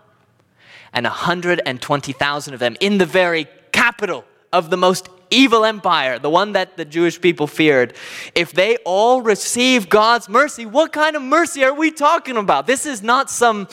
And 0.93 1.05
120,000 1.05 2.55
of 2.55 2.61
them 2.61 2.77
in 2.81 2.99
the 2.99 3.07
very 3.07 3.47
capital 3.73 4.25
of 4.53 4.71
the 4.71 4.77
most 4.77 5.09
evil 5.31 5.65
empire, 5.65 6.19
the 6.19 6.31
one 6.31 6.53
that 6.53 6.77
the 6.77 6.85
Jewish 6.85 7.21
people 7.21 7.47
feared, 7.47 7.95
if 8.35 8.53
they 8.53 8.77
all 8.85 9.23
receive 9.23 9.89
God's 9.89 10.29
mercy, 10.29 10.67
what 10.67 10.93
kind 10.93 11.17
of 11.17 11.23
mercy 11.23 11.65
are 11.65 11.75
we 11.75 11.91
talking 11.91 12.37
about? 12.37 12.67
This 12.67 12.87
is 12.87 13.03
not 13.03 13.31
some 13.31 13.69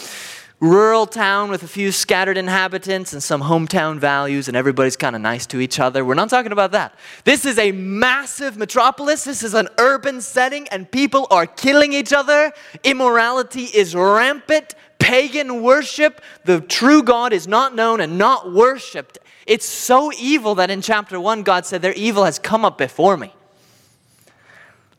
rural 0.59 1.05
town 1.05 1.51
with 1.51 1.61
a 1.61 1.67
few 1.67 1.91
scattered 1.91 2.35
inhabitants 2.35 3.13
and 3.13 3.21
some 3.21 3.43
hometown 3.43 3.99
values, 3.99 4.47
and 4.47 4.57
everybody's 4.57 4.97
kind 4.97 5.15
of 5.15 5.21
nice 5.21 5.45
to 5.45 5.59
each 5.59 5.79
other. 5.79 6.03
We're 6.03 6.15
not 6.15 6.29
talking 6.29 6.51
about 6.51 6.71
that. 6.71 6.95
This 7.25 7.45
is 7.45 7.59
a 7.59 7.71
massive 7.71 8.57
metropolis. 8.57 9.23
This 9.23 9.43
is 9.43 9.53
an 9.53 9.67
urban 9.77 10.19
setting, 10.19 10.67
and 10.69 10.89
people 10.89 11.27
are 11.29 11.45
killing 11.45 11.93
each 11.93 12.11
other. 12.11 12.51
Immorality 12.83 13.65
is 13.65 13.93
rampant. 13.95 14.73
Pagan 14.99 15.61
worship, 15.61 16.21
the 16.43 16.59
true 16.59 17.03
God 17.03 17.31
is 17.31 17.47
not 17.47 17.75
known 17.75 18.01
and 18.01 18.17
not 18.17 18.51
worshiped. 18.51 19.19
It's 19.47 19.65
so 19.65 20.11
evil 20.19 20.55
that 20.55 20.69
in 20.69 20.81
chapter 20.81 21.19
1, 21.19 21.43
God 21.43 21.65
said, 21.65 21.81
Their 21.81 21.93
evil 21.93 22.25
has 22.25 22.37
come 22.37 22.65
up 22.65 22.77
before 22.77 23.15
me. 23.15 23.33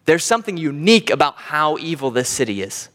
There's 0.07 0.25
something 0.25 0.57
unique 0.57 1.11
about 1.11 1.37
how 1.37 1.77
evil 1.77 2.11
this 2.11 2.31
city 2.31 2.63
is. 2.63 2.89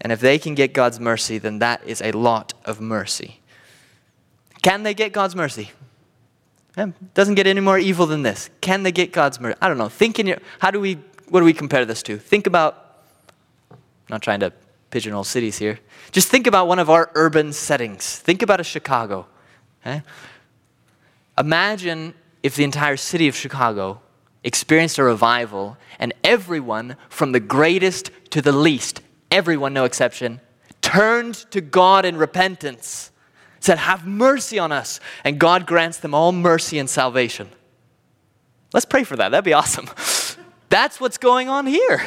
And 0.00 0.10
if 0.10 0.18
they 0.18 0.38
can 0.38 0.54
get 0.54 0.72
God's 0.72 0.98
mercy, 0.98 1.36
then 1.36 1.58
that 1.58 1.82
is 1.86 2.00
a 2.00 2.12
lot 2.12 2.54
of 2.64 2.80
mercy. 2.80 3.40
Can 4.62 4.82
they 4.82 4.94
get 4.94 5.12
God's 5.12 5.36
mercy? 5.36 5.70
It 6.78 7.14
doesn't 7.14 7.34
get 7.34 7.46
any 7.46 7.60
more 7.60 7.78
evil 7.78 8.06
than 8.06 8.22
this. 8.22 8.48
Can 8.62 8.82
they 8.82 8.92
get 8.92 9.12
God's 9.12 9.38
mercy? 9.38 9.58
I 9.60 9.68
don't 9.68 9.76
know. 9.76 9.90
Think 9.90 10.18
in 10.18 10.26
your, 10.26 10.38
how 10.60 10.70
do 10.70 10.80
we, 10.80 10.94
what 11.28 11.40
do 11.40 11.44
we 11.44 11.52
compare 11.52 11.84
this 11.84 12.02
to? 12.04 12.16
Think 12.16 12.46
about, 12.46 13.02
I'm 13.70 13.76
not 14.08 14.22
trying 14.22 14.40
to 14.40 14.52
pigeonhole 14.90 15.24
cities 15.24 15.58
here. 15.58 15.78
Just 16.10 16.28
think 16.28 16.46
about 16.46 16.68
one 16.68 16.78
of 16.78 16.88
our 16.88 17.10
urban 17.14 17.52
settings. 17.52 18.16
Think 18.16 18.40
about 18.40 18.60
a 18.60 18.64
Chicago. 18.64 19.26
Okay? 19.82 20.02
Imagine 21.38 22.14
if 22.42 22.56
the 22.56 22.64
entire 22.64 22.96
city 22.96 23.28
of 23.28 23.36
Chicago 23.36 24.00
experienced 24.44 24.98
a 24.98 25.04
revival 25.04 25.76
and 25.98 26.12
everyone 26.24 26.96
from 27.08 27.32
the 27.32 27.40
greatest 27.40 28.10
to 28.30 28.40
the 28.40 28.52
least 28.52 29.02
everyone, 29.30 29.72
no 29.72 29.84
exception, 29.84 30.40
turned 30.82 31.34
to 31.50 31.60
God 31.60 32.04
in 32.04 32.16
repentance, 32.16 33.10
said, 33.60 33.78
Have 33.78 34.06
mercy 34.06 34.58
on 34.58 34.72
us. 34.72 35.00
And 35.24 35.38
God 35.38 35.66
grants 35.66 35.98
them 35.98 36.14
all 36.14 36.32
mercy 36.32 36.78
and 36.78 36.88
salvation. 36.88 37.48
Let's 38.72 38.86
pray 38.86 39.04
for 39.04 39.16
that. 39.16 39.30
That'd 39.30 39.44
be 39.44 39.52
awesome. 39.52 39.88
That's 40.68 41.00
what's 41.00 41.18
going 41.18 41.48
on 41.48 41.66
here. 41.66 42.02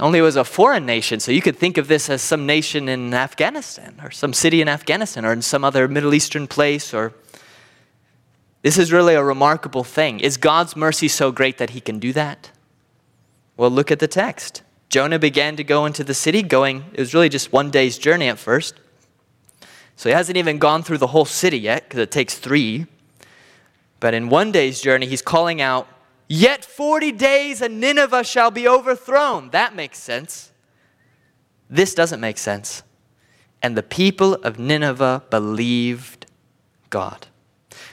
Only 0.00 0.20
it 0.20 0.22
was 0.22 0.36
a 0.36 0.44
foreign 0.44 0.86
nation, 0.86 1.18
so 1.18 1.32
you 1.32 1.42
could 1.42 1.56
think 1.56 1.76
of 1.76 1.88
this 1.88 2.08
as 2.08 2.22
some 2.22 2.46
nation 2.46 2.88
in 2.88 3.12
Afghanistan 3.12 4.00
or 4.02 4.10
some 4.12 4.32
city 4.32 4.60
in 4.60 4.68
Afghanistan 4.68 5.24
or 5.24 5.32
in 5.32 5.42
some 5.42 5.64
other 5.64 5.88
Middle 5.88 6.14
Eastern 6.14 6.46
place 6.46 6.94
or 6.94 7.12
this 8.62 8.78
is 8.78 8.92
really 8.92 9.14
a 9.14 9.22
remarkable 9.22 9.84
thing. 9.84 10.20
Is 10.20 10.36
God's 10.36 10.76
mercy 10.76 11.08
so 11.08 11.30
great 11.32 11.58
that 11.58 11.70
he 11.70 11.80
can 11.80 11.98
do 11.98 12.12
that? 12.12 12.50
Well, 13.56 13.70
look 13.70 13.90
at 13.90 13.98
the 13.98 14.08
text. 14.08 14.62
Jonah 14.88 15.18
began 15.18 15.56
to 15.56 15.64
go 15.64 15.84
into 15.84 16.02
the 16.02 16.14
city, 16.14 16.42
going, 16.42 16.84
it 16.92 17.00
was 17.00 17.14
really 17.14 17.28
just 17.28 17.52
one 17.52 17.70
day's 17.70 17.98
journey 17.98 18.28
at 18.28 18.38
first. 18.38 18.74
So 19.96 20.08
he 20.08 20.14
hasn't 20.14 20.36
even 20.36 20.58
gone 20.58 20.82
through 20.82 20.98
the 20.98 21.08
whole 21.08 21.24
city 21.24 21.58
yet, 21.58 21.84
because 21.84 22.00
it 22.00 22.10
takes 22.10 22.36
three. 22.36 22.86
But 24.00 24.14
in 24.14 24.28
one 24.28 24.52
day's 24.52 24.80
journey, 24.80 25.06
he's 25.06 25.22
calling 25.22 25.60
out, 25.60 25.88
Yet 26.28 26.64
40 26.64 27.12
days 27.12 27.62
and 27.62 27.80
Nineveh 27.80 28.22
shall 28.22 28.50
be 28.50 28.68
overthrown. 28.68 29.50
That 29.50 29.74
makes 29.74 29.98
sense. 29.98 30.52
This 31.70 31.94
doesn't 31.94 32.20
make 32.20 32.38
sense. 32.38 32.82
And 33.62 33.76
the 33.76 33.82
people 33.82 34.34
of 34.34 34.58
Nineveh 34.58 35.24
believed 35.30 36.26
God. 36.90 37.26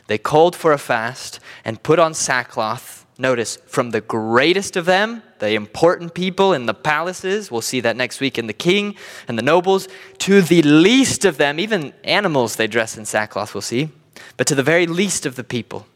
They 0.08 0.18
called 0.18 0.56
for 0.56 0.72
a 0.74 0.78
fast 0.78 1.40
and 1.64 1.82
put 1.82 1.98
on 1.98 2.14
sackcloth. 2.14 3.06
Notice, 3.18 3.58
from 3.66 3.92
the 3.92 4.02
greatest 4.02 4.76
of 4.76 4.86
them, 4.86 5.24
the 5.40 5.52
important 5.52 6.14
people 6.14 6.52
in 6.52 6.66
the 6.66 6.74
palaces, 6.74 7.50
we'll 7.50 7.62
see 7.62 7.80
that 7.80 7.96
next 7.96 8.20
week 8.20 8.38
in 8.38 8.48
the 8.48 8.54
king 8.54 8.96
and 9.28 9.38
the 9.38 9.44
nobles, 9.44 9.88
to 10.20 10.42
the 10.42 10.62
least 10.62 11.24
of 11.24 11.38
them, 11.38 11.58
even 11.58 11.94
animals 12.04 12.58
they 12.58 12.68
dress 12.68 12.98
in 12.98 13.06
sackcloth, 13.06 13.54
we'll 13.54 13.62
see, 13.62 13.90
but 14.36 14.46
to 14.48 14.56
the 14.56 14.64
very 14.64 14.86
least 14.86 15.26
of 15.26 15.38
the 15.38 15.46
people. 15.46 15.88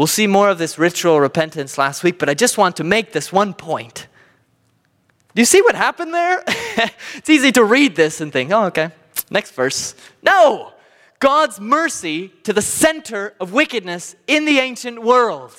We'll 0.00 0.06
see 0.06 0.26
more 0.26 0.48
of 0.48 0.56
this 0.56 0.78
ritual 0.78 1.20
repentance 1.20 1.76
last 1.76 2.02
week, 2.02 2.18
but 2.18 2.30
I 2.30 2.32
just 2.32 2.56
want 2.56 2.76
to 2.76 2.84
make 2.84 3.12
this 3.12 3.30
one 3.30 3.52
point. 3.52 4.06
Do 5.34 5.42
you 5.42 5.44
see 5.44 5.60
what 5.60 5.74
happened 5.74 6.14
there? 6.14 6.42
it's 7.16 7.28
easy 7.28 7.52
to 7.52 7.62
read 7.62 7.96
this 7.96 8.22
and 8.22 8.32
think, 8.32 8.50
oh, 8.50 8.64
okay, 8.68 8.92
next 9.30 9.50
verse. 9.50 9.94
No! 10.22 10.72
God's 11.18 11.60
mercy 11.60 12.28
to 12.44 12.54
the 12.54 12.62
center 12.62 13.34
of 13.38 13.52
wickedness 13.52 14.16
in 14.26 14.46
the 14.46 14.58
ancient 14.58 15.02
world. 15.02 15.54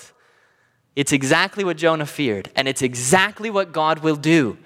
It's 0.95 1.11
exactly 1.11 1.63
what 1.63 1.77
Jonah 1.77 2.07
feared, 2.07 2.49
and 2.55 2.67
it's 2.67 2.81
exactly 2.81 3.51
what 3.51 3.71
God 3.71 3.99
will 3.99 4.15
do. 4.15 4.57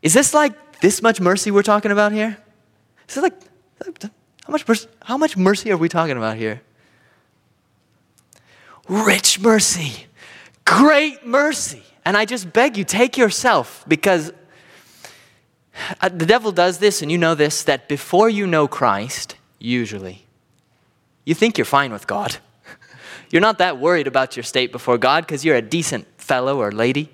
Is 0.00 0.14
this 0.14 0.32
like 0.32 0.80
this 0.80 1.02
much 1.02 1.20
mercy 1.20 1.50
we're 1.50 1.62
talking 1.62 1.90
about 1.90 2.12
here? 2.12 2.38
Is 3.06 3.18
it 3.18 3.22
like, 3.22 3.38
how 4.46 4.50
much, 4.50 4.86
how 5.02 5.18
much 5.18 5.36
mercy 5.36 5.70
are 5.70 5.76
we 5.76 5.90
talking 5.90 6.16
about 6.16 6.38
here? 6.38 6.62
Rich 8.88 9.40
mercy, 9.40 10.06
great 10.64 11.26
mercy. 11.26 11.82
And 12.04 12.16
I 12.16 12.24
just 12.24 12.52
beg 12.52 12.76
you, 12.76 12.84
take 12.84 13.18
yourself 13.18 13.84
because 13.86 14.32
uh, 16.00 16.08
the 16.08 16.26
devil 16.26 16.52
does 16.52 16.78
this, 16.78 17.02
and 17.02 17.12
you 17.12 17.18
know 17.18 17.34
this, 17.34 17.62
that 17.64 17.88
before 17.88 18.28
you 18.28 18.46
know 18.46 18.66
Christ, 18.66 19.36
usually, 19.58 20.26
you 21.24 21.34
think 21.34 21.58
you're 21.58 21.64
fine 21.64 21.92
with 21.92 22.06
God. 22.06 22.38
You're 23.30 23.42
not 23.42 23.58
that 23.58 23.78
worried 23.78 24.06
about 24.06 24.36
your 24.36 24.42
state 24.42 24.72
before 24.72 24.96
God 24.96 25.26
because 25.26 25.44
you're 25.44 25.56
a 25.56 25.60
decent 25.60 26.06
fellow 26.16 26.58
or 26.62 26.72
lady. 26.72 27.10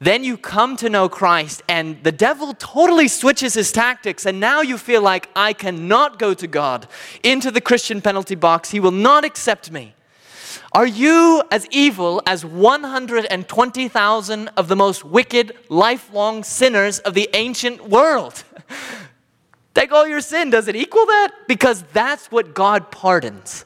Then 0.00 0.24
you 0.24 0.38
come 0.38 0.74
to 0.76 0.88
know 0.88 1.10
Christ, 1.10 1.62
and 1.68 2.02
the 2.02 2.12
devil 2.12 2.54
totally 2.54 3.08
switches 3.08 3.52
his 3.52 3.70
tactics, 3.70 4.24
and 4.24 4.40
now 4.40 4.62
you 4.62 4.78
feel 4.78 5.02
like, 5.02 5.28
I 5.36 5.52
cannot 5.52 6.18
go 6.18 6.32
to 6.32 6.46
God 6.46 6.86
into 7.22 7.50
the 7.50 7.60
Christian 7.60 8.00
penalty 8.00 8.36
box. 8.36 8.70
He 8.70 8.80
will 8.80 8.90
not 8.90 9.24
accept 9.24 9.70
me. 9.70 9.94
Are 10.72 10.86
you 10.86 11.42
as 11.50 11.66
evil 11.70 12.22
as 12.26 12.44
120,000 12.44 14.48
of 14.56 14.68
the 14.68 14.76
most 14.76 15.04
wicked, 15.04 15.56
lifelong 15.68 16.44
sinners 16.44 16.98
of 17.00 17.14
the 17.14 17.28
ancient 17.34 17.88
world? 17.88 18.44
Take 19.74 19.92
all 19.92 20.06
your 20.06 20.20
sin. 20.20 20.50
Does 20.50 20.68
it 20.68 20.76
equal 20.76 21.06
that? 21.06 21.30
Because 21.46 21.82
that's 21.92 22.30
what 22.30 22.54
God 22.54 22.90
pardons 22.90 23.64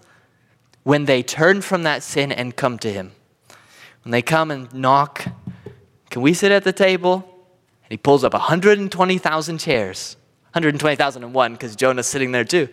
when 0.83 1.07
they 1.07 1.23
turn 1.23 1.63
from 1.63 1.85
that 1.85 2.03
sin 2.03 2.33
and 2.33 2.55
come 2.55 2.79
to 2.81 2.93
Him. 2.93 3.13
When 4.05 4.11
they 4.11 4.23
come 4.23 4.51
and 4.51 4.73
knock, 4.75 5.27
can 6.11 6.23
we 6.23 6.35
sit 6.35 6.53
at 6.53 6.65
the 6.65 6.73
table? 6.73 7.25
And 7.85 7.91
He 7.91 7.97
pulls 7.97 8.25
up 8.25 8.35
120,000 8.35 9.59
chairs, 9.59 10.17
120,001 10.53 11.53
because 11.53 11.77
Jonah's 11.77 12.07
sitting 12.07 12.33
there 12.33 12.45
too. 12.45 12.69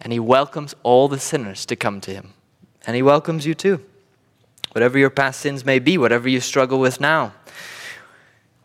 And 0.00 0.12
He 0.12 0.20
welcomes 0.20 0.74
all 0.82 1.08
the 1.08 1.18
sinners 1.18 1.66
to 1.66 1.76
come 1.76 2.00
to 2.02 2.12
Him 2.12 2.32
and 2.86 2.96
He 2.96 3.02
welcomes 3.02 3.46
you 3.46 3.54
too. 3.54 3.84
Whatever 4.72 4.98
your 4.98 5.10
past 5.10 5.40
sins 5.40 5.64
may 5.64 5.78
be, 5.78 5.98
whatever 5.98 6.28
you 6.28 6.40
struggle 6.40 6.78
with 6.78 7.00
now. 7.00 7.32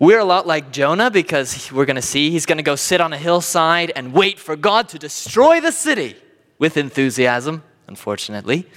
We're 0.01 0.19
a 0.19 0.25
lot 0.25 0.47
like 0.47 0.71
Jonah 0.71 1.11
because 1.11 1.71
we're 1.71 1.85
going 1.85 1.95
to 1.95 2.01
see 2.01 2.31
he's 2.31 2.47
going 2.47 2.57
to 2.57 2.63
go 2.63 2.75
sit 2.75 2.99
on 2.99 3.13
a 3.13 3.17
hillside 3.17 3.91
and 3.95 4.13
wait 4.13 4.39
for 4.39 4.55
God 4.55 4.89
to 4.89 4.99
destroy 4.99 5.61
the 5.61 5.71
city 5.71 6.15
with 6.57 6.75
enthusiasm, 6.75 7.61
unfortunately. 7.87 8.67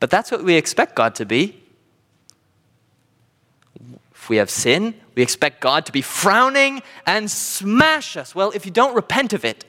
But 0.00 0.08
that's 0.08 0.30
what 0.30 0.42
we 0.42 0.54
expect 0.54 0.96
God 0.96 1.14
to 1.16 1.26
be. 1.26 1.62
If 4.14 4.30
we 4.30 4.38
have 4.38 4.48
sin, 4.48 4.94
we 5.14 5.22
expect 5.22 5.60
God 5.60 5.84
to 5.84 5.92
be 5.92 6.00
frowning 6.00 6.82
and 7.06 7.30
smash 7.30 8.16
us. 8.16 8.34
Well, 8.34 8.50
if 8.52 8.64
you 8.64 8.72
don't 8.72 8.94
repent 8.94 9.34
of 9.34 9.44
it 9.44 9.66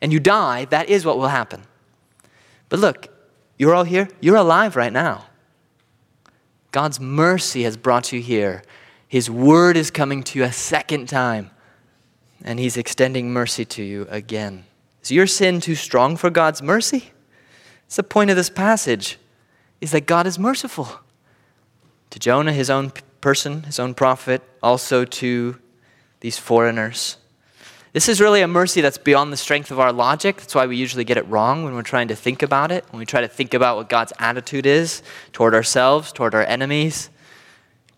and 0.00 0.12
you 0.12 0.20
die, 0.20 0.66
that 0.66 0.88
is 0.88 1.04
what 1.04 1.18
will 1.18 1.28
happen. 1.28 1.64
But 2.68 2.78
look, 2.78 3.08
you're 3.58 3.74
all 3.74 3.84
here? 3.84 4.08
You're 4.20 4.36
alive 4.36 4.76
right 4.76 4.92
now. 4.92 5.26
God's 6.70 7.00
mercy 7.00 7.64
has 7.64 7.76
brought 7.76 8.12
you 8.12 8.20
here. 8.20 8.62
His 9.08 9.30
word 9.30 9.76
is 9.76 9.90
coming 9.90 10.22
to 10.24 10.38
you 10.38 10.44
a 10.44 10.52
second 10.52 11.08
time, 11.08 11.50
and 12.44 12.58
He's 12.58 12.76
extending 12.76 13.32
mercy 13.32 13.64
to 13.64 13.82
you 13.82 14.06
again. 14.10 14.64
Is 15.02 15.10
your 15.10 15.26
sin 15.26 15.60
too 15.60 15.74
strong 15.74 16.16
for 16.16 16.30
God's 16.30 16.62
mercy? 16.62 17.10
It's 17.86 17.96
the 17.96 18.02
point 18.02 18.30
of 18.30 18.36
this 18.36 18.50
passage, 18.50 19.18
is 19.80 19.92
that 19.92 20.06
God 20.06 20.26
is 20.26 20.38
merciful. 20.38 21.00
To 22.10 22.18
Jonah, 22.18 22.52
his 22.52 22.68
own 22.68 22.92
person, 23.20 23.62
his 23.64 23.78
own 23.78 23.94
prophet, 23.94 24.42
also 24.62 25.04
to 25.04 25.58
these 26.20 26.38
foreigners. 26.38 27.16
This 27.98 28.08
is 28.08 28.20
really 28.20 28.42
a 28.42 28.46
mercy 28.46 28.80
that's 28.80 28.96
beyond 28.96 29.32
the 29.32 29.36
strength 29.36 29.72
of 29.72 29.80
our 29.80 29.92
logic. 29.92 30.36
That's 30.36 30.54
why 30.54 30.68
we 30.68 30.76
usually 30.76 31.02
get 31.02 31.16
it 31.16 31.26
wrong 31.26 31.64
when 31.64 31.74
we're 31.74 31.82
trying 31.82 32.06
to 32.06 32.14
think 32.14 32.44
about 32.44 32.70
it, 32.70 32.84
when 32.92 33.00
we 33.00 33.04
try 33.04 33.22
to 33.22 33.26
think 33.26 33.54
about 33.54 33.76
what 33.76 33.88
God's 33.88 34.12
attitude 34.20 34.66
is 34.66 35.02
toward 35.32 35.52
ourselves, 35.52 36.12
toward 36.12 36.32
our 36.32 36.44
enemies. 36.44 37.10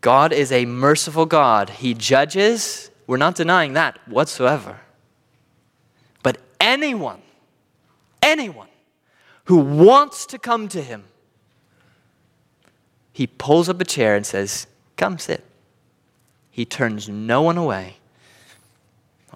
God 0.00 0.32
is 0.32 0.52
a 0.52 0.64
merciful 0.64 1.26
God. 1.26 1.68
He 1.68 1.92
judges. 1.92 2.90
We're 3.06 3.18
not 3.18 3.34
denying 3.34 3.74
that 3.74 3.98
whatsoever. 4.08 4.80
But 6.22 6.38
anyone, 6.58 7.20
anyone 8.22 8.68
who 9.44 9.58
wants 9.58 10.24
to 10.24 10.38
come 10.38 10.68
to 10.68 10.80
Him, 10.80 11.04
He 13.12 13.26
pulls 13.26 13.68
up 13.68 13.78
a 13.82 13.84
chair 13.84 14.16
and 14.16 14.24
says, 14.24 14.66
Come 14.96 15.18
sit. 15.18 15.44
He 16.50 16.64
turns 16.64 17.06
no 17.06 17.42
one 17.42 17.58
away 17.58 17.99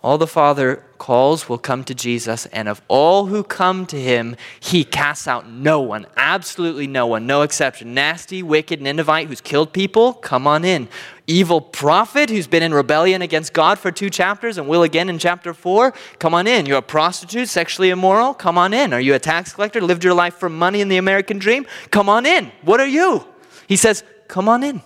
all 0.05 0.19
the 0.19 0.27
Father 0.27 0.85
calls 0.99 1.49
will 1.49 1.57
come 1.57 1.83
to 1.83 1.95
Jesus, 1.95 2.45
and 2.47 2.69
of 2.69 2.83
all 2.89 3.25
who 3.25 3.43
come 3.43 3.87
to 3.87 3.99
him, 3.99 4.37
he 4.61 4.85
casts 4.85 5.27
out 5.27 5.49
no 5.49 5.81
one, 5.81 6.07
absolutely 6.19 6.87
no 6.87 7.07
one, 7.07 7.27
no 7.27 7.41
exception. 7.41 7.95
Nasty, 7.95 8.43
wicked 8.43 8.83
Ninevite 8.83 9.29
who's 9.29 9.41
killed 9.41 9.73
people, 9.73 10.13
come 10.13 10.47
on 10.47 10.63
in. 10.63 10.89
Evil 11.27 11.59
prophet 11.59 12.29
who's 12.29 12.47
been 12.47 12.63
in 12.63 12.75
rebellion 12.75 13.23
against 13.23 13.55
God 13.55 13.79
for 13.79 13.91
two 13.91 14.11
chapters 14.11 14.59
and 14.59 14.69
will 14.69 14.83
again 14.83 15.09
in 15.09 15.19
chapter 15.19 15.55
four, 15.55 15.95
come 16.19 16.35
on 16.35 16.47
in. 16.47 16.67
You're 16.67 16.79
a 16.79 16.83
prostitute, 16.83 17.49
sexually 17.49 17.89
immoral, 17.89 18.35
come 18.35 18.59
on 18.59 18.75
in. 18.75 18.93
Are 18.93 19.01
you 19.01 19.15
a 19.15 19.19
tax 19.19 19.55
collector, 19.55 19.81
lived 19.81 20.05
your 20.05 20.13
life 20.13 20.35
for 20.35 20.51
money 20.51 20.83
in 20.83 20.89
the 20.89 20.99
American 20.99 21.39
dream? 21.39 21.67
Come 21.91 22.11
on 22.11 22.27
in. 22.27 22.53
What 22.61 22.79
are 22.79 22.87
you? 22.87 23.27
He 23.67 23.77
says, 23.77 24.05
come 24.29 24.51
on 24.51 24.63
in. 24.63 24.83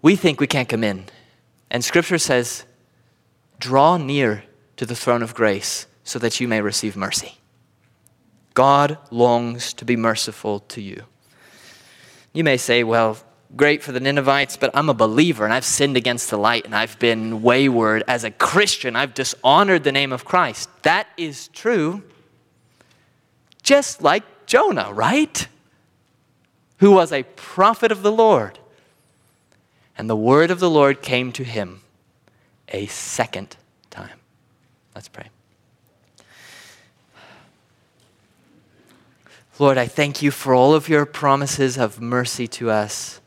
We 0.00 0.14
think 0.14 0.40
we 0.40 0.46
can't 0.46 0.68
come 0.68 0.84
in. 0.84 1.06
And 1.72 1.84
scripture 1.84 2.16
says, 2.16 2.64
Draw 3.60 3.98
near 3.98 4.44
to 4.78 4.86
the 4.86 4.96
throne 4.96 5.22
of 5.22 5.34
grace 5.34 5.86
so 6.02 6.18
that 6.18 6.40
you 6.40 6.48
may 6.48 6.62
receive 6.62 6.96
mercy. 6.96 7.36
God 8.54 8.96
longs 9.10 9.74
to 9.74 9.84
be 9.84 9.96
merciful 9.96 10.60
to 10.60 10.80
you. 10.80 11.04
You 12.32 12.42
may 12.42 12.56
say, 12.56 12.82
well, 12.82 13.18
great 13.54 13.82
for 13.82 13.92
the 13.92 14.00
Ninevites, 14.00 14.56
but 14.56 14.70
I'm 14.72 14.88
a 14.88 14.94
believer 14.94 15.44
and 15.44 15.52
I've 15.52 15.66
sinned 15.66 15.98
against 15.98 16.30
the 16.30 16.38
light 16.38 16.64
and 16.64 16.74
I've 16.74 16.98
been 16.98 17.42
wayward 17.42 18.02
as 18.08 18.24
a 18.24 18.30
Christian. 18.30 18.96
I've 18.96 19.12
dishonored 19.12 19.84
the 19.84 19.92
name 19.92 20.12
of 20.12 20.24
Christ. 20.24 20.70
That 20.82 21.06
is 21.18 21.48
true, 21.48 22.02
just 23.62 24.00
like 24.02 24.46
Jonah, 24.46 24.90
right? 24.92 25.46
Who 26.78 26.92
was 26.92 27.12
a 27.12 27.24
prophet 27.24 27.92
of 27.92 28.02
the 28.02 28.12
Lord. 28.12 28.58
And 29.98 30.08
the 30.08 30.16
word 30.16 30.50
of 30.50 30.60
the 30.60 30.70
Lord 30.70 31.02
came 31.02 31.30
to 31.32 31.44
him 31.44 31.82
a 32.70 32.86
second 32.86 33.56
time. 33.90 34.18
Let's 34.94 35.08
pray. 35.08 35.28
Lord, 39.58 39.76
I 39.76 39.86
thank 39.86 40.22
you 40.22 40.30
for 40.30 40.54
all 40.54 40.74
of 40.74 40.88
your 40.88 41.04
promises 41.04 41.76
of 41.76 42.00
mercy 42.00 42.48
to 42.48 42.70
us, 42.70 43.20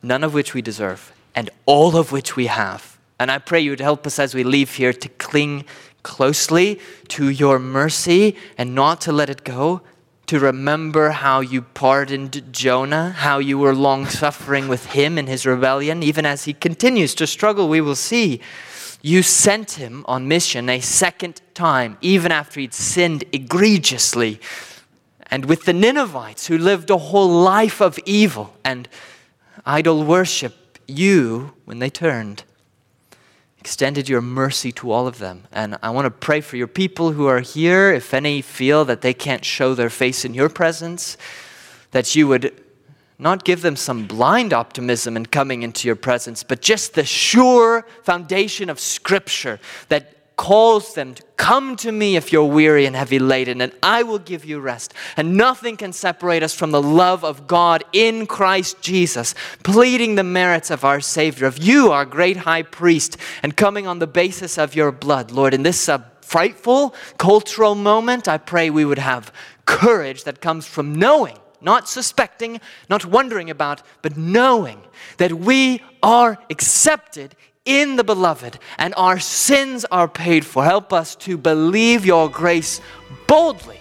none 0.00 0.22
of 0.22 0.32
which 0.32 0.54
we 0.54 0.62
deserve, 0.62 1.12
and 1.34 1.50
all 1.66 1.96
of 1.96 2.12
which 2.12 2.36
we 2.36 2.46
have. 2.46 2.98
And 3.18 3.30
I 3.30 3.38
pray 3.38 3.60
you 3.60 3.70
would 3.70 3.80
help 3.80 4.06
us 4.06 4.20
as 4.20 4.32
we 4.32 4.44
leave 4.44 4.76
here 4.76 4.92
to 4.92 5.08
cling 5.08 5.64
closely 6.04 6.80
to 7.08 7.28
your 7.28 7.58
mercy 7.58 8.36
and 8.56 8.76
not 8.76 9.00
to 9.02 9.12
let 9.12 9.28
it 9.28 9.42
go, 9.42 9.82
to 10.28 10.38
remember 10.38 11.10
how 11.10 11.40
you 11.40 11.62
pardoned 11.62 12.52
Jonah, 12.52 13.10
how 13.10 13.38
you 13.38 13.58
were 13.58 13.74
long 13.74 14.06
suffering 14.06 14.68
with 14.68 14.86
him 14.86 15.18
in 15.18 15.26
his 15.26 15.44
rebellion, 15.44 16.02
even 16.02 16.24
as 16.24 16.44
he 16.44 16.52
continues 16.52 17.14
to 17.16 17.26
struggle, 17.26 17.68
we 17.68 17.80
will 17.80 17.96
see. 17.96 18.40
You 19.02 19.22
sent 19.22 19.72
him 19.72 20.04
on 20.06 20.28
mission 20.28 20.68
a 20.68 20.80
second 20.80 21.40
time, 21.54 21.98
even 22.00 22.32
after 22.32 22.60
he'd 22.60 22.74
sinned 22.74 23.24
egregiously 23.32 24.40
and 25.30 25.44
with 25.44 25.64
the 25.64 25.72
Ninevites 25.72 26.46
who 26.46 26.58
lived 26.58 26.90
a 26.90 26.96
whole 26.96 27.28
life 27.28 27.80
of 27.80 27.98
evil 28.06 28.54
and 28.64 28.88
idol 29.66 30.02
worship, 30.04 30.78
you, 30.86 31.52
when 31.64 31.78
they 31.78 31.90
turned, 31.90 32.44
extended 33.68 34.08
your 34.08 34.22
mercy 34.22 34.72
to 34.72 34.90
all 34.90 35.06
of 35.06 35.18
them. 35.18 35.46
And 35.52 35.76
I 35.82 35.90
want 35.90 36.06
to 36.06 36.10
pray 36.10 36.40
for 36.40 36.56
your 36.56 36.66
people 36.66 37.12
who 37.12 37.26
are 37.26 37.40
here, 37.40 37.92
if 37.92 38.14
any 38.14 38.40
feel 38.40 38.86
that 38.86 39.02
they 39.02 39.12
can't 39.12 39.44
show 39.44 39.74
their 39.74 39.90
face 39.90 40.24
in 40.24 40.32
your 40.32 40.48
presence, 40.48 41.18
that 41.90 42.16
you 42.16 42.26
would 42.28 42.64
not 43.18 43.44
give 43.44 43.60
them 43.60 43.76
some 43.76 44.06
blind 44.06 44.54
optimism 44.54 45.18
in 45.18 45.26
coming 45.26 45.62
into 45.62 45.86
your 45.86 45.96
presence, 45.96 46.42
but 46.42 46.62
just 46.62 46.94
the 46.94 47.04
sure 47.04 47.84
foundation 48.04 48.70
of 48.70 48.80
Scripture 48.80 49.60
that 49.90 50.17
calls 50.38 50.94
them 50.94 51.14
to 51.14 51.22
come 51.36 51.74
to 51.74 51.90
me 51.90 52.14
if 52.14 52.32
you're 52.32 52.44
weary 52.44 52.86
and 52.86 52.94
heavy 52.94 53.18
laden, 53.18 53.60
and 53.60 53.72
I 53.82 54.04
will 54.04 54.20
give 54.20 54.44
you 54.44 54.60
rest. 54.60 54.94
And 55.16 55.36
nothing 55.36 55.76
can 55.76 55.92
separate 55.92 56.44
us 56.44 56.54
from 56.54 56.70
the 56.70 56.80
love 56.80 57.24
of 57.24 57.48
God 57.48 57.82
in 57.92 58.26
Christ 58.26 58.80
Jesus, 58.80 59.34
pleading 59.64 60.14
the 60.14 60.22
merits 60.22 60.70
of 60.70 60.84
our 60.84 61.00
Savior, 61.00 61.48
of 61.48 61.58
you, 61.58 61.90
our 61.90 62.06
great 62.06 62.38
high 62.38 62.62
priest, 62.62 63.16
and 63.42 63.56
coming 63.56 63.88
on 63.88 63.98
the 63.98 64.06
basis 64.06 64.56
of 64.58 64.76
your 64.76 64.92
blood. 64.92 65.32
Lord, 65.32 65.54
in 65.54 65.64
this 65.64 65.88
uh, 65.88 65.98
frightful 66.20 66.94
cultural 67.18 67.74
moment, 67.74 68.28
I 68.28 68.38
pray 68.38 68.70
we 68.70 68.84
would 68.84 69.00
have 69.00 69.32
courage 69.66 70.22
that 70.22 70.40
comes 70.40 70.66
from 70.66 70.94
knowing 70.94 71.36
not 71.60 71.88
suspecting, 71.88 72.60
not 72.88 73.04
wondering 73.04 73.50
about, 73.50 73.82
but 74.00 74.16
knowing 74.16 74.80
that 75.16 75.32
we 75.32 75.82
are 76.02 76.38
accepted 76.50 77.34
in 77.68 77.96
the 77.96 78.02
beloved 78.02 78.58
and 78.78 78.94
our 78.96 79.20
sins 79.20 79.84
are 79.92 80.08
paid 80.08 80.44
for. 80.44 80.64
Help 80.64 80.92
us 80.92 81.14
to 81.16 81.36
believe 81.36 82.06
your 82.06 82.28
grace 82.30 82.80
boldly 83.26 83.78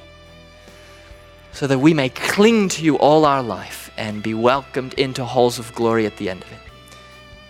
so 1.54 1.66
that 1.66 1.80
we 1.80 1.94
may 1.94 2.10
cling 2.10 2.70
to 2.70 2.84
you 2.84 2.98
all 2.98 3.26
our 3.26 3.42
life 3.42 3.90
and 3.98 4.22
be 4.22 4.34
welcomed 4.34 4.94
into 4.96 5.24
halls 5.24 5.58
of 5.58 5.74
glory 5.74 6.06
at 6.06 6.18
the 6.18 6.30
end 6.30 6.44
of 6.44 6.52
it. 6.52 6.60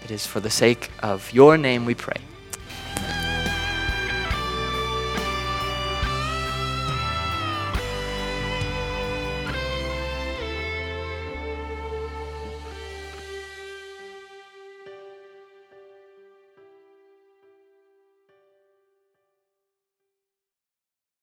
It 0.05 0.11
is 0.11 0.25
for 0.25 0.39
the 0.39 0.49
sake 0.49 0.91
of 0.99 1.33
your 1.33 1.57
name 1.57 1.83
we 1.83 1.95
pray. 1.95 2.21